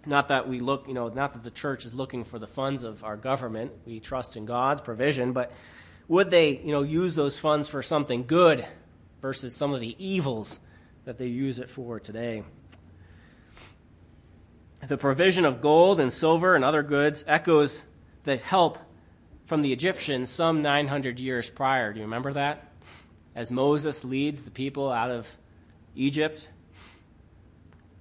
Not 0.07 0.29
that 0.29 0.49
we 0.49 0.61
look, 0.61 0.87
you 0.87 0.95
know, 0.95 1.09
not 1.09 1.35
that 1.35 1.43
the 1.43 1.51
church 1.51 1.85
is 1.85 1.93
looking 1.93 2.25
for 2.25 2.39
the 2.39 2.47
funds 2.47 2.85
of 2.85 3.03
our 3.03 3.17
government. 3.17 3.73
We 3.85 3.99
trust 3.99 4.37
in 4.37 4.47
God's 4.47 4.81
provision, 4.81 5.33
but 5.33 5.53
would 6.07 6.31
they, 6.31 6.59
you 6.59 6.71
know, 6.71 6.83
use 6.83 7.17
those 7.17 7.39
funds 7.39 7.69
for 7.69 7.83
something 7.83 8.25
good 8.27 8.65
versus 9.21 9.55
some 9.55 9.75
of 9.75 9.81
the 9.81 9.97
evils 9.99 10.61
that 11.05 11.19
they 11.19 11.27
use 11.27 11.59
it 11.59 11.69
for 11.69 11.99
today? 11.99 12.45
The 14.87 14.97
provision 14.97 15.45
of 15.45 15.61
gold 15.61 15.99
and 15.99 16.13
silver 16.13 16.55
and 16.55 16.65
other 16.65 16.85
goods 16.85 17.25
echoes 17.27 17.83
the 18.23 18.37
help 18.37 18.79
from 19.47 19.63
the 19.63 19.73
Egyptians 19.73 20.31
some 20.31 20.63
900 20.63 21.19
years 21.19 21.51
prior. 21.51 21.93
Do 21.93 21.99
you 21.99 22.05
remember 22.05 22.33
that? 22.35 22.73
As 23.35 23.51
Moses 23.51 24.05
leads 24.05 24.45
the 24.45 24.51
people 24.53 24.93
out 24.93 25.11
of 25.11 25.37
Egypt, 25.97 26.49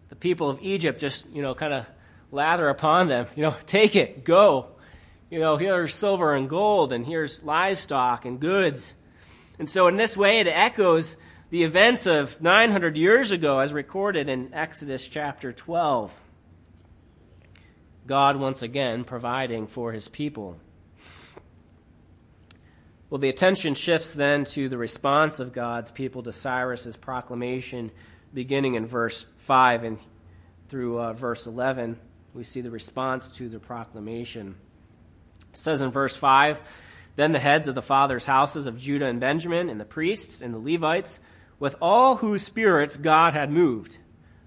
the 0.10 0.16
people 0.16 0.50
of 0.50 0.62
Egypt 0.62 1.00
just, 1.00 1.28
you 1.30 1.42
know, 1.42 1.56
kind 1.56 1.74
of 1.74 1.90
lather 2.32 2.70
upon 2.70 3.08
them, 3.08 3.28
you 3.36 3.44
know, 3.44 3.56
take 3.66 3.96
it, 3.96 4.24
go. 4.24 4.68
You 5.30 5.40
know, 5.40 5.58
here's 5.58 5.96
silver 5.96 6.36
and 6.36 6.48
gold, 6.48 6.92
and 6.92 7.06
here's 7.06 7.44
livestock 7.44 8.26
and 8.26 8.40
goods. 8.40 8.96
And 9.58 9.70
so, 9.70 9.88
in 9.88 9.98
this 9.98 10.16
way, 10.16 10.40
it 10.40 10.48
echoes 10.48 11.18
the 11.50 11.64
events 11.64 12.06
of 12.06 12.42
900 12.42 12.98
years 12.98 13.32
ago 13.32 13.60
as 13.60 13.74
recorded 13.74 14.30
in 14.30 14.54
Exodus 14.54 15.08
chapter 15.08 15.52
12. 15.52 16.22
God 18.06 18.38
once 18.38 18.62
again 18.62 19.04
providing 19.04 19.66
for 19.66 19.92
his 19.92 20.08
people. 20.08 20.58
Well, 23.10 23.20
the 23.20 23.30
attention 23.30 23.76
shifts 23.76 24.14
then 24.14 24.46
to 24.46 24.68
the 24.68 24.78
response 24.78 25.40
of 25.40 25.54
God's 25.54 25.92
people 25.92 26.24
to 26.24 26.34
Cyrus's 26.34 26.98
proclamation, 26.98 27.92
beginning 28.36 28.76
in 28.76 28.86
verse 28.86 29.26
5 29.38 29.84
and 29.84 30.00
through 30.68 31.02
uh, 31.02 31.14
verse 31.14 31.48
11. 31.48 32.00
We 32.36 32.44
see 32.44 32.62
the 32.62 32.70
response 32.70 33.32
to 33.32 33.50
the 33.50 33.60
proclamation. 33.60 34.58
It 35.52 35.58
says 35.58 35.82
in 35.82 35.90
verse 35.90 36.16
5 36.16 36.62
Then 37.16 37.32
the 37.32 37.40
heads 37.40 37.68
of 37.68 37.74
the 37.74 37.82
fathers' 37.82 38.26
houses 38.26 38.68
of 38.68 38.78
Judah 38.78 39.08
and 39.08 39.20
Benjamin, 39.20 39.68
and 39.68 39.82
the 39.82 39.86
priests 39.86 40.40
and 40.40 40.54
the 40.54 40.60
Levites, 40.60 41.20
with 41.58 41.76
all 41.82 42.18
whose 42.18 42.44
spirits 42.44 42.98
God 42.98 43.34
had 43.34 43.50
moved, 43.50 43.98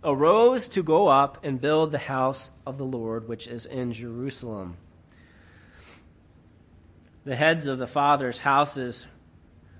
arose 0.05 0.68
to 0.68 0.84
go 0.84 1.09
up 1.09 1.43
and 1.43 1.61
build 1.61 1.91
the 1.91 1.99
house 1.99 2.51
of 2.64 2.78
the 2.78 2.84
Lord, 2.84 3.26
which 3.26 3.49
is 3.49 3.66
in 3.66 3.93
Jerusalem 3.93 4.76
the 7.28 7.36
heads 7.36 7.66
of 7.66 7.76
the 7.76 7.86
father's 7.86 8.39
houses 8.39 9.07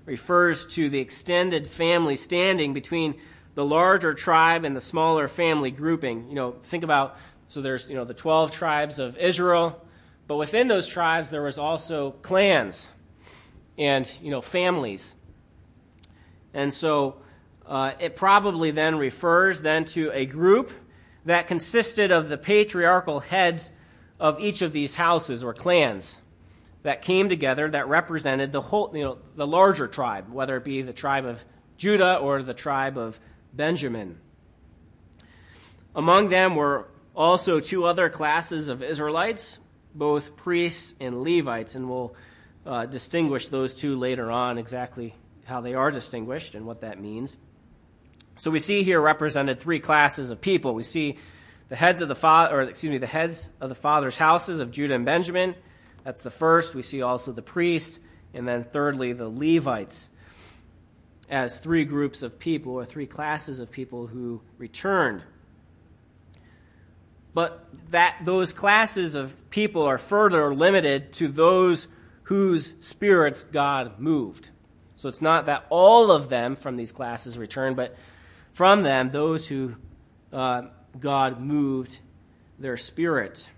refers 0.05 0.67
to 0.67 0.87
the 0.87 0.99
extended 0.99 1.67
family 1.67 2.15
standing 2.15 2.75
between 2.75 3.15
the 3.55 3.65
larger 3.65 4.13
tribe 4.13 4.63
and 4.63 4.75
the 4.75 4.81
smaller 4.81 5.27
family 5.27 5.71
grouping. 5.71 6.29
You 6.29 6.35
know, 6.35 6.51
think 6.51 6.83
about 6.83 7.17
so 7.49 7.61
there's, 7.61 7.89
you 7.89 7.95
know, 7.95 8.05
the 8.05 8.13
12 8.13 8.51
tribes 8.51 8.99
of 8.99 9.17
Israel, 9.17 9.83
but 10.27 10.35
within 10.37 10.67
those 10.67 10.87
tribes 10.87 11.31
there 11.31 11.41
was 11.41 11.57
also 11.57 12.11
clans 12.11 12.91
and, 13.77 14.11
you 14.21 14.29
know, 14.29 14.41
families. 14.41 15.15
And 16.53 16.73
so 16.73 17.21
uh, 17.65 17.93
it 17.99 18.15
probably 18.15 18.71
then 18.71 18.97
refers 18.97 19.61
then 19.61 19.85
to 19.85 20.11
a 20.13 20.25
group 20.25 20.71
that 21.25 21.47
consisted 21.47 22.11
of 22.11 22.29
the 22.29 22.37
patriarchal 22.37 23.19
heads 23.21 23.71
of 24.19 24.39
each 24.39 24.61
of 24.61 24.71
these 24.71 24.95
houses 24.95 25.43
or 25.43 25.53
clans 25.53 26.21
that 26.83 27.01
came 27.01 27.29
together 27.29 27.69
that 27.69 27.87
represented 27.87 28.51
the 28.51 28.61
whole, 28.61 28.91
you 28.95 29.03
know, 29.03 29.17
the 29.35 29.47
larger 29.47 29.87
tribe, 29.87 30.31
whether 30.31 30.57
it 30.57 30.63
be 30.63 30.81
the 30.81 30.93
tribe 30.93 31.25
of 31.25 31.43
Judah 31.77 32.17
or 32.17 32.41
the 32.43 32.53
tribe 32.53 32.97
of 32.97 33.19
Benjamin. 33.53 34.19
Among 35.95 36.29
them 36.29 36.55
were 36.55 36.87
also 37.15 37.59
two 37.59 37.85
other 37.85 38.09
classes 38.09 38.69
of 38.69 38.83
Israelites, 38.83 39.59
both 39.93 40.37
priests 40.37 40.95
and 40.99 41.23
Levites, 41.23 41.75
and 41.75 41.89
we'll 41.89 42.15
uh, 42.65 42.85
distinguish 42.85 43.47
those 43.47 43.73
two 43.73 43.95
later 43.95 44.31
on 44.31 44.57
exactly 44.57 45.15
how 45.45 45.61
they 45.61 45.73
are 45.73 45.91
distinguished 45.91 46.55
and 46.55 46.65
what 46.65 46.81
that 46.81 47.01
means. 47.01 47.37
So 48.37 48.51
we 48.51 48.59
see 48.59 48.83
here 48.83 49.01
represented 49.01 49.59
three 49.59 49.79
classes 49.79 50.29
of 50.29 50.39
people. 50.39 50.73
We 50.73 50.83
see 50.83 51.17
the 51.67 51.75
heads 51.75 52.01
of 52.01 52.07
the 52.07 52.15
father, 52.15 52.57
or 52.57 52.61
excuse 52.61 52.91
me, 52.91 52.97
the 52.97 53.07
heads 53.07 53.49
of 53.59 53.69
the 53.69 53.75
father's 53.75 54.17
houses 54.17 54.59
of 54.59 54.71
Judah 54.71 54.95
and 54.95 55.05
Benjamin 55.05 55.55
that's 56.03 56.21
the 56.21 56.31
first. 56.31 56.75
We 56.75 56.81
see 56.81 57.01
also 57.01 57.31
the 57.31 57.41
priests, 57.41 57.99
and 58.33 58.47
then 58.47 58.63
thirdly, 58.63 59.13
the 59.13 59.29
Levites 59.29 60.08
as 61.29 61.59
three 61.59 61.85
groups 61.85 62.23
of 62.23 62.39
people 62.39 62.73
or 62.73 62.85
three 62.85 63.05
classes 63.05 63.59
of 63.59 63.71
people 63.71 64.07
who 64.07 64.41
returned. 64.57 65.21
But 67.33 67.67
that 67.91 68.17
those 68.23 68.53
classes 68.53 69.15
of 69.15 69.49
people 69.49 69.83
are 69.83 69.97
further 69.97 70.53
limited 70.53 71.13
to 71.13 71.27
those 71.27 71.87
whose 72.23 72.75
spirits 72.79 73.43
God 73.43 73.99
moved. 73.99 74.49
So 74.95 75.07
it's 75.07 75.21
not 75.21 75.45
that 75.45 75.65
all 75.69 76.11
of 76.11 76.29
them 76.29 76.55
from 76.55 76.75
these 76.75 76.91
classes 76.91 77.37
returned, 77.37 77.75
but 77.75 77.95
from 78.51 78.83
them, 78.83 79.09
those 79.09 79.47
who 79.47 79.75
uh, 80.33 80.63
God 80.99 81.39
moved 81.39 81.99
their 82.57 82.75
spirit. 82.75 83.49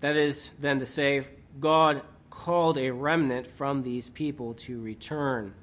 That 0.00 0.16
is 0.16 0.48
then 0.58 0.78
to 0.78 0.86
say, 0.86 1.26
God 1.60 2.02
called 2.32 2.78
a 2.78 2.90
remnant 2.90 3.46
from 3.46 3.82
these 3.82 4.08
people 4.08 4.54
to 4.54 4.80
return. 4.80 5.54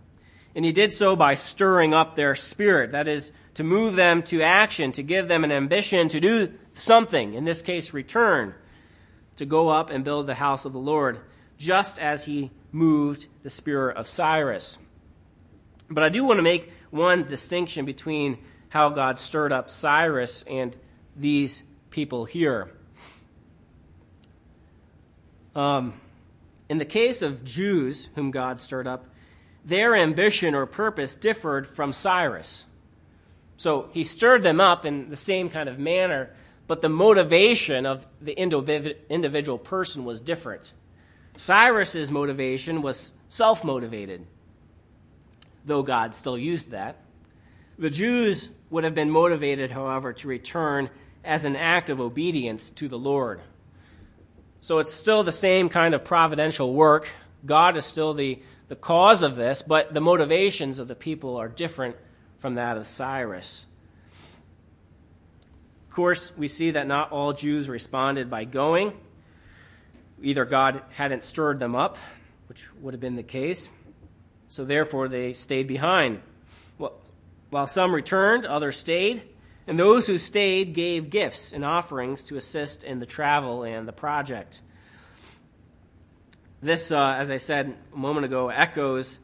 And 0.55 0.63
he 0.63 0.71
did 0.71 0.93
so 0.93 1.15
by 1.15 1.33
stirring 1.35 1.93
up 1.93 2.15
their 2.15 2.35
spirit. 2.35 2.91
That 2.91 3.07
is, 3.07 3.31
to 3.55 3.63
move 3.63 3.95
them 3.95 4.21
to 4.23 4.41
action, 4.41 4.91
to 4.93 5.03
give 5.03 5.27
them 5.27 5.43
an 5.43 5.51
ambition 5.51 6.09
to 6.09 6.19
do 6.19 6.53
something, 6.73 7.33
in 7.33 7.43
this 7.43 7.61
case, 7.61 7.91
return, 7.91 8.53
to 9.35 9.45
go 9.45 9.69
up 9.69 9.89
and 9.89 10.03
build 10.03 10.27
the 10.27 10.35
house 10.35 10.63
of 10.63 10.71
the 10.71 10.79
Lord, 10.79 11.19
just 11.57 11.97
as 11.99 12.25
he 12.25 12.51
moved 12.71 13.27
the 13.41 13.49
spirit 13.49 13.97
of 13.97 14.07
Cyrus. 14.07 14.77
But 15.89 16.03
I 16.03 16.09
do 16.09 16.23
want 16.23 16.37
to 16.37 16.43
make 16.43 16.71
one 16.91 17.23
distinction 17.23 17.83
between 17.85 18.37
how 18.69 18.89
God 18.89 19.17
stirred 19.17 19.51
up 19.51 19.71
Cyrus 19.71 20.43
and 20.43 20.77
these 21.15 21.63
people 21.89 22.25
here. 22.25 22.71
Um, 25.55 25.99
in 26.69 26.77
the 26.77 26.85
case 26.85 27.21
of 27.21 27.43
Jews 27.43 28.09
whom 28.15 28.31
God 28.31 28.61
stirred 28.61 28.87
up, 28.87 29.05
their 29.65 29.95
ambition 29.95 30.55
or 30.55 30.65
purpose 30.65 31.15
differed 31.15 31.67
from 31.67 31.91
Cyrus. 31.91 32.65
So 33.57 33.89
he 33.91 34.03
stirred 34.03 34.43
them 34.43 34.61
up 34.61 34.85
in 34.85 35.09
the 35.09 35.17
same 35.17 35.49
kind 35.49 35.67
of 35.67 35.77
manner, 35.77 36.33
but 36.67 36.81
the 36.81 36.89
motivation 36.89 37.85
of 37.85 38.07
the 38.21 38.39
individual 38.39 39.57
person 39.57 40.05
was 40.05 40.21
different. 40.21 40.71
Cyrus's 41.35 42.11
motivation 42.11 42.81
was 42.81 43.11
self 43.27 43.63
motivated, 43.63 44.25
though 45.65 45.83
God 45.83 46.15
still 46.15 46.37
used 46.37 46.71
that. 46.71 46.97
The 47.77 47.89
Jews 47.89 48.49
would 48.69 48.83
have 48.83 48.95
been 48.95 49.09
motivated, 49.09 49.71
however, 49.71 50.13
to 50.13 50.27
return 50.27 50.89
as 51.23 51.45
an 51.45 51.55
act 51.55 51.89
of 51.89 51.99
obedience 51.99 52.71
to 52.71 52.87
the 52.87 52.99
Lord. 52.99 53.41
So 54.61 54.79
it's 54.79 54.93
still 54.93 55.23
the 55.23 55.31
same 55.31 55.69
kind 55.69 55.93
of 55.93 56.03
providential 56.03 56.73
work. 56.73 57.09
God 57.45 57.77
is 57.77 57.85
still 57.85 58.13
the, 58.13 58.41
the 58.67 58.75
cause 58.75 59.23
of 59.23 59.35
this, 59.35 59.61
but 59.61 59.93
the 59.93 60.01
motivations 60.01 60.79
of 60.79 60.87
the 60.87 60.95
people 60.95 61.37
are 61.37 61.47
different 61.47 61.95
from 62.39 62.55
that 62.55 62.77
of 62.77 62.87
Cyrus. 62.87 63.65
Of 65.87 65.95
course, 65.95 66.31
we 66.37 66.47
see 66.47 66.71
that 66.71 66.87
not 66.87 67.11
all 67.11 67.33
Jews 67.33 67.67
responded 67.69 68.29
by 68.29 68.45
going. 68.45 68.93
Either 70.21 70.45
God 70.45 70.81
hadn't 70.91 71.23
stirred 71.23 71.59
them 71.59 71.75
up, 71.75 71.97
which 72.47 72.67
would 72.81 72.93
have 72.93 73.01
been 73.01 73.15
the 73.15 73.23
case, 73.23 73.69
so 74.47 74.65
therefore 74.65 75.07
they 75.07 75.33
stayed 75.33 75.67
behind. 75.67 76.21
Well, 76.77 76.93
while 77.49 77.67
some 77.67 77.95
returned, 77.95 78.45
others 78.45 78.77
stayed. 78.77 79.23
And 79.69 79.79
those 79.79 80.07
who 80.07 80.17
stayed 80.17 80.73
gave 80.73 81.11
gifts 81.11 81.53
and 81.53 81.63
offerings 81.63 82.23
to 82.23 82.37
assist 82.37 82.83
in 82.83 82.97
the 82.97 83.05
travel 83.05 83.61
and 83.61 83.87
the 83.87 83.93
project. 83.93 84.63
This, 86.59 86.91
uh, 86.91 86.97
as 87.19 87.29
I 87.29 87.37
said 87.37 87.77
a 87.93 87.95
moment 87.95 88.25
ago, 88.25 88.49
echoes 88.49 89.19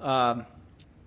uh, 0.00 0.42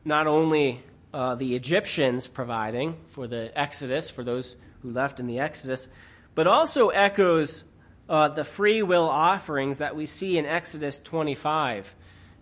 not 0.05 0.25
only 0.25 0.81
uh, 1.13 1.35
the 1.35 1.53
Egyptians 1.53 2.27
providing 2.27 2.95
for 3.09 3.27
the 3.27 3.51
Exodus, 3.59 4.09
for 4.09 4.23
those 4.23 4.55
who 4.83 4.91
left 4.91 5.19
in 5.19 5.27
the 5.27 5.39
Exodus, 5.39 5.89
but 6.33 6.47
also 6.47 6.91
echoes 6.91 7.65
uh, 8.07 8.29
the 8.29 8.45
free 8.45 8.81
will 8.81 9.09
offerings 9.09 9.79
that 9.79 9.97
we 9.97 10.05
see 10.05 10.37
in 10.37 10.45
Exodus 10.45 10.97
25 10.97 11.93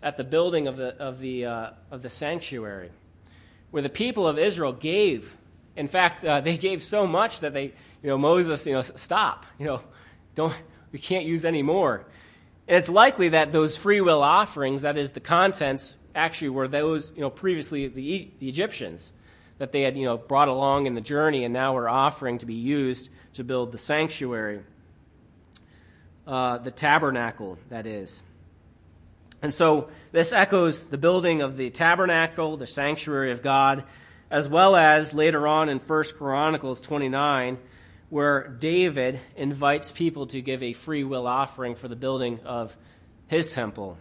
at 0.03 0.15
the 0.15 0.23
building 0.23 0.67
of 0.67 0.77
the, 0.77 0.95
of 0.97 1.17
the, 1.17 1.45
uh, 1.47 1.69
of 1.89 2.03
the 2.03 2.09
sanctuary, 2.11 2.91
where 3.71 3.81
the 3.81 3.89
people 3.89 4.27
of 4.27 4.37
Israel 4.37 4.73
gave 4.73 5.35
in 5.79 5.87
fact, 5.87 6.25
uh, 6.25 6.41
they 6.41 6.57
gave 6.57 6.83
so 6.83 7.07
much 7.07 7.39
that 7.39 7.53
they, 7.53 7.63
you 7.63 8.09
know, 8.09 8.17
Moses, 8.17 8.67
you 8.67 8.73
know, 8.73 8.81
stop, 8.81 9.45
you 9.57 9.65
know, 9.65 9.81
don't, 10.35 10.53
we 10.91 10.99
can't 10.99 11.25
use 11.25 11.45
any 11.45 11.63
more. 11.63 12.05
And 12.67 12.77
it's 12.77 12.89
likely 12.89 13.29
that 13.29 13.53
those 13.53 13.77
free 13.77 14.01
will 14.01 14.21
offerings, 14.21 14.81
that 14.81 14.97
is, 14.97 15.13
the 15.13 15.21
contents, 15.21 15.97
actually 16.13 16.49
were 16.49 16.67
those, 16.67 17.13
you 17.15 17.21
know, 17.21 17.29
previously 17.29 17.87
the, 17.87 18.29
the 18.39 18.49
Egyptians 18.49 19.13
that 19.57 19.71
they 19.71 19.83
had, 19.83 19.95
you 19.95 20.03
know, 20.03 20.17
brought 20.17 20.49
along 20.49 20.85
in 20.85 20.95
the 20.95 21.01
journey 21.01 21.45
and 21.45 21.53
now 21.53 21.73
were 21.73 21.87
offering 21.87 22.37
to 22.39 22.45
be 22.45 22.55
used 22.55 23.09
to 23.35 23.45
build 23.45 23.71
the 23.71 23.77
sanctuary, 23.77 24.59
uh, 26.27 26.57
the 26.57 26.71
tabernacle, 26.71 27.57
that 27.69 27.87
is. 27.87 28.21
And 29.41 29.53
so 29.53 29.89
this 30.11 30.33
echoes 30.33 30.87
the 30.87 30.97
building 30.97 31.41
of 31.41 31.55
the 31.55 31.69
tabernacle, 31.69 32.57
the 32.57 32.67
sanctuary 32.67 33.31
of 33.31 33.41
God, 33.41 33.85
as 34.29 34.47
well 34.47 34.75
as 34.75 35.13
later 35.13 35.47
on 35.47 35.69
in 35.69 35.79
1 35.79 36.03
Chronicles 36.17 36.79
29, 36.81 37.57
where 38.09 38.47
David 38.47 39.19
invites 39.35 39.91
people 39.91 40.27
to 40.27 40.41
give 40.41 40.63
a 40.63 40.73
free 40.73 41.03
will 41.03 41.27
offering 41.27 41.75
for 41.75 41.87
the 41.87 41.95
building 41.95 42.39
of 42.45 42.75
his 43.27 43.53
temple 43.53 43.97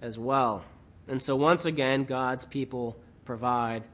as 0.00 0.18
well. 0.18 0.64
And 1.08 1.22
so, 1.22 1.36
once 1.36 1.64
again, 1.64 2.04
God's 2.04 2.44
people 2.44 2.96
provide 3.24 3.84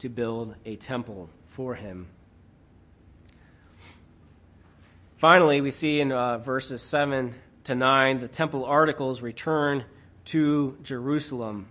to 0.00 0.08
build 0.08 0.54
a 0.64 0.76
temple 0.76 1.30
for 1.46 1.74
him. 1.74 2.08
Finally, 5.16 5.60
we 5.60 5.70
see 5.70 6.00
in 6.00 6.10
uh, 6.10 6.38
verses 6.38 6.82
7 6.82 7.34
to 7.64 7.74
9 7.74 8.20
the 8.20 8.26
temple 8.26 8.64
articles 8.64 9.22
return 9.22 9.84
to 10.24 10.76
Jerusalem 10.82 11.68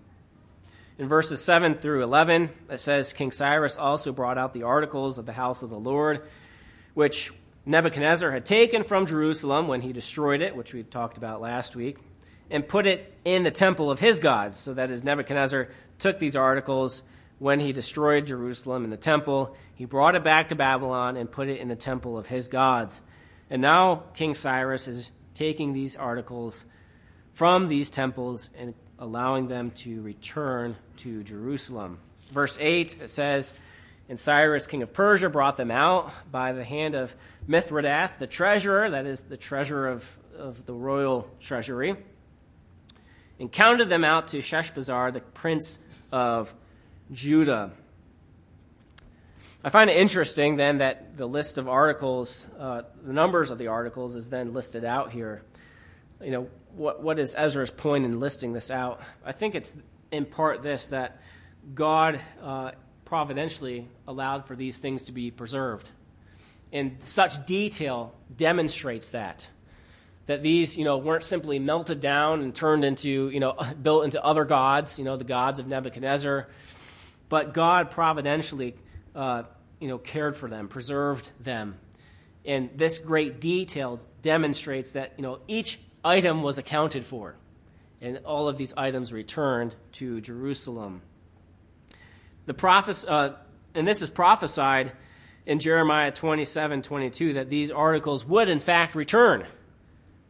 in 1.01 1.07
verses 1.07 1.43
7 1.43 1.73
through 1.73 2.03
11, 2.03 2.51
it 2.69 2.79
says 2.79 3.11
King 3.11 3.31
Cyrus 3.31 3.75
also 3.75 4.11
brought 4.11 4.37
out 4.37 4.53
the 4.53 4.61
articles 4.61 5.17
of 5.17 5.25
the 5.25 5.33
house 5.33 5.63
of 5.63 5.71
the 5.71 5.79
Lord, 5.79 6.21
which 6.93 7.31
Nebuchadnezzar 7.65 8.29
had 8.29 8.45
taken 8.45 8.83
from 8.83 9.07
Jerusalem 9.07 9.67
when 9.67 9.81
he 9.81 9.93
destroyed 9.93 10.41
it, 10.41 10.55
which 10.55 10.75
we 10.75 10.83
talked 10.83 11.17
about 11.17 11.41
last 11.41 11.75
week, 11.75 11.97
and 12.51 12.67
put 12.67 12.85
it 12.85 13.17
in 13.25 13.41
the 13.41 13.49
temple 13.49 13.89
of 13.89 13.99
his 13.99 14.19
gods. 14.19 14.59
So 14.59 14.75
that 14.75 14.91
as 14.91 15.03
Nebuchadnezzar 15.03 15.69
took 15.97 16.19
these 16.19 16.35
articles 16.35 17.01
when 17.39 17.59
he 17.59 17.73
destroyed 17.73 18.27
Jerusalem 18.27 18.83
and 18.83 18.93
the 18.93 18.97
temple, 18.97 19.55
he 19.73 19.85
brought 19.85 20.13
it 20.13 20.23
back 20.23 20.49
to 20.49 20.55
Babylon 20.55 21.17
and 21.17 21.31
put 21.31 21.49
it 21.49 21.59
in 21.59 21.67
the 21.67 21.75
temple 21.75 22.15
of 22.15 22.27
his 22.27 22.47
gods. 22.47 23.01
And 23.49 23.59
now 23.59 24.03
King 24.13 24.35
Cyrus 24.35 24.87
is 24.87 25.09
taking 25.33 25.73
these 25.73 25.95
articles 25.95 26.63
from 27.33 27.69
these 27.69 27.89
temples 27.89 28.51
and 28.55 28.75
allowing 29.01 29.47
them 29.47 29.71
to 29.71 29.99
return 30.03 30.77
to 30.95 31.23
Jerusalem. 31.23 31.97
Verse 32.29 32.57
8, 32.61 32.97
it 33.01 33.09
says, 33.09 33.53
And 34.07 34.17
Cyrus, 34.17 34.67
king 34.67 34.83
of 34.83 34.93
Persia, 34.93 35.27
brought 35.27 35.57
them 35.57 35.71
out 35.71 36.13
by 36.31 36.53
the 36.53 36.63
hand 36.63 36.93
of 36.93 37.15
Mithredath, 37.49 38.19
the 38.19 38.27
treasurer, 38.27 38.91
that 38.91 39.07
is 39.07 39.23
the 39.23 39.37
treasurer 39.37 39.89
of, 39.89 40.17
of 40.37 40.67
the 40.67 40.73
royal 40.73 41.27
treasury, 41.39 41.95
and 43.39 43.51
counted 43.51 43.89
them 43.89 44.03
out 44.03 44.27
to 44.29 44.37
Sheshbazzar, 44.37 45.11
the 45.11 45.21
prince 45.21 45.79
of 46.11 46.53
Judah. 47.11 47.71
I 49.63 49.69
find 49.69 49.89
it 49.89 49.97
interesting 49.97 50.57
then 50.57 50.77
that 50.77 51.17
the 51.17 51.27
list 51.27 51.57
of 51.57 51.67
articles, 51.67 52.45
uh, 52.59 52.83
the 53.03 53.13
numbers 53.13 53.49
of 53.49 53.57
the 53.57 53.67
articles, 53.67 54.15
is 54.15 54.29
then 54.29 54.53
listed 54.53 54.85
out 54.85 55.11
here. 55.11 55.41
You 56.21 56.31
know, 56.31 56.49
what, 56.75 57.01
what 57.01 57.19
is 57.19 57.35
Ezra's 57.37 57.71
point 57.71 58.05
in 58.05 58.19
listing 58.19 58.53
this 58.53 58.71
out? 58.71 59.01
I 59.25 59.31
think 59.31 59.55
it's 59.55 59.75
in 60.11 60.25
part 60.25 60.63
this 60.63 60.87
that 60.87 61.21
God 61.73 62.19
uh, 62.41 62.71
providentially 63.05 63.87
allowed 64.07 64.45
for 64.45 64.55
these 64.55 64.77
things 64.77 65.03
to 65.03 65.11
be 65.11 65.31
preserved. 65.31 65.91
And 66.71 66.97
such 67.01 67.45
detail 67.45 68.15
demonstrates 68.35 69.09
that. 69.09 69.49
That 70.27 70.43
these, 70.43 70.77
you 70.77 70.85
know, 70.85 70.97
weren't 70.97 71.23
simply 71.23 71.59
melted 71.59 71.99
down 71.99 72.41
and 72.41 72.55
turned 72.55 72.85
into, 72.85 73.29
you 73.29 73.39
know, 73.39 73.57
built 73.81 74.05
into 74.05 74.23
other 74.23 74.45
gods, 74.45 74.97
you 74.97 75.05
know, 75.05 75.17
the 75.17 75.25
gods 75.25 75.59
of 75.59 75.67
Nebuchadnezzar, 75.67 76.47
but 77.27 77.53
God 77.53 77.91
providentially, 77.91 78.75
uh, 79.15 79.43
you 79.79 79.87
know, 79.87 79.97
cared 79.97 80.35
for 80.35 80.47
them, 80.47 80.67
preserved 80.67 81.31
them. 81.39 81.77
And 82.45 82.69
this 82.75 82.97
great 82.97 83.39
detail 83.41 83.99
demonstrates 84.21 84.93
that, 84.93 85.13
you 85.17 85.23
know, 85.23 85.39
each 85.47 85.79
item 86.03 86.41
was 86.41 86.57
accounted 86.57 87.05
for, 87.05 87.35
and 88.01 88.17
all 88.25 88.47
of 88.47 88.57
these 88.57 88.73
items 88.75 89.13
returned 89.13 89.75
to 89.93 90.21
Jerusalem. 90.21 91.01
The 92.45 92.53
prophes- 92.53 93.05
uh, 93.05 93.35
and 93.73 93.87
this 93.87 94.01
is 94.01 94.09
prophesied 94.09 94.91
in 95.45 95.59
Jeremiah 95.59 96.11
27 96.11 96.81
22 96.81 97.33
that 97.33 97.49
these 97.49 97.71
articles 97.71 98.25
would, 98.25 98.49
in 98.49 98.59
fact, 98.59 98.95
return. 98.95 99.45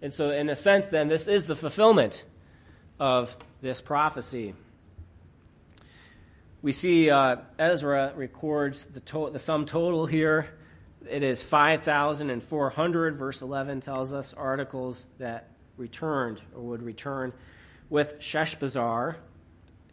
And 0.02 0.14
so, 0.14 0.32
in 0.32 0.50
a 0.50 0.56
sense, 0.56 0.88
then, 0.88 1.08
this 1.08 1.28
is 1.28 1.48
the 1.48 1.56
fulfillment 1.56 2.24
of 3.00 3.38
this 3.62 3.82
prophecy. 3.82 4.56
We 6.62 6.72
see 6.72 7.10
uh, 7.10 7.38
Ezra 7.58 8.14
records 8.16 8.84
the, 8.84 9.00
to- 9.02 9.30
the 9.32 9.40
sum 9.40 9.66
total 9.66 10.06
here 10.06 10.50
it 11.10 11.24
is 11.24 11.42
5,400, 11.42 13.18
verse 13.18 13.42
11 13.42 13.82
tells 13.82 14.14
us, 14.14 14.34
articles 14.34 15.06
that 15.18 15.50
returned 15.82 16.42
or 16.56 16.62
would 16.62 16.84
return 16.84 17.34
with 17.90 18.20
Sheshbazzar 18.20 19.16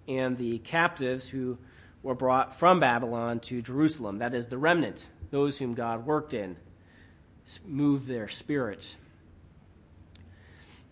and 0.07 0.37
the 0.39 0.59
captives 0.59 1.29
who 1.29 1.59
were 2.03 2.15
brought 2.15 2.57
from 2.57 2.79
Babylon 2.79 3.41
to 3.41 3.61
Jerusalem. 3.61 4.19
That 4.19 4.35
is 4.35 4.47
the 4.47 4.59
remnant, 4.59 5.07
those 5.31 5.59
whom 5.59 5.75
God 5.75 6.07
worked 6.07 6.33
in, 6.33 6.57
moved 7.67 8.07
their 8.07 8.29
spirit. 8.29 8.97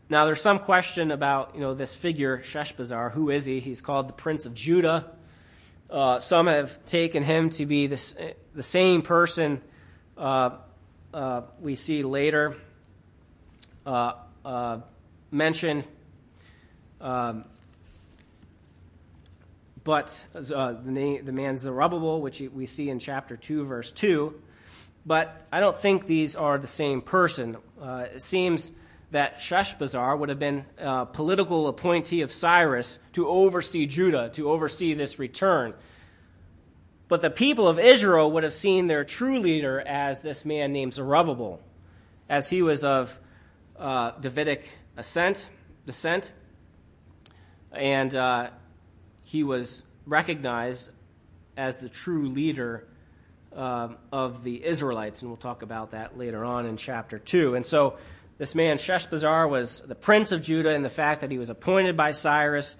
Now, 0.08 0.24
there's 0.24 0.40
some 0.40 0.60
question 0.60 1.10
about 1.10 1.54
you 1.54 1.60
know 1.60 1.74
this 1.74 1.94
figure 1.94 2.38
Sheshbazzar. 2.38 3.12
Who 3.12 3.30
is 3.30 3.44
he? 3.44 3.60
He's 3.60 3.80
called 3.80 4.08
the 4.08 4.12
Prince 4.12 4.46
of 4.46 4.54
Judah. 4.54 5.12
Uh, 5.90 6.18
some 6.18 6.46
have 6.46 6.84
taken 6.84 7.22
him 7.22 7.50
to 7.50 7.66
be 7.66 7.86
this, 7.86 8.16
the 8.54 8.62
same 8.62 9.02
person 9.02 9.60
uh, 10.16 10.50
uh, 11.14 11.42
we 11.60 11.76
see 11.76 12.02
later 12.02 12.56
uh, 14.46 14.48
uh, 14.48 14.80
mentioned. 15.32 15.84
Um, 17.00 17.44
but 19.82 20.24
uh, 20.34 20.72
the, 20.72 20.90
name, 20.90 21.24
the 21.24 21.32
man 21.32 21.58
Zerubbabel, 21.58 22.20
which 22.20 22.40
we 22.40 22.66
see 22.66 22.88
in 22.88 23.00
chapter 23.00 23.36
2, 23.36 23.64
verse 23.64 23.90
2. 23.90 24.40
But 25.04 25.46
I 25.52 25.58
don't 25.58 25.76
think 25.76 26.06
these 26.06 26.36
are 26.36 26.58
the 26.58 26.68
same 26.68 27.02
person. 27.02 27.56
it 27.82 28.22
seems 28.22 28.70
that 29.10 29.38
Sheshbazzar 29.38 30.16
would 30.18 30.28
have 30.28 30.38
been 30.38 30.64
a 30.78 31.06
political 31.06 31.68
appointee 31.68 32.22
of 32.22 32.32
Cyrus 32.32 32.98
to 33.14 33.28
oversee 33.28 33.86
Judah, 33.86 34.30
to 34.34 34.48
oversee 34.50 34.94
this 34.94 35.18
return. 35.18 35.74
But 37.08 37.22
the 37.22 37.30
people 37.30 37.68
of 37.68 37.78
Israel 37.78 38.30
would 38.32 38.44
have 38.44 38.52
seen 38.52 38.86
their 38.86 39.04
true 39.04 39.38
leader 39.38 39.80
as 39.80 40.22
this 40.22 40.44
man 40.44 40.72
named 40.72 40.94
Zerubbabel, 40.94 41.60
as 42.28 42.50
he 42.50 42.62
was 42.62 42.82
of 42.82 43.18
uh, 43.78 44.12
Davidic 44.20 44.64
ascent, 44.96 45.48
descent, 45.86 46.32
and 47.72 48.14
uh, 48.14 48.50
he 49.22 49.42
was 49.42 49.84
recognized 50.06 50.90
as 51.56 51.78
the 51.78 51.88
true 51.88 52.28
leader 52.28 52.86
uh, 53.54 53.88
of 54.12 54.44
the 54.44 54.64
Israelites, 54.64 55.22
and 55.22 55.30
we'll 55.30 55.36
talk 55.36 55.62
about 55.62 55.92
that 55.92 56.18
later 56.18 56.44
on 56.44 56.66
in 56.66 56.76
chapter 56.76 57.18
2. 57.18 57.54
And 57.54 57.64
so 57.64 57.96
this 58.38 58.54
man, 58.54 58.76
Sheshbazzar, 58.76 59.48
was 59.48 59.80
the 59.80 59.94
prince 59.94 60.32
of 60.32 60.42
Judah 60.42 60.70
and 60.70 60.84
the 60.84 60.90
fact 60.90 61.22
that 61.22 61.30
he 61.30 61.38
was 61.38 61.50
appointed 61.50 61.96
by 61.96 62.12
Cyrus 62.12 62.76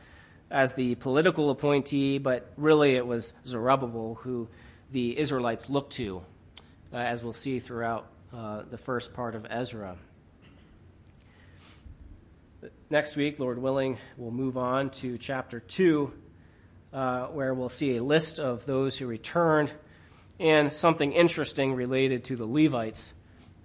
as 0.50 0.74
the 0.74 0.94
political 0.96 1.50
appointee, 1.50 2.18
but 2.18 2.52
really 2.56 2.94
it 2.94 3.06
was 3.06 3.32
Zerubbabel 3.44 4.16
who 4.16 4.48
the 4.90 5.18
Israelites 5.18 5.68
looked 5.68 5.94
to, 5.94 6.22
uh, 6.92 6.96
as 6.96 7.24
we'll 7.24 7.32
see 7.32 7.58
throughout 7.58 8.06
uh, 8.34 8.62
the 8.70 8.78
first 8.78 9.14
part 9.14 9.34
of 9.34 9.46
Ezra. 9.48 9.96
Next 12.88 13.16
week, 13.16 13.40
Lord 13.40 13.58
willing, 13.58 13.98
we'll 14.16 14.30
move 14.30 14.56
on 14.56 14.90
to 14.90 15.18
chapter 15.18 15.58
2, 15.58 16.12
uh, 16.92 17.26
where 17.26 17.52
we'll 17.52 17.68
see 17.68 17.96
a 17.96 18.02
list 18.02 18.38
of 18.38 18.64
those 18.64 18.96
who 18.96 19.08
returned 19.08 19.72
and 20.38 20.70
something 20.70 21.12
interesting 21.12 21.74
related 21.74 22.22
to 22.26 22.36
the 22.36 22.46
Levites 22.46 23.12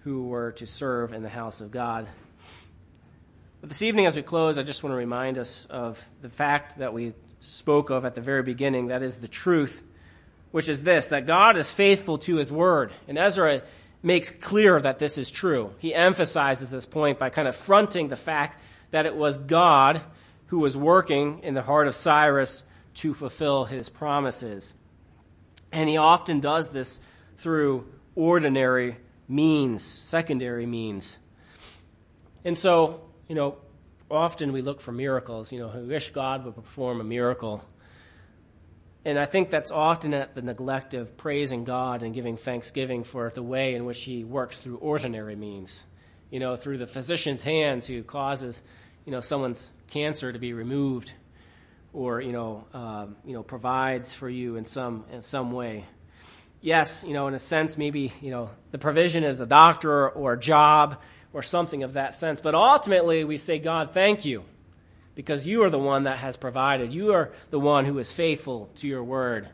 who 0.05 0.23
were 0.23 0.53
to 0.53 0.65
serve 0.65 1.13
in 1.13 1.21
the 1.21 1.29
house 1.29 1.61
of 1.61 1.69
God. 1.69 2.07
But 3.59 3.69
this 3.69 3.83
evening, 3.83 4.07
as 4.07 4.15
we 4.15 4.23
close, 4.23 4.57
I 4.57 4.63
just 4.63 4.81
want 4.81 4.91
to 4.93 4.97
remind 4.97 5.37
us 5.37 5.67
of 5.69 6.03
the 6.23 6.29
fact 6.29 6.79
that 6.79 6.91
we 6.91 7.13
spoke 7.41 7.91
of 7.91 8.05
at 8.05 8.15
the 8.15 8.21
very 8.21 8.41
beginning 8.41 8.87
that 8.87 9.03
is 9.03 9.19
the 9.19 9.27
truth, 9.27 9.83
which 10.49 10.67
is 10.67 10.81
this 10.81 11.09
that 11.09 11.27
God 11.27 11.57
is 11.57 11.69
faithful 11.69 12.17
to 12.17 12.37
his 12.37 12.51
word. 12.51 12.91
And 13.07 13.19
Ezra 13.19 13.61
makes 14.01 14.31
clear 14.31 14.81
that 14.81 14.97
this 14.97 15.19
is 15.19 15.29
true. 15.29 15.75
He 15.77 15.93
emphasizes 15.93 16.71
this 16.71 16.87
point 16.87 17.19
by 17.19 17.29
kind 17.29 17.47
of 17.47 17.55
fronting 17.55 18.07
the 18.07 18.15
fact 18.15 18.59
that 18.91 19.05
it 19.05 19.15
was 19.15 19.37
God 19.37 20.01
who 20.47 20.59
was 20.59 20.77
working 20.77 21.39
in 21.43 21.53
the 21.53 21.61
heart 21.63 21.87
of 21.87 21.95
Cyrus 21.95 22.63
to 22.95 23.13
fulfill 23.13 23.65
his 23.65 23.89
promises. 23.89 24.73
And 25.71 25.89
he 25.89 25.97
often 25.97 26.39
does 26.39 26.71
this 26.71 26.99
through 27.37 27.87
ordinary 28.15 28.97
means, 29.27 29.83
secondary 29.83 30.65
means. 30.65 31.19
And 32.43 32.57
so, 32.57 33.01
you 33.27 33.35
know, 33.35 33.57
often 34.09 34.51
we 34.51 34.61
look 34.61 34.81
for 34.81 34.91
miracles. 34.91 35.51
You 35.51 35.59
know, 35.59 35.71
we 35.73 35.87
wish 35.87 36.11
God 36.11 36.43
would 36.43 36.55
perform 36.55 36.99
a 36.99 37.05
miracle. 37.05 37.63
And 39.05 39.17
I 39.17 39.25
think 39.25 39.49
that's 39.49 39.71
often 39.71 40.13
at 40.13 40.35
the 40.35 40.41
neglect 40.41 40.93
of 40.93 41.17
praising 41.17 41.63
God 41.63 42.03
and 42.03 42.13
giving 42.13 42.37
thanksgiving 42.37 43.03
for 43.03 43.31
the 43.33 43.41
way 43.41 43.73
in 43.73 43.85
which 43.85 44.03
He 44.03 44.23
works 44.23 44.59
through 44.59 44.77
ordinary 44.77 45.35
means. 45.35 45.85
You 46.29 46.39
know, 46.39 46.55
through 46.55 46.77
the 46.77 46.87
physician's 46.87 47.43
hands 47.43 47.87
who 47.87 48.03
causes, 48.03 48.61
you 49.05 49.11
know, 49.11 49.21
someone's 49.21 49.71
cancer 49.87 50.31
to 50.31 50.39
be 50.39 50.53
removed, 50.53 51.13
or 51.93 52.21
you 52.21 52.31
know, 52.31 52.65
um, 52.73 53.15
you 53.25 53.33
know, 53.33 53.43
provides 53.43 54.13
for 54.13 54.29
you 54.29 54.55
in 54.55 54.65
some 54.65 55.05
in 55.11 55.23
some 55.23 55.51
way 55.51 55.85
yes, 56.61 57.03
you 57.05 57.13
know, 57.13 57.27
in 57.27 57.33
a 57.33 57.39
sense, 57.39 57.77
maybe, 57.77 58.13
you 58.21 58.31
know, 58.31 58.51
the 58.71 58.77
provision 58.77 59.23
is 59.23 59.41
a 59.41 59.45
doctor 59.45 60.09
or 60.09 60.33
a 60.33 60.39
job 60.39 61.01
or 61.33 61.41
something 61.41 61.83
of 61.83 61.93
that 61.93 62.15
sense. 62.15 62.39
But 62.39 62.55
ultimately, 62.55 63.23
we 63.23 63.37
say, 63.37 63.59
God, 63.59 63.93
thank 63.93 64.25
you, 64.25 64.45
because 65.15 65.47
you 65.47 65.63
are 65.63 65.69
the 65.69 65.79
one 65.79 66.03
that 66.03 66.19
has 66.19 66.37
provided. 66.37 66.93
You 66.93 67.13
are 67.13 67.31
the 67.49 67.59
one 67.59 67.85
who 67.85 67.97
is 67.99 68.11
faithful 68.11 68.69
to 68.75 68.87
your 68.87 69.03
word. 69.03 69.49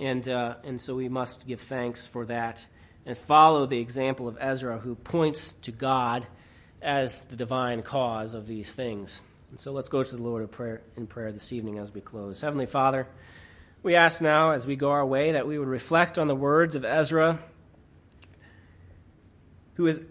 And, 0.00 0.28
uh, 0.28 0.56
and 0.64 0.80
so 0.80 0.96
we 0.96 1.08
must 1.08 1.46
give 1.46 1.60
thanks 1.60 2.06
for 2.06 2.26
that 2.26 2.66
and 3.06 3.16
follow 3.16 3.66
the 3.66 3.78
example 3.78 4.26
of 4.26 4.36
Ezra, 4.40 4.78
who 4.78 4.96
points 4.96 5.52
to 5.62 5.70
God 5.70 6.26
as 6.84 7.22
the 7.22 7.36
divine 7.36 7.82
cause 7.82 8.34
of 8.34 8.46
these 8.46 8.74
things. 8.74 9.22
And 9.50 9.58
so 9.58 9.72
let's 9.72 9.88
go 9.88 10.04
to 10.04 10.16
the 10.16 10.22
Lord 10.22 10.42
in 10.42 10.48
prayer, 10.48 10.82
in 10.96 11.06
prayer 11.06 11.32
this 11.32 11.52
evening 11.52 11.78
as 11.78 11.92
we 11.92 12.00
close. 12.00 12.42
Heavenly 12.42 12.66
Father, 12.66 13.08
we 13.82 13.96
ask 13.96 14.20
now, 14.20 14.50
as 14.50 14.66
we 14.66 14.76
go 14.76 14.90
our 14.90 15.04
way, 15.04 15.32
that 15.32 15.48
we 15.48 15.58
would 15.58 15.68
reflect 15.68 16.18
on 16.18 16.28
the 16.28 16.34
words 16.34 16.76
of 16.76 16.84
Ezra, 16.84 17.38
who 19.74 19.86
is 19.86 20.04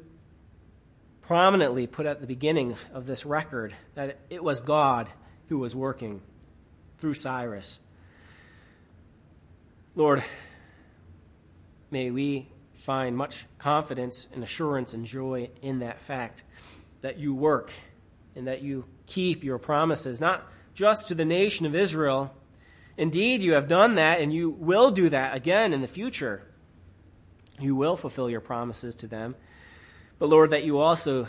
prominently 1.21 1.88
put 1.88 2.05
at 2.05 2.21
the 2.21 2.28
beginning 2.28 2.76
of 2.91 3.05
this 3.05 3.26
record 3.26 3.76
that 3.95 4.17
it 4.30 4.43
was 4.43 4.59
God 4.59 5.09
who 5.49 5.59
was 5.59 5.76
working 5.76 6.21
through 6.97 7.13
Cyrus. 7.13 7.80
Lord, 9.95 10.24
may 11.91 12.09
we 12.09 12.47
find 12.84 13.17
much 13.17 13.45
confidence 13.57 14.27
and 14.34 14.43
assurance 14.43 14.93
and 14.93 15.05
joy 15.05 15.49
in 15.61 15.79
that 15.79 15.99
fact 15.99 16.43
that 17.01 17.17
you 17.17 17.34
work 17.34 17.71
and 18.36 18.47
that 18.47 18.61
you 18.61 18.86
keep 19.07 19.43
your 19.43 19.57
promises, 19.57 20.21
not 20.21 20.47
just 20.73 21.07
to 21.07 21.15
the 21.15 21.25
nation 21.25 21.65
of 21.65 21.75
Israel 21.75 22.36
Indeed, 22.97 23.41
you 23.41 23.53
have 23.53 23.67
done 23.67 23.95
that, 23.95 24.19
and 24.19 24.31
you 24.31 24.51
will 24.51 24.91
do 24.91 25.09
that 25.09 25.36
again 25.36 25.73
in 25.73 25.81
the 25.81 25.88
future. 25.88 26.43
You 27.59 27.75
will 27.75 27.95
fulfill 27.95 28.29
your 28.29 28.41
promises 28.41 28.95
to 28.95 29.07
them. 29.07 29.36
But 30.19 30.29
Lord, 30.29 30.51
that 30.51 30.63
you 30.63 30.79
also 30.79 31.27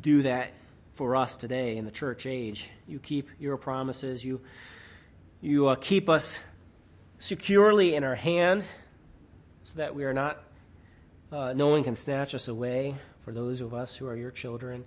do 0.00 0.22
that 0.22 0.52
for 0.94 1.14
us 1.16 1.36
today 1.36 1.76
in 1.76 1.84
the 1.84 1.90
church 1.90 2.24
age. 2.24 2.70
You 2.88 2.98
keep 2.98 3.28
your 3.38 3.56
promises. 3.56 4.24
You, 4.24 4.40
you 5.40 5.68
uh, 5.68 5.74
keep 5.74 6.08
us 6.08 6.40
securely 7.18 7.94
in 7.94 8.02
our 8.02 8.14
hand 8.14 8.66
so 9.62 9.78
that 9.78 9.94
we 9.94 10.04
are 10.04 10.14
not, 10.14 10.42
uh, 11.32 11.52
no 11.52 11.68
one 11.68 11.84
can 11.84 11.96
snatch 11.96 12.34
us 12.34 12.48
away 12.48 12.96
for 13.24 13.32
those 13.32 13.60
of 13.60 13.74
us 13.74 13.96
who 13.96 14.06
are 14.06 14.16
your 14.16 14.30
children. 14.30 14.84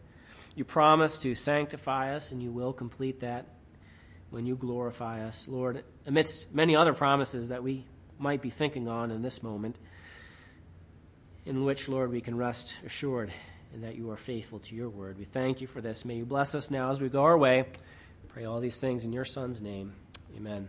You 0.55 0.63
promise 0.63 1.19
to 1.19 1.35
sanctify 1.35 2.15
us, 2.15 2.31
and 2.31 2.41
you 2.41 2.51
will 2.51 2.73
complete 2.73 3.19
that 3.19 3.45
when 4.29 4.45
you 4.45 4.55
glorify 4.55 5.23
us, 5.25 5.47
Lord, 5.47 5.83
amidst 6.05 6.53
many 6.53 6.75
other 6.75 6.93
promises 6.93 7.49
that 7.49 7.63
we 7.63 7.85
might 8.19 8.41
be 8.41 8.49
thinking 8.49 8.87
on 8.87 9.11
in 9.11 9.21
this 9.21 9.41
moment, 9.41 9.77
in 11.45 11.63
which, 11.63 11.87
Lord, 11.87 12.11
we 12.11 12.21
can 12.21 12.35
rest 12.35 12.75
assured 12.85 13.31
in 13.73 13.81
that 13.81 13.95
you 13.95 14.11
are 14.11 14.17
faithful 14.17 14.59
to 14.59 14.75
your 14.75 14.89
word. 14.89 15.17
We 15.17 15.25
thank 15.25 15.61
you 15.61 15.67
for 15.67 15.81
this. 15.81 16.03
May 16.03 16.15
you 16.15 16.25
bless 16.25 16.55
us 16.55 16.71
now 16.71 16.91
as 16.91 16.99
we 16.99 17.09
go 17.09 17.23
our 17.23 17.37
way. 17.37 17.65
Pray 18.29 18.45
all 18.45 18.59
these 18.59 18.77
things 18.77 19.05
in 19.05 19.13
your 19.13 19.25
Son's 19.25 19.61
name. 19.61 19.93
Amen. 20.35 20.67